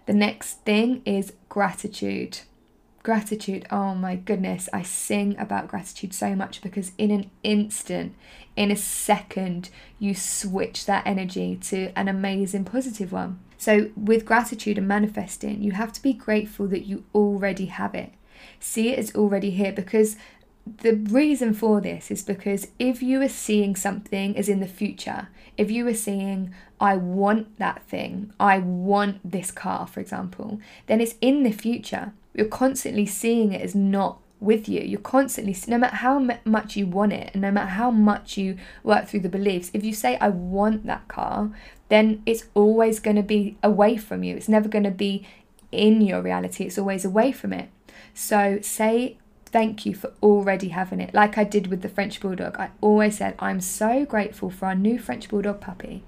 the 0.06 0.14
next 0.14 0.66
thing 0.66 1.02
is 1.06 1.34
gratitude 1.50 2.40
Gratitude, 3.04 3.68
oh 3.70 3.94
my 3.94 4.16
goodness, 4.16 4.70
I 4.72 4.82
sing 4.82 5.36
about 5.38 5.68
gratitude 5.68 6.14
so 6.14 6.36
much 6.36 6.62
because 6.62 6.94
in 6.98 7.12
an 7.12 7.30
instant, 7.44 8.16
in 8.56 8.72
a 8.72 8.78
second, 8.78 9.70
you 10.00 10.16
switch 10.16 10.86
that 10.86 11.06
energy 11.06 11.58
to 11.64 11.92
an 11.98 12.08
amazing 12.08 12.64
positive 12.64 13.12
one. 13.12 13.42
So, 13.58 13.92
with 13.98 14.24
gratitude 14.24 14.78
and 14.78 14.88
manifesting, 14.88 15.62
you 15.62 15.74
have 15.74 15.92
to 15.94 16.02
be 16.02 16.14
grateful 16.14 16.66
that 16.68 16.86
you 16.86 17.04
already 17.14 17.66
have 17.66 17.94
it. 17.94 18.14
See 18.62 18.94
it 18.94 19.00
as 19.00 19.14
already 19.16 19.52
here 19.52 19.74
because 19.74 20.16
the 20.66 20.94
reason 20.94 21.54
for 21.54 21.82
this 21.82 22.10
is 22.10 22.24
because 22.24 22.68
if 22.80 23.04
you 23.04 23.22
are 23.22 23.28
seeing 23.28 23.76
something 23.76 24.38
as 24.38 24.48
in 24.48 24.62
the 24.62 24.68
future, 24.68 25.28
if 25.58 25.72
you 25.72 25.88
are 25.88 25.94
saying, 25.94 26.54
I 26.80 26.98
want 26.98 27.58
that 27.60 27.84
thing, 27.84 28.34
I 28.40 28.60
want 28.60 29.20
this 29.30 29.52
car, 29.52 29.88
for 29.88 30.00
example, 30.00 30.60
then 30.88 31.00
it's 31.02 31.16
in 31.22 31.44
the 31.44 31.52
future 31.52 32.14
you're 32.34 32.48
constantly 32.48 33.06
seeing 33.06 33.54
it 33.54 33.62
as 33.62 33.76
not 33.76 34.20
with 34.40 34.68
you. 34.68 34.82
You're 34.82 35.00
constantly, 35.00 35.56
no 35.68 35.78
matter 35.78 35.98
how 35.98 36.20
much 36.46 36.76
you 36.76 36.88
want 36.88 37.14
it, 37.14 37.32
and 37.34 37.42
no 37.42 37.52
matter 37.52 37.70
how 37.70 37.92
much 37.92 38.38
you 38.38 38.58
work 38.84 39.08
through 39.08 39.22
the 39.22 39.30
beliefs, 39.30 39.72
if 39.74 39.86
you 39.86 39.94
say, 39.94 40.18
I 40.18 40.30
want 40.30 40.86
that 40.86 41.08
car, 41.08 41.52
then 41.90 42.22
it's 42.26 42.46
always 42.54 43.00
going 43.00 43.16
to 43.16 43.24
be 43.24 43.58
away 43.64 43.98
from 43.98 44.24
you. 44.24 44.36
It's 44.36 44.50
never 44.50 44.68
going 44.68 44.84
to 44.84 44.92
be 44.92 45.26
in 45.72 46.02
your 46.02 46.22
reality, 46.22 46.66
it's 46.66 46.78
always 46.78 47.04
away 47.04 47.32
from 47.32 47.52
it. 47.52 47.70
So 48.14 48.60
say 48.62 49.18
thank 49.54 49.86
you 49.86 49.94
for 49.94 50.12
already 50.22 50.70
having 50.70 51.00
it. 51.00 51.14
Like 51.14 51.38
I 51.38 51.44
did 51.44 51.68
with 51.68 51.84
the 51.84 51.88
French 51.88 52.20
Bulldog, 52.20 52.60
I 52.60 52.72
always 52.82 53.20
said, 53.20 53.36
I'm 53.38 53.62
so 53.62 54.04
grateful 54.04 54.50
for 54.50 54.66
our 54.66 54.76
new 54.76 54.98
French 54.98 55.30
Bulldog 55.30 55.62
puppy 55.62 56.04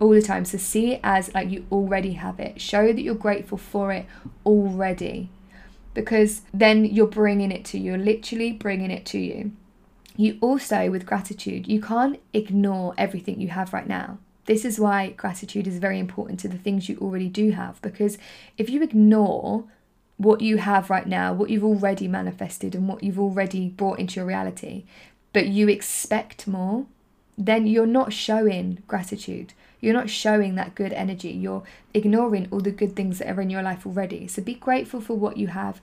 all 0.00 0.10
the 0.10 0.20
time. 0.20 0.44
So 0.44 0.58
see 0.58 0.94
it 0.94 1.00
as 1.04 1.32
like 1.32 1.48
you 1.48 1.64
already 1.70 2.14
have 2.14 2.40
it. 2.40 2.60
Show 2.60 2.88
that 2.88 3.00
you're 3.00 3.14
grateful 3.14 3.56
for 3.56 3.92
it 3.92 4.06
already 4.44 5.30
because 5.94 6.42
then 6.52 6.84
you're 6.84 7.06
bringing 7.06 7.52
it 7.52 7.64
to 7.66 7.78
you, 7.78 7.92
you're 7.92 7.98
literally 7.98 8.50
bringing 8.50 8.90
it 8.90 9.06
to 9.06 9.18
you. 9.18 9.52
You 10.16 10.38
also, 10.40 10.90
with 10.90 11.06
gratitude, 11.06 11.68
you 11.68 11.80
can't 11.80 12.20
ignore 12.34 12.94
everything 12.98 13.40
you 13.40 13.48
have 13.48 13.72
right 13.72 13.86
now. 13.86 14.18
This 14.46 14.64
is 14.64 14.80
why 14.80 15.10
gratitude 15.10 15.68
is 15.68 15.78
very 15.78 16.00
important 16.00 16.40
to 16.40 16.48
the 16.48 16.58
things 16.58 16.88
you 16.88 16.98
already 17.00 17.28
do 17.28 17.52
have 17.52 17.80
because 17.80 18.18
if 18.58 18.68
you 18.68 18.82
ignore 18.82 19.64
what 20.22 20.40
you 20.40 20.58
have 20.58 20.90
right 20.90 21.06
now, 21.06 21.32
what 21.32 21.50
you've 21.50 21.64
already 21.64 22.08
manifested, 22.08 22.74
and 22.74 22.88
what 22.88 23.02
you've 23.02 23.18
already 23.18 23.68
brought 23.68 23.98
into 23.98 24.16
your 24.16 24.26
reality, 24.26 24.84
but 25.32 25.46
you 25.46 25.68
expect 25.68 26.46
more, 26.46 26.86
then 27.38 27.66
you're 27.66 27.86
not 27.86 28.12
showing 28.12 28.82
gratitude. 28.86 29.52
You're 29.80 29.94
not 29.94 30.10
showing 30.10 30.54
that 30.54 30.74
good 30.74 30.92
energy. 30.92 31.30
You're 31.30 31.64
ignoring 31.92 32.48
all 32.50 32.60
the 32.60 32.70
good 32.70 32.94
things 32.94 33.18
that 33.18 33.28
are 33.28 33.40
in 33.40 33.50
your 33.50 33.62
life 33.62 33.86
already. 33.86 34.28
So 34.28 34.42
be 34.42 34.54
grateful 34.54 35.00
for 35.00 35.14
what 35.14 35.36
you 35.36 35.48
have 35.48 35.80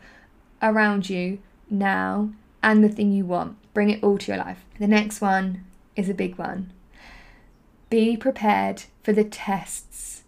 around 0.61 1.09
you 1.09 1.39
now 1.69 2.31
and 2.63 2.83
the 2.83 2.89
thing 2.89 3.11
you 3.11 3.25
want. 3.25 3.57
Bring 3.73 3.89
it 3.89 4.03
all 4.03 4.17
to 4.17 4.31
your 4.31 4.37
life. 4.37 4.63
The 4.79 4.87
next 4.87 5.21
one 5.21 5.65
is 5.95 6.07
a 6.07 6.13
big 6.13 6.37
one. 6.37 6.71
Be 7.89 8.15
prepared 8.15 8.83
for 9.03 9.11
the 9.11 9.23
tests 9.23 10.18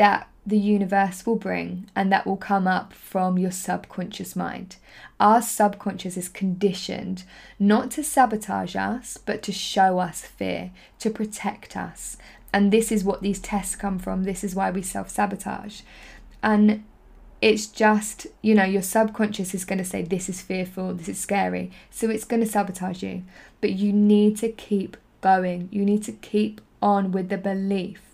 that 0.00 0.30
the 0.46 0.56
universe 0.56 1.26
will 1.26 1.36
bring 1.36 1.86
and 1.94 2.10
that 2.10 2.26
will 2.26 2.38
come 2.38 2.66
up 2.66 2.94
from 2.94 3.36
your 3.36 3.50
subconscious 3.50 4.34
mind. 4.34 4.76
Our 5.20 5.42
subconscious 5.42 6.16
is 6.16 6.30
conditioned 6.30 7.24
not 7.58 7.90
to 7.90 8.02
sabotage 8.02 8.74
us, 8.76 9.18
but 9.18 9.42
to 9.42 9.52
show 9.52 9.98
us 9.98 10.22
fear, 10.22 10.70
to 11.00 11.10
protect 11.10 11.76
us. 11.76 12.16
And 12.50 12.72
this 12.72 12.90
is 12.90 13.04
what 13.04 13.20
these 13.20 13.40
tests 13.40 13.76
come 13.76 13.98
from. 13.98 14.24
This 14.24 14.42
is 14.42 14.54
why 14.54 14.70
we 14.70 14.80
self 14.80 15.10
sabotage. 15.10 15.82
And 16.42 16.82
it's 17.42 17.66
just, 17.66 18.26
you 18.40 18.54
know, 18.54 18.64
your 18.64 18.80
subconscious 18.80 19.54
is 19.54 19.66
going 19.66 19.80
to 19.80 19.84
say, 19.84 20.00
This 20.00 20.30
is 20.30 20.40
fearful, 20.40 20.94
this 20.94 21.10
is 21.10 21.20
scary. 21.20 21.72
So 21.90 22.08
it's 22.08 22.24
going 22.24 22.40
to 22.40 22.48
sabotage 22.48 23.02
you. 23.02 23.24
But 23.60 23.72
you 23.72 23.92
need 23.92 24.38
to 24.38 24.48
keep 24.48 24.96
going. 25.20 25.68
You 25.70 25.84
need 25.84 26.02
to 26.04 26.12
keep 26.12 26.62
on 26.80 27.12
with 27.12 27.28
the 27.28 27.36
belief 27.36 28.09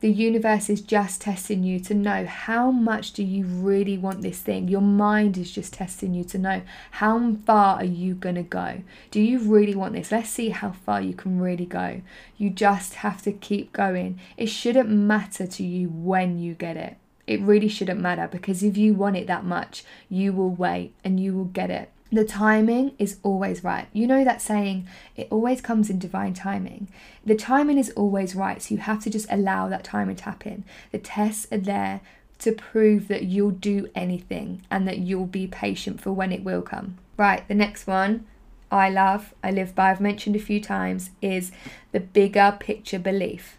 The 0.00 0.12
universe 0.12 0.70
is 0.70 0.80
just 0.80 1.22
testing 1.22 1.64
you 1.64 1.80
to 1.80 1.92
know 1.92 2.24
how 2.24 2.70
much 2.70 3.12
do 3.12 3.24
you 3.24 3.44
really 3.44 3.98
want 3.98 4.22
this 4.22 4.38
thing. 4.38 4.68
Your 4.68 4.80
mind 4.80 5.36
is 5.36 5.50
just 5.50 5.72
testing 5.72 6.14
you 6.14 6.22
to 6.24 6.38
know 6.38 6.62
how 6.92 7.34
far 7.44 7.76
are 7.76 7.84
you 7.84 8.14
going 8.14 8.36
to 8.36 8.44
go. 8.44 8.82
Do 9.10 9.20
you 9.20 9.40
really 9.40 9.74
want 9.74 9.94
this? 9.94 10.12
Let's 10.12 10.30
see 10.30 10.50
how 10.50 10.70
far 10.70 11.00
you 11.02 11.14
can 11.14 11.40
really 11.40 11.66
go. 11.66 12.02
You 12.36 12.50
just 12.50 12.94
have 12.94 13.22
to 13.22 13.32
keep 13.32 13.72
going. 13.72 14.20
It 14.36 14.46
shouldn't 14.46 14.88
matter 14.88 15.48
to 15.48 15.64
you 15.64 15.88
when 15.88 16.38
you 16.38 16.54
get 16.54 16.76
it. 16.76 16.96
It 17.26 17.40
really 17.40 17.68
shouldn't 17.68 18.00
matter 18.00 18.28
because 18.30 18.62
if 18.62 18.76
you 18.76 18.94
want 18.94 19.16
it 19.16 19.26
that 19.26 19.44
much, 19.44 19.84
you 20.08 20.32
will 20.32 20.50
wait 20.50 20.94
and 21.02 21.18
you 21.18 21.34
will 21.34 21.44
get 21.44 21.70
it. 21.70 21.90
The 22.10 22.24
timing 22.24 22.92
is 22.98 23.18
always 23.22 23.62
right. 23.62 23.86
You 23.92 24.06
know 24.06 24.24
that 24.24 24.40
saying, 24.40 24.88
it 25.14 25.28
always 25.30 25.60
comes 25.60 25.90
in 25.90 25.98
divine 25.98 26.32
timing. 26.32 26.88
The 27.24 27.34
timing 27.34 27.76
is 27.76 27.90
always 27.90 28.34
right, 28.34 28.62
so 28.62 28.74
you 28.74 28.80
have 28.80 29.02
to 29.04 29.10
just 29.10 29.26
allow 29.30 29.68
that 29.68 29.84
timing 29.84 30.16
to 30.16 30.24
happen. 30.24 30.64
The 30.90 30.98
tests 30.98 31.46
are 31.52 31.58
there 31.58 32.00
to 32.38 32.52
prove 32.52 33.08
that 33.08 33.24
you'll 33.24 33.50
do 33.50 33.88
anything 33.94 34.62
and 34.70 34.88
that 34.88 34.98
you'll 34.98 35.26
be 35.26 35.46
patient 35.46 36.00
for 36.00 36.12
when 36.12 36.32
it 36.32 36.44
will 36.44 36.62
come. 36.62 36.96
Right, 37.16 37.46
the 37.46 37.54
next 37.54 37.86
one 37.86 38.26
I 38.70 38.90
love, 38.90 39.34
I 39.42 39.50
live 39.50 39.74
by, 39.74 39.90
I've 39.90 40.00
mentioned 40.00 40.36
a 40.36 40.40
few 40.40 40.60
times, 40.60 41.10
is 41.22 41.52
the 41.92 42.00
bigger 42.00 42.56
picture 42.58 42.98
belief. 42.98 43.58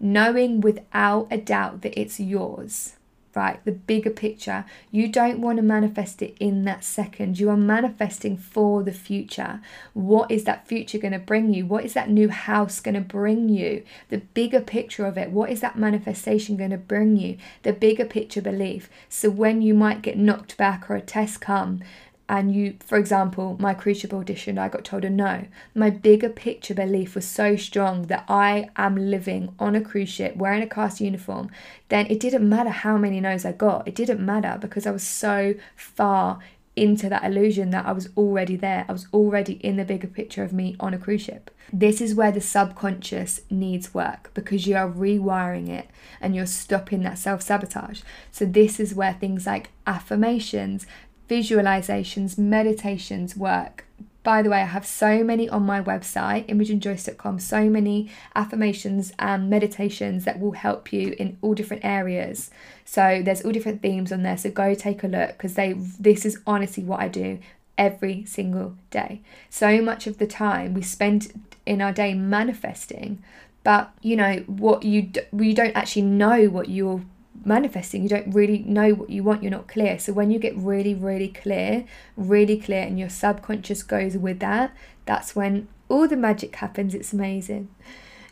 Knowing 0.00 0.60
without 0.60 1.26
a 1.30 1.38
doubt 1.38 1.82
that 1.82 1.98
it's 2.00 2.20
yours 2.20 2.94
right? 3.38 3.64
The 3.64 3.70
bigger 3.70 4.10
picture. 4.10 4.64
You 4.90 5.06
don't 5.06 5.40
want 5.40 5.58
to 5.58 5.62
manifest 5.62 6.22
it 6.22 6.36
in 6.40 6.64
that 6.64 6.82
second. 6.82 7.38
You 7.38 7.50
are 7.50 7.56
manifesting 7.56 8.36
for 8.36 8.82
the 8.82 8.92
future. 8.92 9.60
What 9.94 10.28
is 10.28 10.42
that 10.44 10.66
future 10.66 10.98
going 10.98 11.12
to 11.12 11.20
bring 11.20 11.54
you? 11.54 11.64
What 11.64 11.84
is 11.84 11.94
that 11.94 12.10
new 12.10 12.30
house 12.30 12.80
going 12.80 12.96
to 12.96 13.00
bring 13.00 13.48
you? 13.48 13.84
The 14.08 14.18
bigger 14.18 14.60
picture 14.60 15.06
of 15.06 15.16
it. 15.16 15.30
What 15.30 15.50
is 15.50 15.60
that 15.60 15.78
manifestation 15.78 16.56
going 16.56 16.70
to 16.70 16.76
bring 16.76 17.16
you? 17.16 17.38
The 17.62 17.72
bigger 17.72 18.04
picture 18.04 18.42
belief. 18.42 18.90
So 19.08 19.30
when 19.30 19.62
you 19.62 19.72
might 19.72 20.02
get 20.02 20.18
knocked 20.18 20.56
back 20.56 20.90
or 20.90 20.96
a 20.96 21.00
test 21.00 21.40
come, 21.40 21.80
and 22.28 22.54
you, 22.54 22.76
for 22.80 22.98
example, 22.98 23.56
my 23.58 23.72
cruise 23.72 24.00
ship 24.00 24.12
audition, 24.12 24.58
I 24.58 24.68
got 24.68 24.84
told 24.84 25.04
a 25.04 25.10
no. 25.10 25.46
My 25.74 25.88
bigger 25.88 26.28
picture 26.28 26.74
belief 26.74 27.14
was 27.14 27.26
so 27.26 27.56
strong 27.56 28.02
that 28.08 28.24
I 28.28 28.68
am 28.76 28.96
living 28.96 29.54
on 29.58 29.74
a 29.74 29.80
cruise 29.80 30.10
ship 30.10 30.36
wearing 30.36 30.62
a 30.62 30.66
cast 30.66 31.00
uniform, 31.00 31.50
then 31.88 32.06
it 32.06 32.20
didn't 32.20 32.46
matter 32.46 32.70
how 32.70 32.98
many 32.98 33.20
no's 33.20 33.46
I 33.46 33.52
got. 33.52 33.88
It 33.88 33.94
didn't 33.94 34.24
matter 34.24 34.58
because 34.60 34.86
I 34.86 34.90
was 34.90 35.02
so 35.02 35.54
far 35.74 36.38
into 36.76 37.08
that 37.08 37.24
illusion 37.24 37.70
that 37.70 37.86
I 37.86 37.92
was 37.92 38.08
already 38.16 38.56
there. 38.56 38.84
I 38.88 38.92
was 38.92 39.06
already 39.12 39.54
in 39.54 39.76
the 39.76 39.84
bigger 39.84 40.06
picture 40.06 40.42
of 40.42 40.52
me 40.52 40.76
on 40.78 40.94
a 40.94 40.98
cruise 40.98 41.22
ship. 41.22 41.50
This 41.72 42.00
is 42.00 42.14
where 42.14 42.32
the 42.32 42.40
subconscious 42.40 43.42
needs 43.50 43.92
work 43.92 44.30
because 44.32 44.66
you 44.66 44.76
are 44.76 44.88
rewiring 44.88 45.68
it 45.68 45.88
and 46.20 46.34
you're 46.34 46.46
stopping 46.46 47.02
that 47.02 47.18
self 47.18 47.42
sabotage. 47.42 48.00
So, 48.30 48.46
this 48.46 48.80
is 48.80 48.94
where 48.94 49.12
things 49.12 49.46
like 49.46 49.70
affirmations, 49.86 50.86
visualizations, 51.28 52.38
meditations 52.38 53.36
work. 53.36 53.84
By 54.22 54.42
the 54.42 54.50
way, 54.50 54.60
I 54.60 54.66
have 54.66 54.84
so 54.84 55.24
many 55.24 55.48
on 55.48 55.62
my 55.62 55.80
website, 55.80 56.46
imogenjoyce.com, 56.48 57.38
so 57.38 57.70
many 57.70 58.10
affirmations 58.34 59.12
and 59.18 59.48
meditations 59.48 60.24
that 60.24 60.38
will 60.38 60.52
help 60.52 60.92
you 60.92 61.14
in 61.18 61.38
all 61.40 61.54
different 61.54 61.84
areas. 61.84 62.50
So 62.84 63.22
there's 63.24 63.42
all 63.42 63.52
different 63.52 63.80
themes 63.80 64.12
on 64.12 64.24
there. 64.24 64.36
So 64.36 64.50
go 64.50 64.74
take 64.74 65.02
a 65.02 65.08
look 65.08 65.30
because 65.30 65.54
they 65.54 65.74
this 65.74 66.26
is 66.26 66.40
honestly 66.46 66.84
what 66.84 67.00
I 67.00 67.08
do 67.08 67.38
every 67.78 68.24
single 68.26 68.74
day. 68.90 69.22
So 69.48 69.80
much 69.80 70.06
of 70.06 70.18
the 70.18 70.26
time 70.26 70.74
we 70.74 70.82
spend 70.82 71.32
in 71.64 71.80
our 71.80 71.92
day 71.92 72.12
manifesting, 72.12 73.22
but 73.62 73.92
you 74.02 74.16
know 74.16 74.44
what 74.46 74.82
you 74.82 75.10
you 75.32 75.54
don't 75.54 75.76
actually 75.76 76.02
know 76.02 76.46
what 76.46 76.68
you're 76.68 77.02
manifesting 77.44 78.02
you 78.02 78.08
don't 78.08 78.32
really 78.32 78.58
know 78.60 78.90
what 78.90 79.10
you 79.10 79.22
want 79.22 79.42
you're 79.42 79.50
not 79.50 79.68
clear. 79.68 79.98
So 79.98 80.12
when 80.12 80.30
you 80.30 80.38
get 80.38 80.56
really 80.56 80.94
really 80.94 81.28
clear 81.28 81.84
really 82.16 82.58
clear 82.58 82.82
and 82.82 82.98
your 82.98 83.08
subconscious 83.08 83.82
goes 83.82 84.16
with 84.16 84.40
that 84.40 84.74
that's 85.04 85.34
when 85.34 85.68
all 85.88 86.06
the 86.06 86.16
magic 86.16 86.54
happens. 86.56 86.94
It's 86.94 87.12
amazing. 87.12 87.68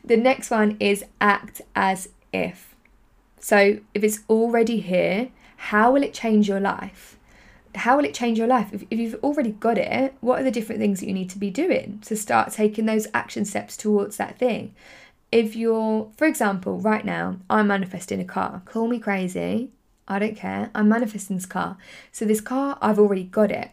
The 0.04 0.16
next 0.16 0.50
one 0.50 0.76
is 0.78 1.04
act 1.20 1.62
as 1.74 2.10
if. 2.32 2.74
So 3.40 3.78
if 3.94 4.04
it's 4.04 4.20
already 4.28 4.80
here 4.80 5.30
how 5.56 5.92
will 5.92 6.02
it 6.02 6.14
change 6.14 6.48
your 6.48 6.60
life? 6.60 7.18
How 7.74 7.96
will 7.96 8.04
it 8.04 8.14
change 8.14 8.38
your 8.38 8.46
life? 8.46 8.72
If, 8.72 8.84
if 8.90 8.98
you've 8.98 9.22
already 9.22 9.52
got 9.52 9.78
it 9.78 10.14
what 10.20 10.40
are 10.40 10.44
the 10.44 10.50
different 10.50 10.80
things 10.80 11.00
that 11.00 11.06
you 11.06 11.14
need 11.14 11.30
to 11.30 11.38
be 11.38 11.50
doing 11.50 12.00
to 12.06 12.16
start 12.16 12.52
taking 12.52 12.86
those 12.86 13.06
action 13.14 13.44
steps 13.44 13.76
towards 13.76 14.16
that 14.16 14.38
thing 14.38 14.74
if 15.36 15.54
you're, 15.54 16.10
for 16.16 16.26
example, 16.26 16.78
right 16.78 17.04
now, 17.04 17.36
I'm 17.50 17.66
manifesting 17.66 18.20
a 18.20 18.24
car. 18.24 18.62
Call 18.64 18.88
me 18.88 18.98
crazy. 18.98 19.70
I 20.08 20.18
don't 20.18 20.34
care. 20.34 20.70
I'm 20.74 20.88
manifesting 20.88 21.36
this 21.36 21.44
car. 21.44 21.76
So, 22.10 22.24
this 22.24 22.40
car, 22.40 22.78
I've 22.80 22.98
already 22.98 23.24
got 23.24 23.50
it. 23.50 23.70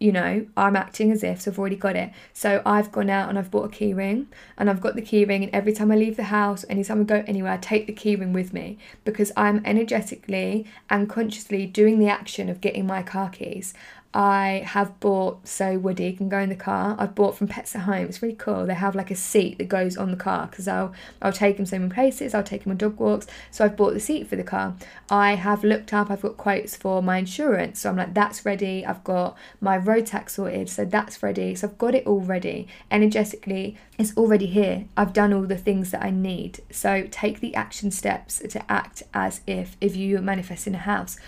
You 0.00 0.10
know, 0.10 0.46
I'm 0.56 0.74
acting 0.74 1.12
as 1.12 1.22
if, 1.22 1.42
so 1.42 1.52
I've 1.52 1.60
already 1.60 1.76
got 1.76 1.94
it. 1.94 2.10
So, 2.32 2.60
I've 2.66 2.90
gone 2.90 3.08
out 3.08 3.28
and 3.28 3.38
I've 3.38 3.52
bought 3.52 3.66
a 3.66 3.68
keyring, 3.68 4.26
and 4.58 4.68
I've 4.68 4.80
got 4.80 4.96
the 4.96 5.02
keyring, 5.02 5.44
and 5.44 5.54
every 5.54 5.72
time 5.72 5.92
I 5.92 5.96
leave 5.96 6.16
the 6.16 6.24
house, 6.24 6.64
anytime 6.68 7.02
I 7.02 7.04
go 7.04 7.24
anywhere, 7.28 7.52
I 7.52 7.58
take 7.58 7.86
the 7.86 7.92
keyring 7.92 8.32
with 8.32 8.52
me 8.52 8.76
because 9.04 9.30
I'm 9.36 9.62
energetically 9.64 10.66
and 10.90 11.08
consciously 11.08 11.66
doing 11.66 12.00
the 12.00 12.08
action 12.08 12.48
of 12.48 12.60
getting 12.60 12.84
my 12.84 13.04
car 13.04 13.30
keys. 13.30 13.74
I 14.16 14.62
have 14.64 14.98
bought, 14.98 15.46
so 15.46 15.76
Woody 15.78 16.10
can 16.14 16.30
go 16.30 16.38
in 16.38 16.48
the 16.48 16.56
car. 16.56 16.96
I've 16.98 17.14
bought 17.14 17.36
from 17.36 17.48
Pets 17.48 17.76
at 17.76 17.82
Home. 17.82 18.06
It's 18.06 18.22
really 18.22 18.34
cool. 18.34 18.64
They 18.64 18.72
have 18.72 18.94
like 18.94 19.10
a 19.10 19.14
seat 19.14 19.58
that 19.58 19.68
goes 19.68 19.98
on 19.98 20.10
the 20.10 20.16
car 20.16 20.46
because 20.46 20.66
I'll 20.66 20.94
I'll 21.20 21.34
take 21.34 21.58
him 21.58 21.66
so 21.66 21.78
many 21.78 21.92
places. 21.92 22.32
I'll 22.32 22.42
take 22.42 22.64
him 22.64 22.72
on 22.72 22.78
dog 22.78 22.98
walks. 22.98 23.26
So 23.50 23.62
I've 23.62 23.76
bought 23.76 23.92
the 23.92 24.00
seat 24.00 24.26
for 24.26 24.36
the 24.36 24.42
car. 24.42 24.74
I 25.10 25.34
have 25.34 25.62
looked 25.62 25.92
up. 25.92 26.10
I've 26.10 26.22
got 26.22 26.38
quotes 26.38 26.74
for 26.74 27.02
my 27.02 27.18
insurance. 27.18 27.80
So 27.80 27.90
I'm 27.90 27.96
like, 27.98 28.14
that's 28.14 28.46
ready. 28.46 28.86
I've 28.86 29.04
got 29.04 29.36
my 29.60 29.76
road 29.76 30.06
tax 30.06 30.36
sorted. 30.36 30.70
So 30.70 30.86
that's 30.86 31.22
ready. 31.22 31.54
So 31.54 31.68
I've 31.68 31.76
got 31.76 31.94
it 31.94 32.06
all 32.06 32.20
ready. 32.20 32.68
Energetically, 32.90 33.76
it's 33.98 34.16
already 34.16 34.46
here. 34.46 34.86
I've 34.96 35.12
done 35.12 35.34
all 35.34 35.42
the 35.42 35.58
things 35.58 35.90
that 35.90 36.02
I 36.02 36.08
need. 36.08 36.60
So 36.70 37.06
take 37.10 37.40
the 37.40 37.54
action 37.54 37.90
steps 37.90 38.38
to 38.38 38.72
act 38.72 39.02
as 39.12 39.42
if 39.46 39.76
if 39.82 39.94
you 39.94 40.22
manifest 40.22 40.66
in 40.66 40.74
a 40.74 40.78
house 40.78 41.18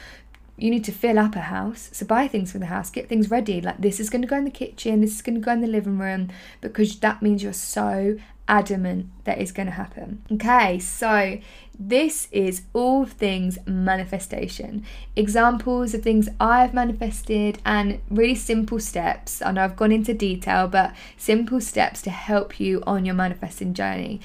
you 0.59 0.70
need 0.70 0.84
to 0.84 0.92
fill 0.92 1.18
up 1.18 1.36
a 1.36 1.40
house. 1.40 1.88
So 1.92 2.04
buy 2.04 2.28
things 2.28 2.52
for 2.52 2.59
the 2.59 2.66
house, 2.66 2.90
get 2.90 3.09
things 3.09 3.30
ready. 3.30 3.61
Like 3.61 3.80
this 3.80 4.00
is 4.00 4.11
going 4.11 4.22
to 4.22 4.28
go 4.28 4.36
in 4.36 4.44
the 4.44 4.50
kitchen, 4.50 5.00
this 5.00 5.14
is 5.14 5.22
going 5.22 5.36
to 5.36 5.40
go 5.40 5.52
in 5.52 5.61
the 5.61 5.66
living 5.66 5.98
room, 5.98 6.28
because 6.61 6.98
that 7.00 7.22
means 7.22 7.42
you're 7.42 7.52
so 7.52 8.18
adamant 8.48 9.06
that 9.24 9.38
is 9.38 9.52
going 9.52 9.66
to 9.66 9.72
happen. 9.72 10.22
Okay, 10.32 10.78
so 10.78 11.38
this 11.78 12.26
is 12.32 12.62
all 12.72 13.04
things 13.04 13.59
manifestation. 13.66 14.84
Examples 15.14 15.94
of 15.94 16.02
things 16.02 16.28
I've 16.40 16.74
manifested 16.74 17.59
and 17.64 18.00
really 18.11 18.34
simple 18.34 18.80
steps. 18.80 19.40
I 19.42 19.52
know 19.52 19.64
I've 19.64 19.76
gone 19.76 19.92
into 19.92 20.14
detail, 20.14 20.66
but 20.66 20.94
simple 21.16 21.61
steps 21.61 22.02
to 22.02 22.11
help 22.11 22.59
you 22.59 22.82
on 22.86 23.04
your 23.04 23.14
manifesting 23.14 23.74
journey. 23.74 24.20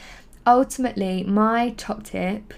Ultimately, 0.48 1.24
my 1.24 1.76
top 1.78 2.04
tip, 2.04 2.54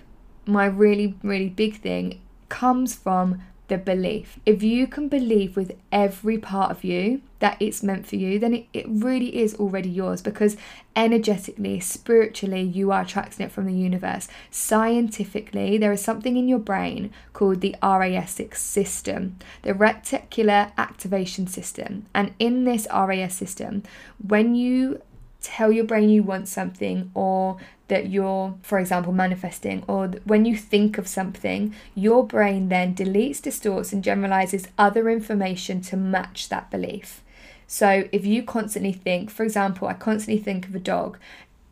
my 0.45 0.65
really, 0.65 1.15
really 1.23 1.49
big 1.49 1.81
thing 1.81 2.21
comes 2.47 2.95
from 2.95 3.41
the 3.67 3.77
belief. 3.77 4.39
If 4.45 4.61
you 4.63 4.87
can 4.87 5.07
believe 5.07 5.55
with 5.55 5.75
every 5.91 6.37
part 6.37 6.71
of 6.71 6.83
you 6.83 7.21
that 7.39 7.57
it's 7.59 7.83
meant 7.83 8.07
for 8.07 8.15
you, 8.15 8.39
then 8.39 8.53
it, 8.53 8.67
it 8.73 8.85
really 8.87 9.37
is 9.37 9.55
already 9.55 9.89
yours 9.89 10.21
because 10.21 10.55
energetically, 10.95 11.79
spiritually, 11.79 12.61
you 12.61 12.91
are 12.91 13.01
attracting 13.01 13.45
it 13.45 13.51
from 13.51 13.65
the 13.65 13.73
universe. 13.73 14.27
Scientifically, 14.51 15.77
there 15.77 15.91
is 15.91 16.01
something 16.01 16.37
in 16.37 16.47
your 16.47 16.59
brain 16.59 17.11
called 17.33 17.61
the 17.61 17.75
RAS6 17.81 18.55
system, 18.55 19.37
the 19.63 19.73
reticular 19.73 20.71
activation 20.77 21.47
system. 21.47 22.05
And 22.13 22.33
in 22.39 22.63
this 22.63 22.87
RAS 22.93 23.33
system, 23.33 23.83
when 24.25 24.55
you 24.55 25.01
tell 25.45 25.71
your 25.71 25.85
brain 25.85 26.09
you 26.09 26.23
want 26.23 26.47
something 26.47 27.11
or 27.13 27.57
that 27.87 28.09
you're, 28.09 28.55
for 28.63 28.79
example, 28.79 29.13
manifesting, 29.13 29.83
or 29.87 30.07
when 30.23 30.43
you 30.43 30.57
think 30.57 30.97
of 30.97 31.07
something, 31.07 31.75
your 31.93 32.25
brain 32.25 32.69
then 32.69 32.95
deletes, 32.95 33.39
distorts, 33.39 33.93
and 33.93 34.03
generalizes 34.03 34.67
other 34.77 35.07
information 35.07 35.81
to 35.81 35.95
match 35.95 36.49
that 36.49 36.71
belief. 36.71 37.21
So 37.67 38.07
if 38.11 38.25
you 38.25 38.41
constantly 38.41 38.91
think, 38.91 39.29
for 39.29 39.43
example, 39.43 39.87
I 39.87 39.93
constantly 39.93 40.41
think 40.43 40.67
of 40.67 40.73
a 40.73 40.79
dog, 40.79 41.19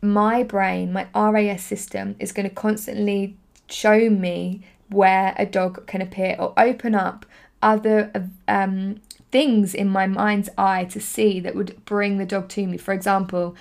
my 0.00 0.44
brain, 0.44 0.92
my 0.92 1.08
RAS 1.14 1.64
system, 1.64 2.14
is 2.20 2.30
going 2.30 2.48
to 2.48 2.54
constantly 2.54 3.36
show 3.68 4.08
me 4.08 4.62
where 4.88 5.34
a 5.36 5.46
dog 5.46 5.84
can 5.88 6.00
appear 6.00 6.36
or 6.38 6.52
open 6.56 6.94
up 6.94 7.26
other 7.60 8.12
um, 8.46 9.00
things 9.34 9.74
in 9.74 9.88
my 9.88 10.06
mind's 10.06 10.48
eye 10.56 10.84
to 10.84 11.00
see 11.00 11.40
that 11.40 11.56
would 11.56 11.84
bring 11.84 12.18
the 12.18 12.24
dog 12.24 12.48
to 12.48 12.64
me. 12.68 12.76
For 12.76 12.94
example, 12.94 13.56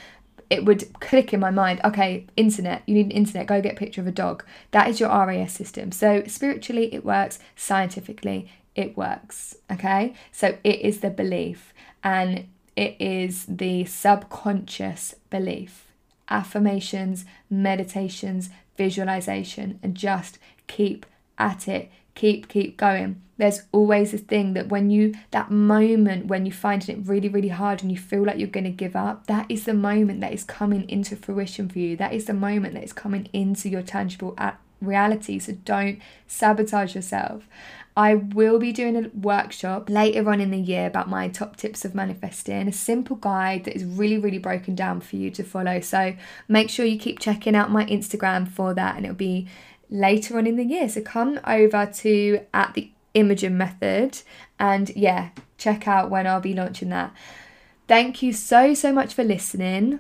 it 0.48 0.66
would 0.66 0.94
click 1.00 1.34
in 1.34 1.40
my 1.40 1.50
mind, 1.50 1.82
okay, 1.84 2.28
internet, 2.38 2.84
you 2.86 2.94
need 2.94 3.08
an 3.08 3.12
internet, 3.12 3.48
go 3.48 3.60
get 3.60 3.74
a 3.74 3.76
picture 3.76 4.00
of 4.00 4.06
a 4.06 4.12
dog. 4.12 4.46
That 4.70 4.88
is 4.88 5.00
your 5.00 5.10
RAS 5.10 5.52
system. 5.52 5.92
So 5.92 6.26
spiritually, 6.28 6.94
it 6.94 7.04
works, 7.04 7.40
scientifically, 7.56 8.52
it 8.76 8.96
works. 8.96 9.56
Okay, 9.72 10.14
so 10.32 10.60
it 10.64 10.80
is 10.82 11.00
the 11.00 11.10
belief 11.10 11.74
and 12.04 12.46
it 12.76 12.96
is 13.00 13.46
the 13.48 13.86
subconscious 13.86 15.16
belief 15.32 15.88
affirmations, 16.30 17.26
meditations, 17.50 18.52
visualization, 18.78 19.80
and 19.82 19.96
just 19.96 20.38
keep 20.68 21.08
at 21.40 21.68
it. 21.68 21.92
Keep, 22.16 22.48
keep 22.48 22.78
going. 22.78 23.22
There's 23.38 23.64
always 23.72 24.12
this 24.12 24.22
thing 24.22 24.54
that 24.54 24.70
when 24.70 24.92
you, 24.92 25.16
that 25.32 25.50
moment 25.50 26.28
when 26.28 26.46
you 26.46 26.52
find 26.52 26.88
it 26.88 27.00
really, 27.06 27.30
really 27.30 27.48
hard 27.50 27.82
and 27.82 27.92
you 27.92 27.98
feel 27.98 28.24
like 28.24 28.38
you're 28.38 28.48
going 28.48 28.64
to 28.66 28.70
give 28.70 28.96
up, 28.96 29.28
that 29.28 29.48
is 29.50 29.66
the 29.66 29.74
moment 29.74 30.22
that 30.22 30.32
is 30.32 30.44
coming 30.44 30.88
into 30.88 31.16
fruition 31.16 31.68
for 31.68 31.80
you. 31.80 31.98
That 31.98 32.14
is 32.14 32.26
the 32.26 32.34
moment 32.34 32.76
that 32.76 32.84
is 32.84 32.94
coming 32.94 33.28
into 33.34 33.70
your 33.70 33.82
tangible 33.82 34.38
reality. 34.82 35.40
So 35.40 35.54
don't 35.66 36.00
sabotage 36.28 36.94
yourself. 36.94 37.48
I 37.96 38.16
will 38.16 38.58
be 38.58 38.72
doing 38.72 38.96
a 38.96 39.10
workshop 39.10 39.90
later 39.90 40.28
on 40.30 40.42
in 40.42 40.50
the 40.50 40.58
year 40.58 40.88
about 40.88 41.10
my 41.10 41.28
top 41.28 41.58
tips 41.58 41.86
of 41.86 41.94
manifesting, 41.94 42.68
a 42.68 42.72
simple 42.72 43.16
guide 43.16 43.66
that 43.66 43.76
is 43.76 43.84
really, 43.84 44.18
really 44.18 44.40
broken 44.40 44.74
down 44.74 45.00
for 45.00 45.16
you 45.16 45.30
to 45.32 45.44
follow. 45.44 45.80
So 45.80 46.16
make 46.48 46.72
sure 46.72 46.86
you 46.86 46.98
keep 46.98 47.20
checking 47.20 47.56
out 47.56 47.70
my 47.70 47.86
Instagram 47.86 48.48
for 48.48 48.74
that, 48.74 48.96
and 48.96 49.06
it'll 49.06 49.16
be 49.16 49.48
later 49.94 50.38
on 50.38 50.46
in 50.46 50.58
the 50.58 50.66
year. 50.66 50.90
So 50.90 51.02
come 51.02 51.40
over 51.46 51.86
to 51.86 52.42
at 52.54 52.74
the 52.74 52.90
Imogen 53.14 53.56
Method 53.56 54.22
and 54.60 54.90
yeah, 54.96 55.30
check 55.58 55.88
out 55.88 56.10
when 56.10 56.28
I'll 56.28 56.42
be 56.42 56.54
launching 56.54 56.90
that. 56.90 57.14
Thank 57.88 58.22
you 58.22 58.34
so, 58.34 58.74
so 58.74 58.92
much 58.92 59.14
for 59.14 59.24
listening. 59.24 60.00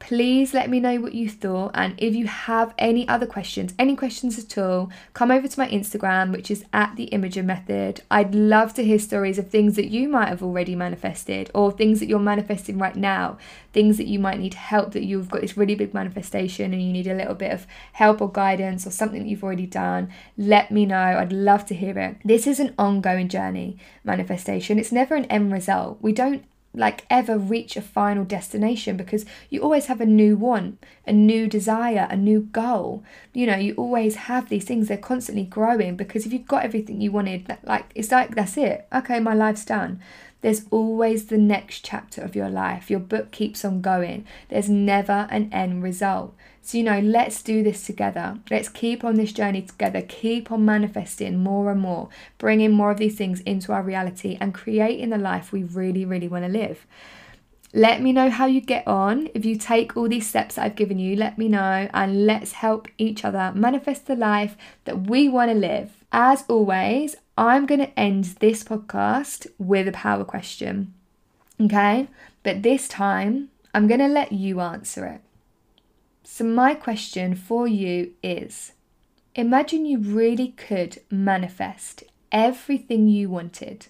Please 0.00 0.52
let 0.52 0.68
me 0.68 0.80
know 0.80 1.00
what 1.00 1.14
you 1.14 1.30
thought, 1.30 1.70
and 1.72 1.94
if 1.96 2.14
you 2.14 2.26
have 2.26 2.74
any 2.76 3.08
other 3.08 3.24
questions, 3.24 3.72
any 3.78 3.96
questions 3.96 4.38
at 4.38 4.58
all, 4.58 4.90
come 5.14 5.30
over 5.30 5.48
to 5.48 5.58
my 5.58 5.66
Instagram, 5.68 6.30
which 6.30 6.50
is 6.50 6.62
at 6.74 6.94
the 6.96 7.04
Imogen 7.04 7.46
Method. 7.46 8.02
I'd 8.10 8.34
love 8.34 8.74
to 8.74 8.84
hear 8.84 8.98
stories 8.98 9.38
of 9.38 9.48
things 9.48 9.76
that 9.76 9.88
you 9.88 10.08
might 10.10 10.28
have 10.28 10.42
already 10.42 10.74
manifested, 10.74 11.50
or 11.54 11.72
things 11.72 12.00
that 12.00 12.08
you're 12.08 12.18
manifesting 12.18 12.76
right 12.76 12.96
now, 12.96 13.38
things 13.72 13.96
that 13.96 14.06
you 14.06 14.18
might 14.18 14.40
need 14.40 14.54
help, 14.54 14.92
that 14.92 15.04
you've 15.04 15.30
got 15.30 15.40
this 15.40 15.56
really 15.56 15.74
big 15.74 15.94
manifestation 15.94 16.74
and 16.74 16.82
you 16.82 16.92
need 16.92 17.06
a 17.06 17.14
little 17.14 17.34
bit 17.34 17.52
of 17.52 17.66
help 17.92 18.20
or 18.20 18.30
guidance, 18.30 18.86
or 18.86 18.90
something 18.90 19.22
that 19.22 19.28
you've 19.28 19.44
already 19.44 19.66
done. 19.66 20.10
Let 20.36 20.70
me 20.70 20.84
know. 20.84 20.96
I'd 20.96 21.32
love 21.32 21.64
to 21.66 21.74
hear 21.74 21.98
it. 21.98 22.18
This 22.22 22.46
is 22.46 22.60
an 22.60 22.74
ongoing 22.78 23.30
journey, 23.30 23.78
manifestation. 24.02 24.78
It's 24.78 24.92
never 24.92 25.14
an 25.14 25.24
end 25.26 25.50
result. 25.50 25.98
We 26.02 26.12
don't 26.12 26.44
like 26.74 27.06
ever 27.08 27.38
reach 27.38 27.76
a 27.76 27.82
final 27.82 28.24
destination 28.24 28.96
because 28.96 29.24
you 29.48 29.62
always 29.62 29.86
have 29.86 30.00
a 30.00 30.06
new 30.06 30.36
want, 30.36 30.84
a 31.06 31.12
new 31.12 31.46
desire, 31.46 32.08
a 32.10 32.16
new 32.16 32.40
goal. 32.40 33.04
You 33.32 33.46
know, 33.46 33.56
you 33.56 33.74
always 33.76 34.16
have 34.16 34.48
these 34.48 34.64
things, 34.64 34.88
they're 34.88 34.98
constantly 34.98 35.44
growing 35.44 35.96
because 35.96 36.26
if 36.26 36.32
you've 36.32 36.48
got 36.48 36.64
everything 36.64 37.00
you 37.00 37.12
wanted, 37.12 37.56
like 37.62 37.86
it's 37.94 38.10
like 38.10 38.34
that's 38.34 38.56
it. 38.56 38.86
Okay, 38.92 39.20
my 39.20 39.34
life's 39.34 39.64
done. 39.64 40.00
There's 40.40 40.66
always 40.70 41.26
the 41.26 41.38
next 41.38 41.86
chapter 41.86 42.20
of 42.20 42.36
your 42.36 42.50
life. 42.50 42.90
Your 42.90 43.00
book 43.00 43.30
keeps 43.30 43.64
on 43.64 43.80
going. 43.80 44.26
There's 44.50 44.68
never 44.68 45.26
an 45.30 45.50
end 45.52 45.82
result. 45.82 46.34
So, 46.64 46.78
you 46.78 46.84
know, 46.84 46.98
let's 46.98 47.42
do 47.42 47.62
this 47.62 47.84
together. 47.84 48.38
Let's 48.50 48.70
keep 48.70 49.04
on 49.04 49.16
this 49.16 49.32
journey 49.32 49.60
together. 49.60 50.00
Keep 50.00 50.50
on 50.50 50.64
manifesting 50.64 51.36
more 51.36 51.70
and 51.70 51.78
more, 51.78 52.08
bringing 52.38 52.72
more 52.72 52.90
of 52.90 52.96
these 52.96 53.16
things 53.16 53.40
into 53.40 53.70
our 53.70 53.82
reality 53.82 54.38
and 54.40 54.54
creating 54.54 55.10
the 55.10 55.18
life 55.18 55.52
we 55.52 55.62
really, 55.62 56.06
really 56.06 56.26
want 56.26 56.46
to 56.46 56.50
live. 56.50 56.86
Let 57.74 58.00
me 58.00 58.12
know 58.12 58.30
how 58.30 58.46
you 58.46 58.62
get 58.62 58.88
on. 58.88 59.28
If 59.34 59.44
you 59.44 59.56
take 59.56 59.94
all 59.94 60.08
these 60.08 60.26
steps 60.26 60.54
that 60.54 60.64
I've 60.64 60.74
given 60.74 60.98
you, 60.98 61.16
let 61.16 61.36
me 61.36 61.48
know 61.48 61.86
and 61.92 62.24
let's 62.24 62.52
help 62.52 62.88
each 62.96 63.26
other 63.26 63.52
manifest 63.54 64.06
the 64.06 64.16
life 64.16 64.56
that 64.86 65.06
we 65.06 65.28
want 65.28 65.50
to 65.50 65.58
live. 65.58 65.92
As 66.12 66.44
always, 66.48 67.14
I'm 67.36 67.66
going 67.66 67.80
to 67.80 68.00
end 68.00 68.24
this 68.40 68.64
podcast 68.64 69.48
with 69.58 69.86
a 69.86 69.92
power 69.92 70.24
question. 70.24 70.94
Okay? 71.60 72.08
But 72.42 72.62
this 72.62 72.88
time, 72.88 73.50
I'm 73.74 73.86
going 73.86 74.00
to 74.00 74.08
let 74.08 74.32
you 74.32 74.60
answer 74.60 75.04
it. 75.04 75.20
So, 76.36 76.42
my 76.42 76.74
question 76.74 77.36
for 77.36 77.68
you 77.68 78.14
is 78.20 78.72
Imagine 79.36 79.86
you 79.86 79.98
really 79.98 80.48
could 80.48 81.00
manifest 81.08 82.02
everything 82.32 83.06
you 83.06 83.30
wanted. 83.30 83.86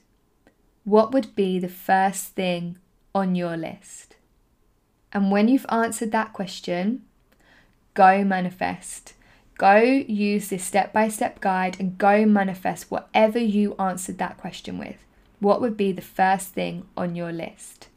What 0.84 1.10
would 1.10 1.34
be 1.34 1.58
the 1.58 1.70
first 1.70 2.34
thing 2.34 2.76
on 3.14 3.34
your 3.34 3.56
list? 3.56 4.16
And 5.10 5.30
when 5.30 5.48
you've 5.48 5.64
answered 5.70 6.12
that 6.12 6.34
question, 6.34 7.06
go 7.94 8.22
manifest. 8.24 9.14
Go 9.56 9.76
use 9.78 10.50
this 10.50 10.64
step 10.64 10.92
by 10.92 11.08
step 11.08 11.40
guide 11.40 11.78
and 11.80 11.96
go 11.96 12.26
manifest 12.26 12.90
whatever 12.90 13.38
you 13.38 13.74
answered 13.78 14.18
that 14.18 14.36
question 14.36 14.76
with. 14.76 14.98
What 15.40 15.62
would 15.62 15.78
be 15.78 15.92
the 15.92 16.02
first 16.02 16.48
thing 16.48 16.84
on 16.94 17.16
your 17.16 17.32
list? 17.32 17.88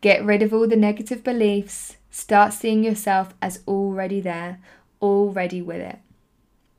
Get 0.00 0.24
rid 0.24 0.42
of 0.42 0.52
all 0.52 0.66
the 0.66 0.74
negative 0.74 1.22
beliefs. 1.22 1.98
Start 2.14 2.52
seeing 2.52 2.84
yourself 2.84 3.34
as 3.42 3.64
already 3.66 4.20
there, 4.20 4.60
already 5.02 5.60
with 5.60 5.80
it. 5.80 5.98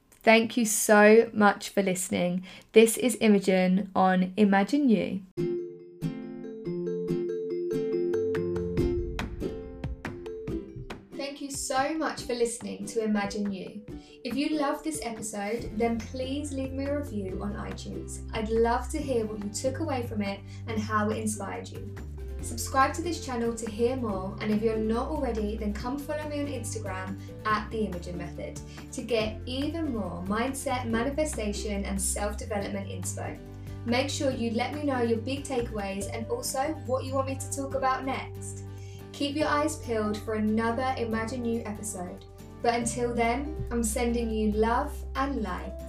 Thank 0.09 0.55
you 0.55 0.63
so 0.63 1.29
much 1.33 1.67
for 1.67 1.83
listening. 1.83 2.45
This 2.71 2.95
is 2.95 3.17
Imogen 3.19 3.91
on 3.93 4.31
Imagine 4.37 4.87
You. 4.87 5.23
Thank 11.17 11.41
you 11.41 11.51
so 11.51 11.93
much 11.95 12.21
for 12.21 12.33
listening 12.33 12.85
to 12.85 13.03
Imagine 13.03 13.51
You. 13.51 13.81
If 14.23 14.37
you 14.37 14.57
love 14.57 14.83
this 14.83 15.01
episode, 15.03 15.69
then 15.77 15.99
please 15.99 16.53
leave 16.53 16.71
me 16.71 16.85
a 16.85 16.97
review 16.99 17.41
on 17.43 17.55
iTunes. 17.55 18.21
I'd 18.33 18.47
love 18.47 18.87
to 18.91 18.99
hear 18.99 19.25
what 19.25 19.43
you 19.43 19.49
took 19.49 19.79
away 19.81 20.07
from 20.07 20.21
it 20.21 20.39
and 20.69 20.79
how 20.79 21.09
it 21.09 21.17
inspired 21.17 21.67
you. 21.67 21.93
Subscribe 22.45 22.93
to 22.93 23.01
this 23.01 23.25
channel 23.25 23.55
to 23.55 23.71
hear 23.71 23.95
more, 23.95 24.37
and 24.39 24.51
if 24.51 24.61
you're 24.61 24.77
not 24.77 25.07
already, 25.07 25.57
then 25.57 25.73
come 25.73 25.97
follow 25.97 26.29
me 26.29 26.41
on 26.41 26.45
Instagram 26.45 27.17
at 27.43 27.67
The 27.71 27.85
Imogen 27.85 28.19
Method 28.19 28.61
to 28.91 29.01
get 29.01 29.39
even 29.47 29.91
more 29.91 30.23
mindset, 30.27 30.85
manifestation, 30.85 31.83
and 31.85 31.99
self 31.99 32.37
development 32.37 32.87
inspo. 32.87 33.35
Make 33.87 34.11
sure 34.11 34.29
you 34.29 34.51
let 34.51 34.75
me 34.75 34.83
know 34.83 35.01
your 35.01 35.17
big 35.17 35.43
takeaways 35.43 36.07
and 36.15 36.27
also 36.27 36.59
what 36.85 37.03
you 37.03 37.15
want 37.15 37.29
me 37.29 37.35
to 37.35 37.57
talk 37.57 37.73
about 37.73 38.05
next. 38.05 38.61
Keep 39.11 39.37
your 39.37 39.47
eyes 39.47 39.77
peeled 39.77 40.15
for 40.15 40.35
another 40.35 40.93
Imagine 40.99 41.43
You 41.45 41.63
episode. 41.65 42.25
But 42.61 42.75
until 42.75 43.11
then, 43.11 43.55
I'm 43.71 43.83
sending 43.83 44.29
you 44.29 44.51
love 44.51 44.93
and 45.15 45.41
light. 45.41 45.81